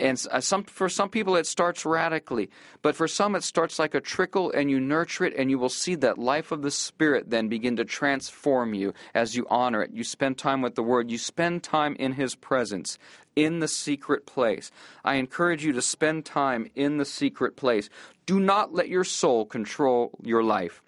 And 0.00 0.20
uh, 0.32 0.40
some, 0.40 0.64
for 0.64 0.88
some 0.88 1.08
people 1.08 1.36
it 1.36 1.46
starts 1.46 1.86
radically 1.86 2.50
but 2.82 2.96
for 2.96 3.06
some 3.06 3.36
it 3.36 3.44
starts 3.44 3.78
like 3.78 3.94
a 3.94 4.00
trickle 4.00 4.50
and 4.50 4.68
you 4.68 4.80
nurture 4.80 5.24
it 5.24 5.34
and 5.36 5.50
you 5.50 5.58
will 5.60 5.68
see 5.68 5.94
that 5.94 6.18
life 6.18 6.50
of 6.50 6.62
the 6.62 6.70
spirit 6.72 7.30
then 7.30 7.46
begin 7.46 7.76
to 7.76 7.84
transform 7.84 8.74
you 8.74 8.92
as 9.14 9.36
you 9.36 9.46
honor 9.48 9.82
it. 9.82 9.92
You 9.92 10.02
spend 10.02 10.36
time 10.36 10.62
with 10.62 10.74
the 10.74 10.82
word. 10.82 11.12
You 11.12 11.18
spend 11.18 11.62
time 11.62 11.94
in 11.94 12.14
his 12.14 12.34
presence 12.34 12.98
in 13.38 13.60
the 13.60 13.68
secret 13.68 14.26
place 14.26 14.70
i 15.04 15.14
encourage 15.14 15.64
you 15.64 15.72
to 15.72 15.82
spend 15.82 16.24
time 16.24 16.68
in 16.74 16.96
the 16.96 17.04
secret 17.04 17.56
place 17.56 17.88
do 18.26 18.40
not 18.40 18.74
let 18.74 18.88
your 18.88 19.04
soul 19.04 19.44
control 19.46 20.10
your 20.22 20.42
life 20.42 20.82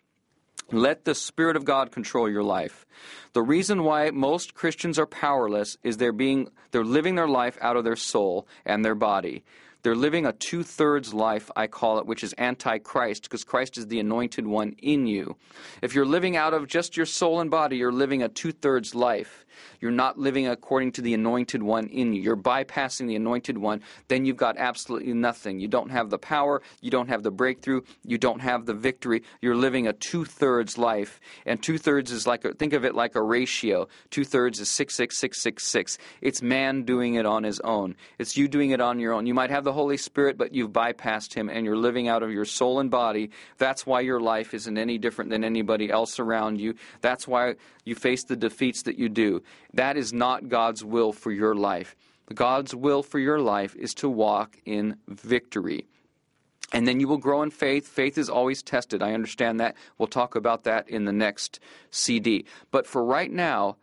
let 0.72 1.04
the 1.04 1.14
Spirit 1.14 1.56
of 1.56 1.64
God 1.64 1.90
control 1.90 2.30
your 2.30 2.44
life. 2.44 2.86
The 3.32 3.42
reason 3.42 3.82
why 3.82 4.10
most 4.10 4.54
Christians 4.54 5.00
are 5.00 5.06
powerless 5.06 5.76
is 5.82 5.96
they're 5.96 6.12
being 6.12 6.48
they're 6.70 6.84
living 6.84 7.16
their 7.16 7.28
life 7.28 7.58
out 7.60 7.76
of 7.76 7.82
their 7.82 7.96
soul 7.96 8.46
and 8.64 8.84
their 8.84 8.94
body. 8.94 9.42
They're 9.82 9.96
living 9.96 10.26
a 10.26 10.32
two 10.32 10.62
thirds 10.62 11.14
life, 11.14 11.50
I 11.56 11.66
call 11.66 11.98
it, 11.98 12.06
which 12.06 12.22
is 12.22 12.34
anti 12.34 12.78
Christ, 12.78 13.22
because 13.22 13.44
Christ 13.44 13.78
is 13.78 13.86
the 13.86 13.98
anointed 13.98 14.46
one 14.46 14.74
in 14.78 15.06
you. 15.06 15.36
If 15.80 15.94
you're 15.94 16.06
living 16.06 16.36
out 16.36 16.52
of 16.52 16.68
just 16.68 16.96
your 16.96 17.06
soul 17.06 17.40
and 17.40 17.50
body, 17.50 17.78
you're 17.78 17.92
living 17.92 18.22
a 18.22 18.28
two 18.28 18.52
thirds 18.52 18.94
life. 18.94 19.46
You're 19.80 19.90
not 19.90 20.18
living 20.18 20.46
according 20.46 20.92
to 20.92 21.02
the 21.02 21.14
anointed 21.14 21.62
one 21.62 21.88
in 21.88 22.12
you. 22.12 22.22
You're 22.22 22.36
bypassing 22.36 23.06
the 23.06 23.16
anointed 23.16 23.58
one. 23.58 23.82
Then 24.08 24.24
you've 24.24 24.36
got 24.36 24.56
absolutely 24.58 25.12
nothing. 25.12 25.60
You 25.60 25.68
don't 25.68 25.90
have 25.90 26.10
the 26.10 26.18
power. 26.18 26.62
You 26.80 26.90
don't 26.90 27.08
have 27.08 27.22
the 27.22 27.30
breakthrough. 27.30 27.82
You 28.04 28.18
don't 28.18 28.40
have 28.40 28.66
the 28.66 28.74
victory. 28.74 29.22
You're 29.40 29.56
living 29.56 29.86
a 29.86 29.92
two 29.92 30.24
thirds 30.24 30.78
life. 30.78 31.20
And 31.46 31.62
two 31.62 31.78
thirds 31.78 32.10
is 32.10 32.26
like, 32.26 32.44
a, 32.44 32.52
think 32.52 32.72
of 32.72 32.84
it 32.84 32.94
like 32.94 33.14
a 33.14 33.22
ratio. 33.22 33.88
Two 34.10 34.24
thirds 34.24 34.60
is 34.60 34.68
66666. 34.68 35.98
It's 36.20 36.42
man 36.42 36.82
doing 36.82 37.14
it 37.14 37.26
on 37.26 37.44
his 37.44 37.60
own. 37.60 37.96
It's 38.18 38.36
you 38.36 38.48
doing 38.48 38.70
it 38.70 38.80
on 38.80 38.98
your 38.98 39.12
own. 39.12 39.26
You 39.26 39.34
might 39.34 39.50
have 39.50 39.64
the 39.64 39.72
Holy 39.72 39.96
Spirit, 39.96 40.36
but 40.36 40.54
you've 40.54 40.72
bypassed 40.72 41.34
him 41.34 41.48
and 41.48 41.64
you're 41.64 41.76
living 41.76 42.08
out 42.08 42.22
of 42.22 42.30
your 42.30 42.44
soul 42.44 42.80
and 42.80 42.90
body. 42.90 43.30
That's 43.58 43.86
why 43.86 44.00
your 44.00 44.20
life 44.20 44.54
isn't 44.54 44.78
any 44.78 44.98
different 44.98 45.30
than 45.30 45.44
anybody 45.44 45.90
else 45.90 46.18
around 46.18 46.60
you. 46.60 46.74
That's 47.00 47.26
why 47.26 47.56
you 47.90 47.94
face 47.94 48.24
the 48.24 48.36
defeats 48.36 48.82
that 48.84 48.98
you 48.98 49.10
do. 49.10 49.42
That 49.74 49.98
is 49.98 50.12
not 50.12 50.48
God's 50.48 50.82
will 50.82 51.12
for 51.12 51.30
your 51.30 51.54
life. 51.54 51.94
God's 52.34 52.74
will 52.74 53.02
for 53.02 53.18
your 53.18 53.40
life 53.40 53.74
is 53.76 53.92
to 53.94 54.08
walk 54.08 54.56
in 54.64 54.96
victory. 55.08 55.86
And 56.72 56.86
then 56.86 57.00
you 57.00 57.08
will 57.08 57.18
grow 57.18 57.42
in 57.42 57.50
faith. 57.50 57.88
Faith 57.88 58.16
is 58.16 58.30
always 58.30 58.62
tested. 58.62 59.02
I 59.02 59.12
understand 59.12 59.58
that. 59.58 59.76
We'll 59.98 60.06
talk 60.06 60.36
about 60.36 60.62
that 60.64 60.88
in 60.88 61.04
the 61.04 61.12
next 61.12 61.58
CD. 61.90 62.44
But 62.70 62.86
for 62.86 63.04
right 63.04 63.30
now, 63.30 63.76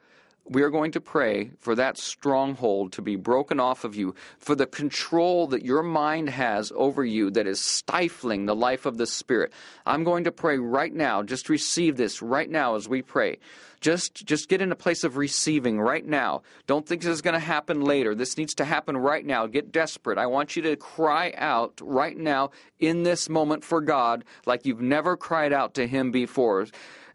we 0.49 0.61
are 0.61 0.69
going 0.69 0.91
to 0.91 1.01
pray 1.01 1.51
for 1.59 1.75
that 1.75 1.97
stronghold 1.97 2.93
to 2.93 3.01
be 3.01 3.15
broken 3.15 3.59
off 3.59 3.83
of 3.83 3.95
you, 3.95 4.15
for 4.39 4.55
the 4.55 4.65
control 4.65 5.47
that 5.47 5.65
your 5.65 5.83
mind 5.83 6.29
has 6.29 6.71
over 6.75 7.03
you 7.03 7.29
that 7.31 7.47
is 7.47 7.59
stifling 7.59 8.45
the 8.45 8.55
life 8.55 8.85
of 8.85 8.97
the 8.97 9.07
Spirit. 9.07 9.51
I'm 9.85 10.03
going 10.03 10.23
to 10.23 10.31
pray 10.31 10.57
right 10.57 10.93
now. 10.93 11.23
Just 11.23 11.49
receive 11.49 11.97
this 11.97 12.21
right 12.21 12.49
now 12.49 12.75
as 12.75 12.87
we 12.87 13.01
pray. 13.01 13.37
Just, 13.79 14.25
just 14.25 14.49
get 14.49 14.61
in 14.61 14.71
a 14.71 14.75
place 14.75 15.03
of 15.03 15.17
receiving 15.17 15.79
right 15.79 16.05
now. 16.05 16.41
Don't 16.65 16.87
think 16.87 17.03
this 17.03 17.11
is 17.11 17.21
going 17.21 17.35
to 17.35 17.39
happen 17.39 17.81
later. 17.81 18.15
This 18.15 18.37
needs 18.37 18.55
to 18.55 18.65
happen 18.65 18.97
right 18.97 19.23
now. 19.23 19.45
Get 19.45 19.71
desperate. 19.71 20.17
I 20.17 20.25
want 20.25 20.55
you 20.55 20.63
to 20.63 20.75
cry 20.75 21.31
out 21.37 21.79
right 21.83 22.17
now 22.17 22.49
in 22.79 23.03
this 23.03 23.29
moment 23.29 23.63
for 23.63 23.81
God 23.81 24.25
like 24.47 24.65
you've 24.65 24.81
never 24.81 25.15
cried 25.15 25.53
out 25.53 25.75
to 25.75 25.85
Him 25.85 26.11
before 26.11 26.67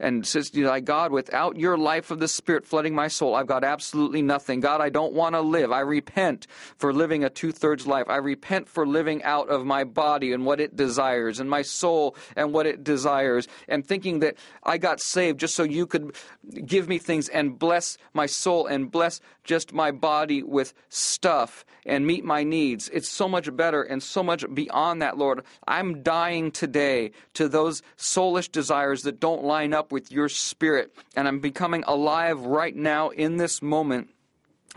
and 0.02 0.26
says, 0.26 0.50
you 0.52 0.64
know, 0.64 0.80
God, 0.80 1.12
without 1.12 1.56
your 1.56 1.78
life 1.78 2.10
of 2.10 2.18
the 2.18 2.26
Spirit 2.26 2.66
flooding 2.66 2.94
my 2.94 3.08
soul, 3.08 3.36
I've 3.36 3.46
got 3.46 3.62
absolutely 3.62 4.20
nothing. 4.20 4.60
God, 4.60 4.80
I 4.80 4.88
don't 4.88 5.12
want 5.12 5.36
to 5.36 5.40
live. 5.40 5.70
I 5.70 5.80
repent 5.80 6.48
for 6.76 6.92
living 6.92 7.22
a 7.22 7.30
two 7.30 7.52
thirds 7.52 7.86
life. 7.86 8.06
I 8.08 8.16
repent 8.16 8.68
for 8.68 8.84
living 8.84 9.22
out 9.22 9.48
of 9.48 9.64
my 9.64 9.84
body 9.84 10.32
and 10.32 10.44
what 10.44 10.60
it 10.60 10.74
desires, 10.76 11.38
and 11.38 11.48
my 11.48 11.62
soul 11.62 12.16
and 12.34 12.52
what 12.52 12.66
it 12.66 12.82
desires, 12.82 13.46
and 13.68 13.86
thinking 13.86 14.18
that 14.18 14.34
I 14.64 14.76
got 14.76 15.00
saved 15.00 15.38
just 15.38 15.54
so 15.54 15.62
you 15.62 15.86
could 15.86 16.16
give 16.66 16.88
me 16.88 16.98
things 16.98 17.28
and 17.28 17.58
bless 17.58 17.96
my 18.12 18.26
soul 18.26 18.66
and 18.66 18.90
bless 18.90 19.20
just 19.44 19.72
my 19.72 19.90
body 19.90 20.42
with 20.42 20.74
stuff 20.88 21.64
and 21.84 22.06
meet 22.06 22.24
my 22.24 22.44
needs. 22.44 22.88
It's 22.90 23.08
so 23.08 23.28
much 23.28 23.54
better 23.56 23.82
and 23.82 24.02
so 24.02 24.22
much 24.22 24.44
beyond 24.52 25.02
that, 25.02 25.18
Lord. 25.18 25.44
I'm 25.66 26.02
dying 26.02 26.50
today 26.50 27.10
to 27.34 27.48
those 27.48 27.82
soulish 27.96 28.50
desires 28.50 29.02
that 29.02 29.20
don't 29.20 29.44
line 29.44 29.74
up 29.74 29.91
with 29.92 30.10
your 30.10 30.28
spirit, 30.28 30.92
and 31.14 31.28
I'm 31.28 31.38
becoming 31.38 31.84
alive 31.86 32.40
right 32.40 32.74
now 32.74 33.10
in 33.10 33.36
this 33.36 33.62
moment 33.62 34.08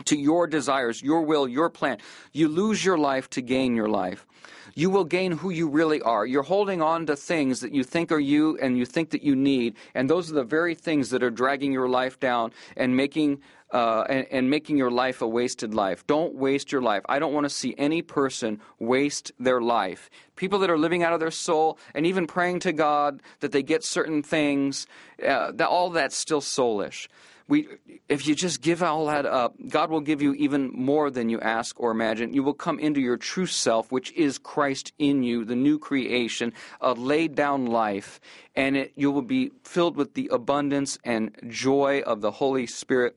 to 0.04 0.16
your 0.16 0.46
desires, 0.46 1.02
your 1.02 1.22
will, 1.22 1.48
your 1.48 1.70
plan. 1.70 1.98
You 2.32 2.48
lose 2.48 2.84
your 2.84 2.98
life 2.98 3.28
to 3.30 3.40
gain 3.40 3.74
your 3.74 3.88
life. 3.88 4.26
You 4.74 4.90
will 4.90 5.04
gain 5.04 5.32
who 5.32 5.48
you 5.48 5.68
really 5.68 6.02
are. 6.02 6.26
You're 6.26 6.42
holding 6.42 6.82
on 6.82 7.06
to 7.06 7.16
things 7.16 7.60
that 7.60 7.72
you 7.72 7.82
think 7.82 8.12
are 8.12 8.20
you 8.20 8.58
and 8.58 8.76
you 8.76 8.84
think 8.84 9.10
that 9.10 9.22
you 9.22 9.34
need, 9.34 9.74
and 9.94 10.08
those 10.08 10.30
are 10.30 10.34
the 10.34 10.44
very 10.44 10.74
things 10.74 11.10
that 11.10 11.22
are 11.22 11.30
dragging 11.30 11.72
your 11.72 11.88
life 11.88 12.20
down 12.20 12.52
and 12.76 12.94
making 12.94 13.40
uh, 13.72 14.04
and, 14.08 14.26
and, 14.30 14.50
making 14.50 14.76
your 14.76 14.90
life 14.90 15.22
a 15.22 15.28
wasted 15.28 15.74
life. 15.74 16.06
Don't 16.06 16.34
waste 16.34 16.70
your 16.70 16.82
life. 16.82 17.02
I 17.08 17.18
don't 17.18 17.32
want 17.32 17.44
to 17.44 17.50
see 17.50 17.74
any 17.76 18.00
person 18.00 18.60
waste 18.78 19.32
their 19.40 19.60
life. 19.60 20.08
People 20.36 20.60
that 20.60 20.70
are 20.70 20.78
living 20.78 21.02
out 21.02 21.12
of 21.12 21.20
their 21.20 21.32
soul 21.32 21.78
and 21.94 22.06
even 22.06 22.26
praying 22.28 22.60
to 22.60 22.72
God 22.72 23.20
that 23.40 23.50
they 23.50 23.64
get 23.64 23.82
certain 23.82 24.22
things, 24.22 24.86
uh, 25.26 25.50
that, 25.52 25.68
all 25.68 25.90
that's 25.90 26.16
still 26.16 26.40
soulish. 26.40 27.08
We, 27.48 27.68
if 28.08 28.26
you 28.26 28.34
just 28.34 28.60
give 28.60 28.82
all 28.82 29.06
that 29.06 29.24
up, 29.24 29.54
God 29.68 29.90
will 29.90 30.00
give 30.00 30.20
you 30.20 30.34
even 30.34 30.70
more 30.72 31.10
than 31.10 31.28
you 31.28 31.40
ask 31.40 31.78
or 31.78 31.92
imagine. 31.92 32.32
You 32.34 32.42
will 32.42 32.54
come 32.54 32.80
into 32.80 33.00
your 33.00 33.16
true 33.16 33.46
self, 33.46 33.92
which 33.92 34.12
is 34.12 34.38
Christ 34.38 34.92
in 34.98 35.22
you, 35.22 35.44
the 35.44 35.54
new 35.54 35.78
creation, 35.78 36.52
a 36.80 36.92
laid 36.92 37.36
down 37.36 37.66
life, 37.66 38.20
and 38.56 38.76
it, 38.76 38.92
you 38.96 39.12
will 39.12 39.22
be 39.22 39.52
filled 39.62 39.96
with 39.96 40.14
the 40.14 40.28
abundance 40.32 40.98
and 41.04 41.36
joy 41.48 42.02
of 42.04 42.20
the 42.20 42.32
Holy 42.32 42.66
Spirit. 42.66 43.16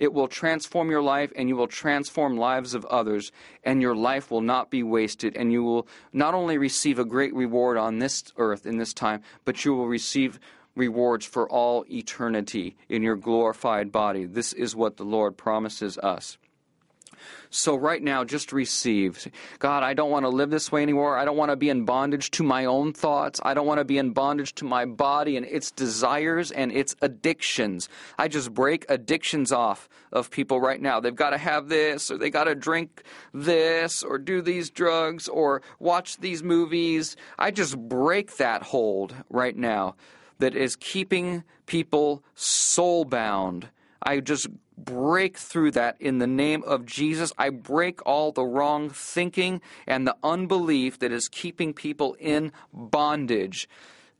It 0.00 0.14
will 0.14 0.26
transform 0.26 0.90
your 0.90 1.02
life 1.02 1.30
and 1.36 1.48
you 1.48 1.54
will 1.54 1.68
transform 1.68 2.36
lives 2.36 2.74
of 2.74 2.86
others, 2.86 3.30
and 3.62 3.82
your 3.82 3.94
life 3.94 4.30
will 4.30 4.40
not 4.40 4.70
be 4.70 4.82
wasted. 4.82 5.36
And 5.36 5.52
you 5.52 5.62
will 5.62 5.86
not 6.12 6.34
only 6.34 6.58
receive 6.58 6.98
a 6.98 7.04
great 7.04 7.34
reward 7.34 7.76
on 7.76 7.98
this 7.98 8.24
earth 8.38 8.66
in 8.66 8.78
this 8.78 8.94
time, 8.94 9.22
but 9.44 9.64
you 9.64 9.74
will 9.74 9.86
receive 9.86 10.40
rewards 10.74 11.26
for 11.26 11.48
all 11.48 11.84
eternity 11.90 12.76
in 12.88 13.02
your 13.02 13.16
glorified 13.16 13.92
body. 13.92 14.24
This 14.24 14.54
is 14.54 14.74
what 14.74 14.96
the 14.96 15.04
Lord 15.04 15.36
promises 15.36 15.98
us. 15.98 16.38
So, 17.50 17.74
right 17.74 18.02
now, 18.02 18.24
just 18.24 18.52
receive. 18.52 19.26
God, 19.58 19.82
I 19.82 19.94
don't 19.94 20.10
want 20.10 20.24
to 20.24 20.28
live 20.28 20.50
this 20.50 20.70
way 20.70 20.82
anymore. 20.82 21.18
I 21.18 21.24
don't 21.24 21.36
want 21.36 21.50
to 21.50 21.56
be 21.56 21.68
in 21.68 21.84
bondage 21.84 22.30
to 22.32 22.42
my 22.42 22.64
own 22.64 22.92
thoughts. 22.92 23.40
I 23.42 23.54
don't 23.54 23.66
want 23.66 23.78
to 23.78 23.84
be 23.84 23.98
in 23.98 24.10
bondage 24.10 24.54
to 24.56 24.64
my 24.64 24.84
body 24.84 25.36
and 25.36 25.44
its 25.46 25.70
desires 25.70 26.50
and 26.52 26.70
its 26.70 26.94
addictions. 27.02 27.88
I 28.18 28.28
just 28.28 28.54
break 28.54 28.86
addictions 28.88 29.50
off 29.52 29.88
of 30.12 30.30
people 30.30 30.60
right 30.60 30.80
now. 30.80 31.00
They've 31.00 31.14
got 31.14 31.30
to 31.30 31.38
have 31.38 31.68
this, 31.68 32.10
or 32.10 32.18
they 32.18 32.30
got 32.30 32.44
to 32.44 32.54
drink 32.54 33.02
this, 33.34 34.02
or 34.02 34.18
do 34.18 34.42
these 34.42 34.70
drugs, 34.70 35.28
or 35.28 35.62
watch 35.78 36.18
these 36.18 36.42
movies. 36.42 37.16
I 37.38 37.50
just 37.50 37.76
break 37.78 38.36
that 38.36 38.62
hold 38.62 39.14
right 39.28 39.56
now 39.56 39.96
that 40.38 40.54
is 40.54 40.76
keeping 40.76 41.44
people 41.66 42.24
soul 42.34 43.04
bound. 43.04 43.68
I 44.02 44.20
just 44.20 44.48
break 44.76 45.36
through 45.36 45.72
that 45.72 45.96
in 46.00 46.18
the 46.18 46.26
name 46.26 46.62
of 46.64 46.86
Jesus. 46.86 47.32
I 47.36 47.50
break 47.50 48.04
all 48.06 48.32
the 48.32 48.44
wrong 48.44 48.90
thinking 48.90 49.60
and 49.86 50.06
the 50.06 50.16
unbelief 50.22 50.98
that 51.00 51.12
is 51.12 51.28
keeping 51.28 51.74
people 51.74 52.16
in 52.18 52.52
bondage. 52.72 53.68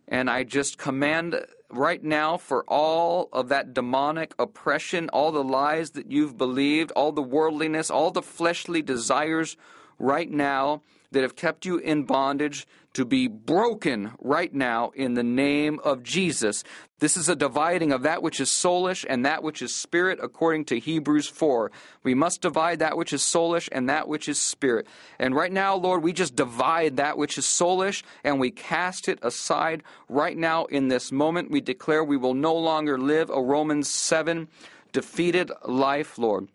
And 0.07 0.29
I 0.29 0.45
just 0.45 0.77
command 0.77 1.47
right 1.71 2.03
now 2.03 2.37
for 2.37 2.65
all 2.65 3.29
of 3.33 3.49
that 3.49 3.73
demonic 3.73 4.35
oppression, 4.39 5.09
all 5.11 5.33
the 5.33 5.45
lies 5.45 5.93
that 5.93 6.11
you've 6.11 6.37
believed, 6.37 6.91
all 6.93 7.13
the 7.13 7.23
worldliness, 7.23 7.91
all 7.91 8.11
the 8.11 8.23
fleshly 8.23 8.83
desires 8.83 9.57
right 9.99 10.31
now 10.31 10.83
that 11.13 11.23
have 11.23 11.37
kept 11.37 11.65
you 11.65 11.79
in 11.79 12.05
bondage 12.05 12.67
to 12.95 13.05
be 13.05 13.29
broken 13.29 14.13
right 14.19 14.53
now 14.53 14.91
in 14.95 15.15
the 15.15 15.23
name 15.23 15.79
of 15.85 16.03
Jesus. 16.03 16.65
This 16.99 17.17
is 17.17 17.29
a 17.29 17.37
dividing 17.37 17.93
of 17.93 18.03
that 18.03 18.23
which 18.23 18.41
is 18.41 18.51
soulish 18.51 19.07
and 19.09 19.25
that 19.25 19.43
which 19.43 19.63
is 19.63 19.75
spirit, 19.75 20.19
according 20.23 20.67
to 20.67 20.79
Hebrews 20.79 21.29
4. 21.29 21.71
We 22.03 22.15
must 22.15 22.43
divide 22.43 22.81
that 22.81 22.97
which 22.97 23.13
is 23.13 23.23
soulish 23.23 23.69
and 23.71 23.89
that 23.89 24.09
which 24.09 24.29
is 24.29 24.41
spirit. 24.41 24.87
And 25.19 25.35
right 25.35 25.53
now, 25.53 25.77
Lord, 25.77 26.03
we 26.03 26.13
just 26.13 26.37
divide 26.37 26.97
that 26.97 27.17
which 27.17 27.39
is 27.39 27.45
soulish 27.45 28.03
and 28.25 28.41
we 28.41 28.51
cast 28.51 29.09
it 29.09 29.19
aside 29.23 29.83
right 30.09 30.37
now 30.37 30.65
in 30.67 30.89
this 30.89 31.13
moment. 31.13 31.51
We 31.51 31.61
declare 31.61 32.03
we 32.03 32.17
will 32.17 32.35
no 32.35 32.55
longer 32.55 32.99
live 32.99 33.31
a 33.31 33.41
Romans 33.41 33.89
7 33.89 34.49
defeated 34.93 35.51
life, 35.65 36.19
Lord 36.19 36.49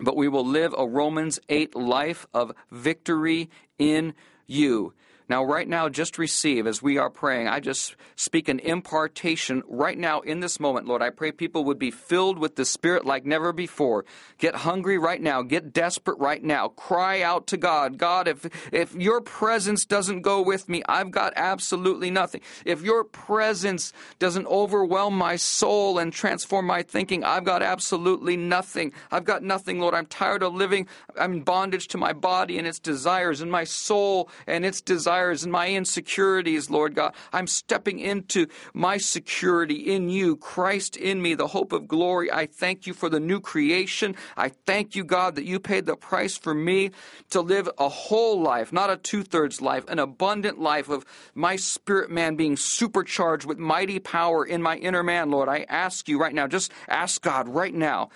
but 0.00 0.16
we 0.16 0.28
will 0.28 0.44
live 0.44 0.74
a 0.76 0.86
Romans 0.86 1.38
8 1.48 1.74
life 1.76 2.26
of 2.34 2.52
victory 2.70 3.48
in 3.78 4.14
you. 4.46 4.92
Now, 5.26 5.42
right 5.42 5.66
now, 5.66 5.88
just 5.88 6.18
receive 6.18 6.66
as 6.66 6.82
we 6.82 6.98
are 6.98 7.08
praying. 7.08 7.48
I 7.48 7.58
just 7.58 7.96
speak 8.14 8.46
an 8.46 8.58
impartation 8.58 9.62
right 9.66 9.96
now 9.96 10.20
in 10.20 10.40
this 10.40 10.60
moment, 10.60 10.86
Lord. 10.86 11.00
I 11.00 11.08
pray 11.08 11.32
people 11.32 11.64
would 11.64 11.78
be 11.78 11.90
filled 11.90 12.38
with 12.38 12.56
the 12.56 12.66
Spirit 12.66 13.06
like 13.06 13.24
never 13.24 13.50
before. 13.50 14.04
Get 14.36 14.54
hungry 14.54 14.98
right 14.98 15.22
now. 15.22 15.40
Get 15.40 15.72
desperate 15.72 16.18
right 16.18 16.42
now. 16.42 16.68
Cry 16.68 17.22
out 17.22 17.46
to 17.46 17.56
God. 17.56 17.96
God, 17.96 18.28
if, 18.28 18.46
if 18.70 18.94
your 18.94 19.22
presence 19.22 19.86
doesn't 19.86 20.20
go 20.20 20.42
with 20.42 20.68
me, 20.68 20.82
I've 20.86 21.10
got 21.10 21.32
absolutely 21.36 22.10
nothing. 22.10 22.42
If 22.66 22.82
your 22.82 23.02
presence 23.02 23.94
doesn't 24.18 24.46
overwhelm 24.46 25.16
my 25.16 25.36
soul 25.36 25.98
and 25.98 26.12
transform 26.12 26.66
my 26.66 26.82
thinking, 26.82 27.24
I've 27.24 27.44
got 27.44 27.62
absolutely 27.62 28.36
nothing. 28.36 28.92
I've 29.10 29.24
got 29.24 29.42
nothing, 29.42 29.80
Lord. 29.80 29.94
I'm 29.94 30.04
tired 30.04 30.42
of 30.42 30.54
living. 30.54 30.86
I'm 31.18 31.32
in 31.32 31.42
bondage 31.44 31.88
to 31.88 31.98
my 31.98 32.12
body 32.12 32.58
and 32.58 32.66
its 32.66 32.78
desires 32.78 33.40
and 33.40 33.50
my 33.50 33.64
soul 33.64 34.28
and 34.46 34.66
its 34.66 34.82
desires 34.82 35.13
desires 35.14 35.44
and 35.44 35.52
my 35.52 35.68
insecurities, 35.68 36.70
Lord 36.70 36.96
God. 36.96 37.14
I'm 37.32 37.46
stepping 37.46 38.00
into 38.00 38.48
my 38.72 38.96
security 38.96 39.76
in 39.94 40.08
you, 40.08 40.34
Christ 40.36 40.96
in 40.96 41.22
me, 41.22 41.34
the 41.34 41.46
hope 41.46 41.72
of 41.72 41.86
glory. 41.86 42.32
I 42.32 42.46
thank 42.46 42.84
you 42.86 42.94
for 42.94 43.08
the 43.08 43.20
new 43.20 43.40
creation. 43.40 44.16
I 44.36 44.48
thank 44.48 44.96
you, 44.96 45.04
God, 45.04 45.36
that 45.36 45.44
you 45.44 45.60
paid 45.60 45.86
the 45.86 45.94
price 45.94 46.36
for 46.36 46.52
me 46.52 46.90
to 47.30 47.40
live 47.40 47.68
a 47.78 47.88
whole 47.88 48.42
life, 48.42 48.72
not 48.72 48.90
a 48.90 48.96
two 48.96 49.22
thirds 49.22 49.60
life, 49.60 49.84
an 49.88 50.00
abundant 50.00 50.58
life 50.58 50.88
of 50.88 51.04
my 51.34 51.54
spirit 51.54 52.10
man 52.10 52.34
being 52.34 52.56
supercharged 52.56 53.46
with 53.46 53.58
mighty 53.58 54.00
power 54.00 54.44
in 54.44 54.60
my 54.62 54.76
inner 54.76 55.04
man, 55.04 55.30
Lord. 55.30 55.48
I 55.48 55.64
ask 55.68 56.08
you 56.08 56.18
right 56.18 56.34
now, 56.34 56.48
just 56.48 56.72
ask 56.88 57.22
God 57.22 57.48
right 57.48 57.74
now 57.74 58.10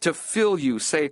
to 0.00 0.12
fill 0.12 0.58
you. 0.58 0.80
Say, 0.80 1.10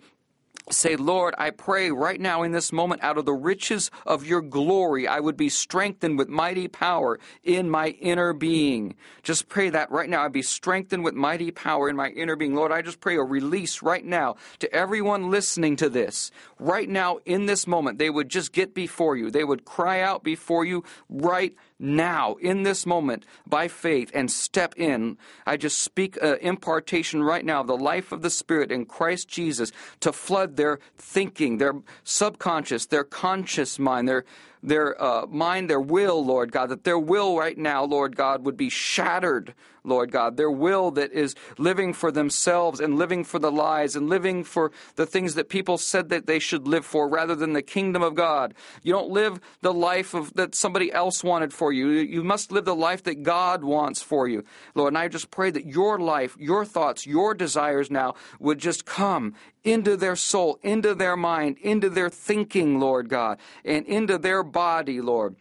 Say, 0.71 0.97
Lord, 0.97 1.35
I 1.39 1.51
pray 1.51 1.91
right 1.91 2.21
now 2.21 2.43
in 2.43 2.53
this 2.53 2.73
moment, 2.73 3.03
out 3.03 3.17
of 3.17 3.25
the 3.25 3.33
riches 3.33 3.91
of 4.07 4.27
your 4.27 4.43
glory, 4.43 5.09
I 5.09 5.19
would 5.19 5.37
be 5.37 5.49
strengthened 5.49 6.19
with 6.19 6.29
mighty 6.29 6.69
power 6.69 7.19
in 7.43 7.71
my 7.71 7.89
inner 7.89 8.35
being. 8.35 8.95
Just 9.23 9.49
pray 9.49 9.71
that 9.71 9.91
right 9.91 10.09
now. 10.09 10.25
I'd 10.25 10.33
be 10.33 10.43
strengthened 10.43 11.05
with 11.05 11.15
mighty 11.15 11.51
power 11.51 11.89
in 11.89 11.97
my 11.97 12.09
inner 12.11 12.37
being. 12.37 12.55
Lord, 12.55 12.71
I 12.71 12.83
just 12.83 13.01
pray 13.01 13.17
a 13.17 13.23
release 13.23 13.83
right 13.83 14.05
now 14.05 14.37
to 14.59 14.73
everyone 14.75 15.31
listening 15.31 15.77
to 15.77 15.89
this. 15.89 16.31
Right 16.59 16.89
now, 16.89 17.19
in 17.25 17.47
this 17.47 17.67
moment, 17.67 17.99
they 17.99 18.11
would 18.11 18.29
just 18.29 18.53
get 18.53 18.75
before 18.75 19.17
you. 19.17 19.31
They 19.31 19.45
would 19.45 19.65
cry 19.65 20.03
out 20.03 20.23
before 20.23 20.65
you 20.65 20.85
right 21.09 21.55
now, 21.79 22.35
in 22.35 22.65
this 22.65 22.85
moment, 22.87 23.25
by 23.47 23.69
faith, 23.69 24.11
and 24.15 24.31
step 24.31 24.75
in. 24.77 25.17
I 25.47 25.57
just 25.57 25.79
speak 25.79 26.19
uh, 26.21 26.37
impartation 26.41 27.23
right 27.23 27.45
now 27.45 27.61
of 27.61 27.67
the 27.67 27.77
life 27.77 28.11
of 28.11 28.23
the 28.23 28.31
Spirit 28.31 28.73
in 28.73 28.85
Christ 28.85 29.29
Jesus 29.29 29.71
to 30.01 30.13
flood 30.13 30.57
their 30.57 30.81
thinking, 30.97 31.59
their 31.59 31.75
subconscious, 32.03 32.87
their 32.87 33.05
conscious 33.05 33.79
mind, 33.79 34.09
their 34.09 34.25
their 34.63 35.01
uh, 35.03 35.27
mind, 35.27 35.69
their 35.71 35.81
will, 35.81 36.25
Lord 36.25 36.53
God, 36.53 36.69
that 36.71 36.85
their 36.85 36.99
will 36.99 37.37
right 37.37 37.57
now, 37.57 37.85
Lord 37.85 38.17
God, 38.17 38.45
would 38.45 38.57
be 38.57 38.71
shattered, 38.71 39.55
Lord 39.85 40.13
God. 40.13 40.37
Their 40.37 40.51
will 40.51 40.91
that 40.93 41.13
is 41.13 41.35
living 41.57 41.93
for 41.93 42.11
themselves 42.11 42.81
and 42.81 42.97
living 42.97 43.25
for 43.25 43.39
the 43.39 43.51
lies 43.51 43.97
and 43.97 44.09
living 44.09 44.45
for 44.45 44.71
the 44.97 45.07
things 45.07 45.35
that 45.35 45.49
people 45.49 45.79
said 45.79 46.11
that 46.11 46.27
they 46.27 46.39
should 46.39 46.69
live 46.69 46.85
for 46.85 47.09
rather 47.09 47.35
than 47.35 47.53
the 47.53 47.63
kingdom 47.63 48.03
of 48.03 48.15
God. 48.15 48.55
You 48.83 48.93
don't 48.93 49.11
live 49.11 49.41
the 49.63 49.73
life 49.73 50.15
of, 50.15 50.35
that 50.35 50.55
somebody 50.55 50.93
else 50.93 51.25
wanted 51.25 51.53
for 51.53 51.73
you. 51.73 51.89
You 51.89 52.23
must 52.23 52.53
live 52.53 52.65
the 52.65 52.75
life 52.75 53.03
that 53.05 53.23
God 53.23 53.65
wants 53.65 54.03
for 54.03 54.29
you, 54.29 54.45
Lord. 54.75 54.93
And 54.93 54.99
I 54.99 55.09
just 55.09 55.31
pray 55.31 55.51
that 55.51 55.67
your 55.67 55.99
life, 55.99 56.37
your 56.39 56.65
thoughts, 56.65 57.07
your 57.07 57.35
desires 57.35 57.91
now 57.91 58.15
would 58.39 58.59
just 58.59 58.85
come 58.85 59.35
into 59.65 59.97
their 59.97 60.17
soul, 60.17 60.59
into 60.63 60.95
their 60.95 61.17
mind, 61.17 61.59
into 61.59 61.91
their 61.91 62.11
thinking, 62.11 62.79
Lord 62.81 63.09
God, 63.09 63.39
and 63.65 63.85
into 63.87 64.19
their 64.19 64.43
body, 64.43 65.01
Lord. 65.01 65.37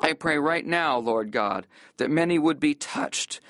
I 0.00 0.14
pray 0.14 0.38
right 0.38 0.66
now, 0.66 0.98
Lord 0.98 1.30
God, 1.30 1.66
that 1.98 2.10
many 2.10 2.38
would 2.38 2.58
be 2.58 2.74
touched 2.74 3.40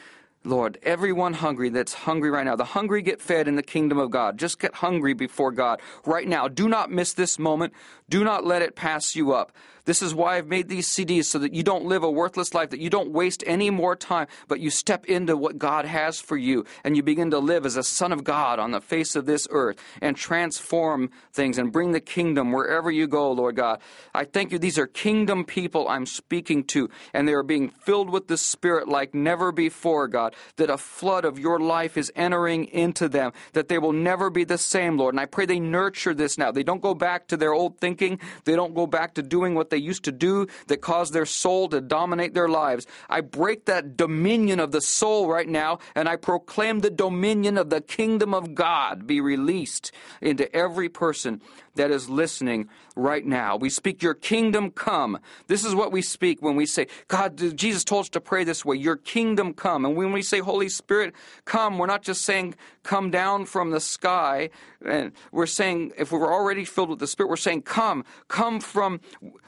Lord, 0.44 0.78
everyone 0.82 1.34
hungry 1.34 1.68
that's 1.68 1.94
hungry 1.94 2.30
right 2.30 2.44
now, 2.44 2.56
the 2.56 2.64
hungry 2.64 3.02
get 3.02 3.20
fed 3.20 3.46
in 3.46 3.54
the 3.54 3.62
kingdom 3.62 3.98
of 3.98 4.10
God. 4.10 4.38
Just 4.38 4.58
get 4.58 4.74
hungry 4.74 5.14
before 5.14 5.52
God 5.52 5.80
right 6.04 6.26
now. 6.26 6.48
Do 6.48 6.68
not 6.68 6.90
miss 6.90 7.12
this 7.12 7.38
moment. 7.38 7.72
Do 8.08 8.24
not 8.24 8.44
let 8.44 8.62
it 8.62 8.74
pass 8.74 9.14
you 9.14 9.32
up. 9.32 9.52
This 9.84 10.00
is 10.00 10.14
why 10.14 10.36
I've 10.36 10.46
made 10.46 10.68
these 10.68 10.88
CDs 10.88 11.24
so 11.24 11.40
that 11.40 11.54
you 11.54 11.64
don't 11.64 11.86
live 11.86 12.04
a 12.04 12.10
worthless 12.10 12.54
life, 12.54 12.70
that 12.70 12.78
you 12.78 12.90
don't 12.90 13.10
waste 13.10 13.42
any 13.46 13.68
more 13.68 13.96
time, 13.96 14.28
but 14.46 14.60
you 14.60 14.70
step 14.70 15.06
into 15.06 15.36
what 15.36 15.58
God 15.58 15.86
has 15.86 16.20
for 16.20 16.36
you 16.36 16.64
and 16.84 16.96
you 16.96 17.02
begin 17.02 17.32
to 17.32 17.40
live 17.40 17.66
as 17.66 17.76
a 17.76 17.82
son 17.82 18.12
of 18.12 18.22
God 18.22 18.60
on 18.60 18.70
the 18.70 18.80
face 18.80 19.16
of 19.16 19.26
this 19.26 19.48
earth 19.50 19.76
and 20.00 20.16
transform 20.16 21.10
things 21.32 21.58
and 21.58 21.72
bring 21.72 21.90
the 21.90 22.00
kingdom 22.00 22.52
wherever 22.52 22.92
you 22.92 23.08
go, 23.08 23.32
Lord 23.32 23.56
God. 23.56 23.80
I 24.14 24.24
thank 24.24 24.52
you. 24.52 24.58
These 24.58 24.78
are 24.78 24.86
kingdom 24.86 25.44
people 25.44 25.88
I'm 25.88 26.06
speaking 26.06 26.62
to, 26.64 26.88
and 27.12 27.26
they 27.26 27.34
are 27.34 27.42
being 27.42 27.70
filled 27.70 28.10
with 28.10 28.28
the 28.28 28.36
Spirit 28.36 28.88
like 28.88 29.14
never 29.14 29.50
before, 29.50 30.06
God, 30.06 30.31
that 30.56 30.70
a 30.70 30.78
flood 30.78 31.24
of 31.24 31.38
your 31.38 31.58
life 31.58 31.96
is 31.96 32.12
entering 32.14 32.64
into 32.66 33.08
them, 33.08 33.32
that 33.52 33.68
they 33.68 33.78
will 33.78 33.92
never 33.92 34.30
be 34.30 34.44
the 34.44 34.58
same, 34.58 34.96
Lord. 34.96 35.14
And 35.14 35.20
I 35.20 35.26
pray 35.26 35.46
they 35.46 35.60
nurture 35.60 36.14
this 36.14 36.38
now. 36.38 36.52
They 36.52 36.62
don't 36.62 36.82
go 36.82 36.94
back 36.94 37.28
to 37.28 37.36
their 37.36 37.52
old 37.52 37.78
thinking, 37.78 38.18
they 38.44 38.56
don't 38.56 38.74
go 38.74 38.86
back 38.86 39.14
to 39.14 39.22
doing 39.22 39.54
what 39.54 39.70
they 39.70 39.76
used 39.76 40.04
to 40.04 40.12
do 40.12 40.46
that 40.66 40.80
caused 40.80 41.12
their 41.12 41.26
soul 41.26 41.68
to 41.68 41.80
dominate 41.80 42.34
their 42.34 42.48
lives. 42.48 42.86
I 43.08 43.20
break 43.20 43.66
that 43.66 43.96
dominion 43.96 44.60
of 44.60 44.72
the 44.72 44.80
soul 44.80 45.28
right 45.28 45.48
now, 45.48 45.78
and 45.94 46.08
I 46.08 46.16
proclaim 46.16 46.80
the 46.80 46.90
dominion 46.90 47.58
of 47.58 47.70
the 47.70 47.80
kingdom 47.80 48.34
of 48.34 48.54
God 48.54 49.06
be 49.06 49.20
released 49.20 49.92
into 50.20 50.54
every 50.54 50.88
person 50.88 51.40
that 51.74 51.90
is 51.90 52.08
listening 52.08 52.68
right 52.96 53.24
now. 53.24 53.56
We 53.56 53.70
speak, 53.70 54.02
Your 54.02 54.14
kingdom 54.14 54.70
come. 54.70 55.18
This 55.46 55.64
is 55.64 55.74
what 55.74 55.92
we 55.92 56.02
speak 56.02 56.42
when 56.42 56.56
we 56.56 56.66
say, 56.66 56.86
God, 57.08 57.56
Jesus 57.56 57.84
told 57.84 58.02
us 58.02 58.08
to 58.10 58.20
pray 58.20 58.44
this 58.44 58.64
way, 58.64 58.76
Your 58.76 58.96
kingdom 58.96 59.54
come. 59.54 59.84
And 59.84 59.96
when 59.96 60.12
we 60.12 60.21
say, 60.22 60.40
Holy 60.40 60.68
Spirit, 60.68 61.14
come, 61.44 61.78
we're 61.78 61.86
not 61.86 62.02
just 62.02 62.22
saying, 62.22 62.54
Come 62.82 63.10
down 63.10 63.46
from 63.46 63.70
the 63.70 63.80
sky. 63.80 64.50
And 64.84 65.12
we're 65.30 65.46
saying, 65.46 65.92
if 65.96 66.10
we're 66.10 66.32
already 66.32 66.64
filled 66.64 66.90
with 66.90 66.98
the 66.98 67.06
Spirit, 67.06 67.30
we're 67.30 67.36
saying, 67.36 67.62
Come, 67.62 68.04
come 68.28 68.60
from 68.60 69.00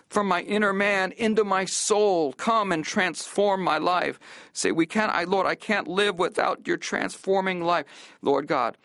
from 0.08 0.28
my 0.28 0.42
inner 0.42 0.72
man 0.72 1.10
into 1.12 1.42
my 1.42 1.64
soul. 1.64 2.32
Come 2.34 2.70
and 2.70 2.84
transform 2.84 3.62
my 3.62 3.78
life. 3.78 4.20
Say, 4.52 4.70
we 4.70 4.86
can't, 4.86 5.10
I, 5.10 5.24
Lord, 5.24 5.44
I 5.44 5.56
can't 5.56 5.88
live 5.88 6.20
without 6.20 6.68
your 6.68 6.76
transforming 6.76 7.62
life. 7.64 7.86
Lord 8.22 8.46
God, 8.46 8.76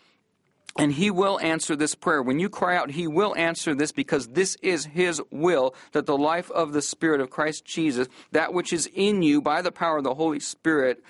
and 0.78 0.92
he 0.92 1.10
will 1.10 1.38
answer 1.40 1.74
this 1.74 1.94
prayer. 1.94 2.22
When 2.22 2.38
you 2.38 2.48
cry 2.48 2.76
out, 2.76 2.90
he 2.90 3.06
will 3.06 3.34
answer 3.36 3.74
this 3.74 3.92
because 3.92 4.28
this 4.28 4.56
is 4.62 4.86
his 4.86 5.20
will 5.30 5.74
that 5.92 6.06
the 6.06 6.16
life 6.16 6.50
of 6.50 6.72
the 6.72 6.82
Spirit 6.82 7.20
of 7.20 7.30
Christ 7.30 7.64
Jesus, 7.64 8.08
that 8.32 8.52
which 8.52 8.72
is 8.72 8.88
in 8.94 9.22
you 9.22 9.42
by 9.42 9.62
the 9.62 9.72
power 9.72 9.98
of 9.98 10.04
the 10.04 10.14
Holy 10.14 10.40
Spirit, 10.40 11.02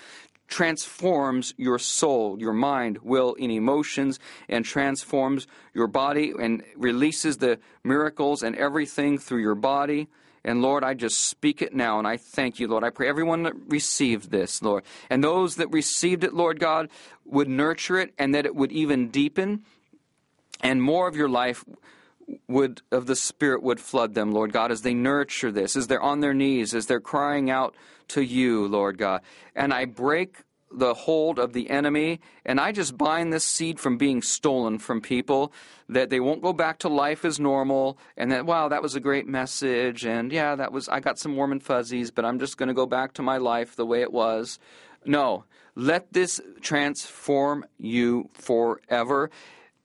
transforms 0.51 1.53
your 1.57 1.79
soul, 1.79 2.37
your 2.39 2.53
mind, 2.53 2.99
will, 3.01 3.35
and 3.39 3.51
emotions, 3.51 4.19
and 4.49 4.63
transforms 4.65 5.47
your 5.73 5.87
body 5.87 6.33
and 6.37 6.61
releases 6.75 7.37
the 7.37 7.57
miracles 7.83 8.43
and 8.43 8.55
everything 8.57 9.17
through 9.17 9.41
your 9.41 9.55
body. 9.55 10.09
And 10.43 10.61
Lord, 10.61 10.83
I 10.83 10.93
just 10.93 11.21
speak 11.21 11.61
it 11.61 11.73
now, 11.73 11.99
and 11.99 12.07
I 12.07 12.17
thank 12.17 12.59
you, 12.59 12.67
Lord. 12.67 12.83
I 12.83 12.89
pray 12.89 13.07
everyone 13.07 13.43
that 13.43 13.53
received 13.67 14.29
this, 14.29 14.61
Lord, 14.61 14.83
and 15.09 15.23
those 15.23 15.55
that 15.55 15.71
received 15.71 16.23
it, 16.23 16.33
Lord 16.33 16.59
God, 16.59 16.89
would 17.25 17.47
nurture 17.47 17.97
it, 17.97 18.13
and 18.17 18.35
that 18.35 18.45
it 18.45 18.55
would 18.55 18.71
even 18.71 19.09
deepen, 19.09 19.63
and 20.61 20.81
more 20.81 21.07
of 21.07 21.15
your 21.15 21.29
life 21.29 21.63
would 22.47 22.81
of 22.91 23.05
the 23.05 23.15
Spirit 23.15 23.63
would 23.63 23.79
flood 23.79 24.13
them, 24.13 24.31
Lord 24.31 24.53
God, 24.53 24.71
as 24.71 24.81
they 24.81 24.93
nurture 24.93 25.51
this, 25.51 25.75
as 25.75 25.87
they're 25.87 26.01
on 26.01 26.19
their 26.19 26.33
knees, 26.33 26.73
as 26.73 26.85
they're 26.85 26.99
crying 26.99 27.49
out 27.49 27.75
to 28.09 28.21
you, 28.21 28.67
Lord 28.67 28.97
God. 28.97 29.21
And 29.55 29.73
I 29.73 29.85
break 29.85 30.37
the 30.73 30.93
hold 30.93 31.37
of 31.37 31.53
the 31.53 31.69
enemy, 31.69 32.21
and 32.45 32.59
I 32.59 32.71
just 32.71 32.97
bind 32.97 33.33
this 33.33 33.43
seed 33.43 33.79
from 33.79 33.97
being 33.97 34.21
stolen 34.21 34.79
from 34.79 35.01
people, 35.01 35.51
that 35.89 36.09
they 36.09 36.19
won't 36.19 36.41
go 36.41 36.53
back 36.53 36.79
to 36.79 36.89
life 36.89 37.25
as 37.25 37.39
normal, 37.39 37.97
and 38.15 38.31
that, 38.31 38.45
wow, 38.45 38.69
that 38.69 38.81
was 38.81 38.95
a 38.95 39.01
great 39.01 39.27
message, 39.27 40.05
and 40.05 40.31
yeah, 40.31 40.55
that 40.55 40.71
was, 40.71 40.87
I 40.87 41.01
got 41.01 41.19
some 41.19 41.35
warm 41.35 41.51
and 41.51 41.61
fuzzies, 41.61 42.11
but 42.11 42.23
I'm 42.23 42.39
just 42.39 42.57
going 42.57 42.67
to 42.67 42.73
go 42.73 42.85
back 42.85 43.13
to 43.13 43.21
my 43.21 43.37
life 43.37 43.75
the 43.75 43.85
way 43.85 44.01
it 44.01 44.13
was. 44.13 44.59
No, 45.05 45.43
let 45.75 46.13
this 46.13 46.39
transform 46.61 47.65
you 47.77 48.29
forever, 48.33 49.29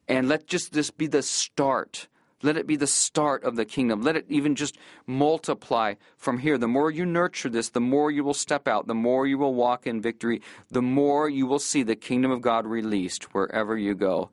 and 0.06 0.28
let 0.28 0.46
just 0.46 0.72
this 0.72 0.92
be 0.92 1.08
the 1.08 1.22
start 1.22 2.06
let 2.42 2.56
it 2.56 2.66
be 2.66 2.76
the 2.76 2.86
start 2.86 3.44
of 3.44 3.56
the 3.56 3.64
kingdom. 3.64 4.02
Let 4.02 4.16
it 4.16 4.26
even 4.28 4.54
just 4.54 4.76
multiply 5.06 5.94
from 6.18 6.38
here. 6.38 6.58
The 6.58 6.68
more 6.68 6.90
you 6.90 7.06
nurture 7.06 7.48
this, 7.48 7.70
the 7.70 7.80
more 7.80 8.10
you 8.10 8.24
will 8.24 8.34
step 8.34 8.68
out, 8.68 8.86
the 8.86 8.94
more 8.94 9.26
you 9.26 9.38
will 9.38 9.54
walk 9.54 9.86
in 9.86 10.02
victory, 10.02 10.42
the 10.70 10.82
more 10.82 11.28
you 11.28 11.46
will 11.46 11.58
see 11.58 11.82
the 11.82 11.96
kingdom 11.96 12.30
of 12.30 12.42
God 12.42 12.66
released 12.66 13.34
wherever 13.34 13.76
you 13.76 13.94
go. 13.94 14.30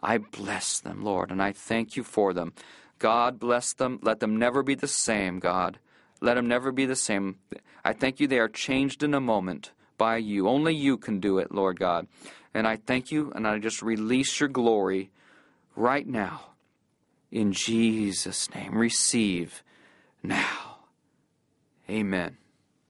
I 0.00 0.18
bless 0.18 0.80
them, 0.80 1.04
Lord, 1.04 1.30
and 1.30 1.42
I 1.42 1.52
thank 1.52 1.96
you 1.96 2.02
for 2.02 2.32
them. 2.32 2.54
God 2.98 3.38
bless 3.38 3.72
them. 3.74 3.98
Let 4.02 4.20
them 4.20 4.36
never 4.38 4.62
be 4.62 4.74
the 4.74 4.88
same, 4.88 5.38
God. 5.38 5.78
Let 6.20 6.34
them 6.34 6.48
never 6.48 6.72
be 6.72 6.86
the 6.86 6.96
same. 6.96 7.36
I 7.84 7.92
thank 7.92 8.18
you 8.18 8.26
they 8.26 8.38
are 8.38 8.48
changed 8.48 9.02
in 9.02 9.12
a 9.12 9.20
moment 9.20 9.72
by 9.98 10.16
you. 10.16 10.48
Only 10.48 10.74
you 10.74 10.96
can 10.96 11.20
do 11.20 11.38
it, 11.38 11.52
Lord 11.52 11.78
God. 11.78 12.06
And 12.54 12.66
I 12.66 12.76
thank 12.76 13.12
you, 13.12 13.30
and 13.34 13.46
I 13.46 13.58
just 13.58 13.82
release 13.82 14.40
your 14.40 14.48
glory 14.48 15.10
right 15.76 16.06
now 16.06 16.51
in 17.32 17.52
Jesus' 17.52 18.54
name. 18.54 18.76
Receive 18.76 19.62
now. 20.22 20.76
Amen. 21.90 22.36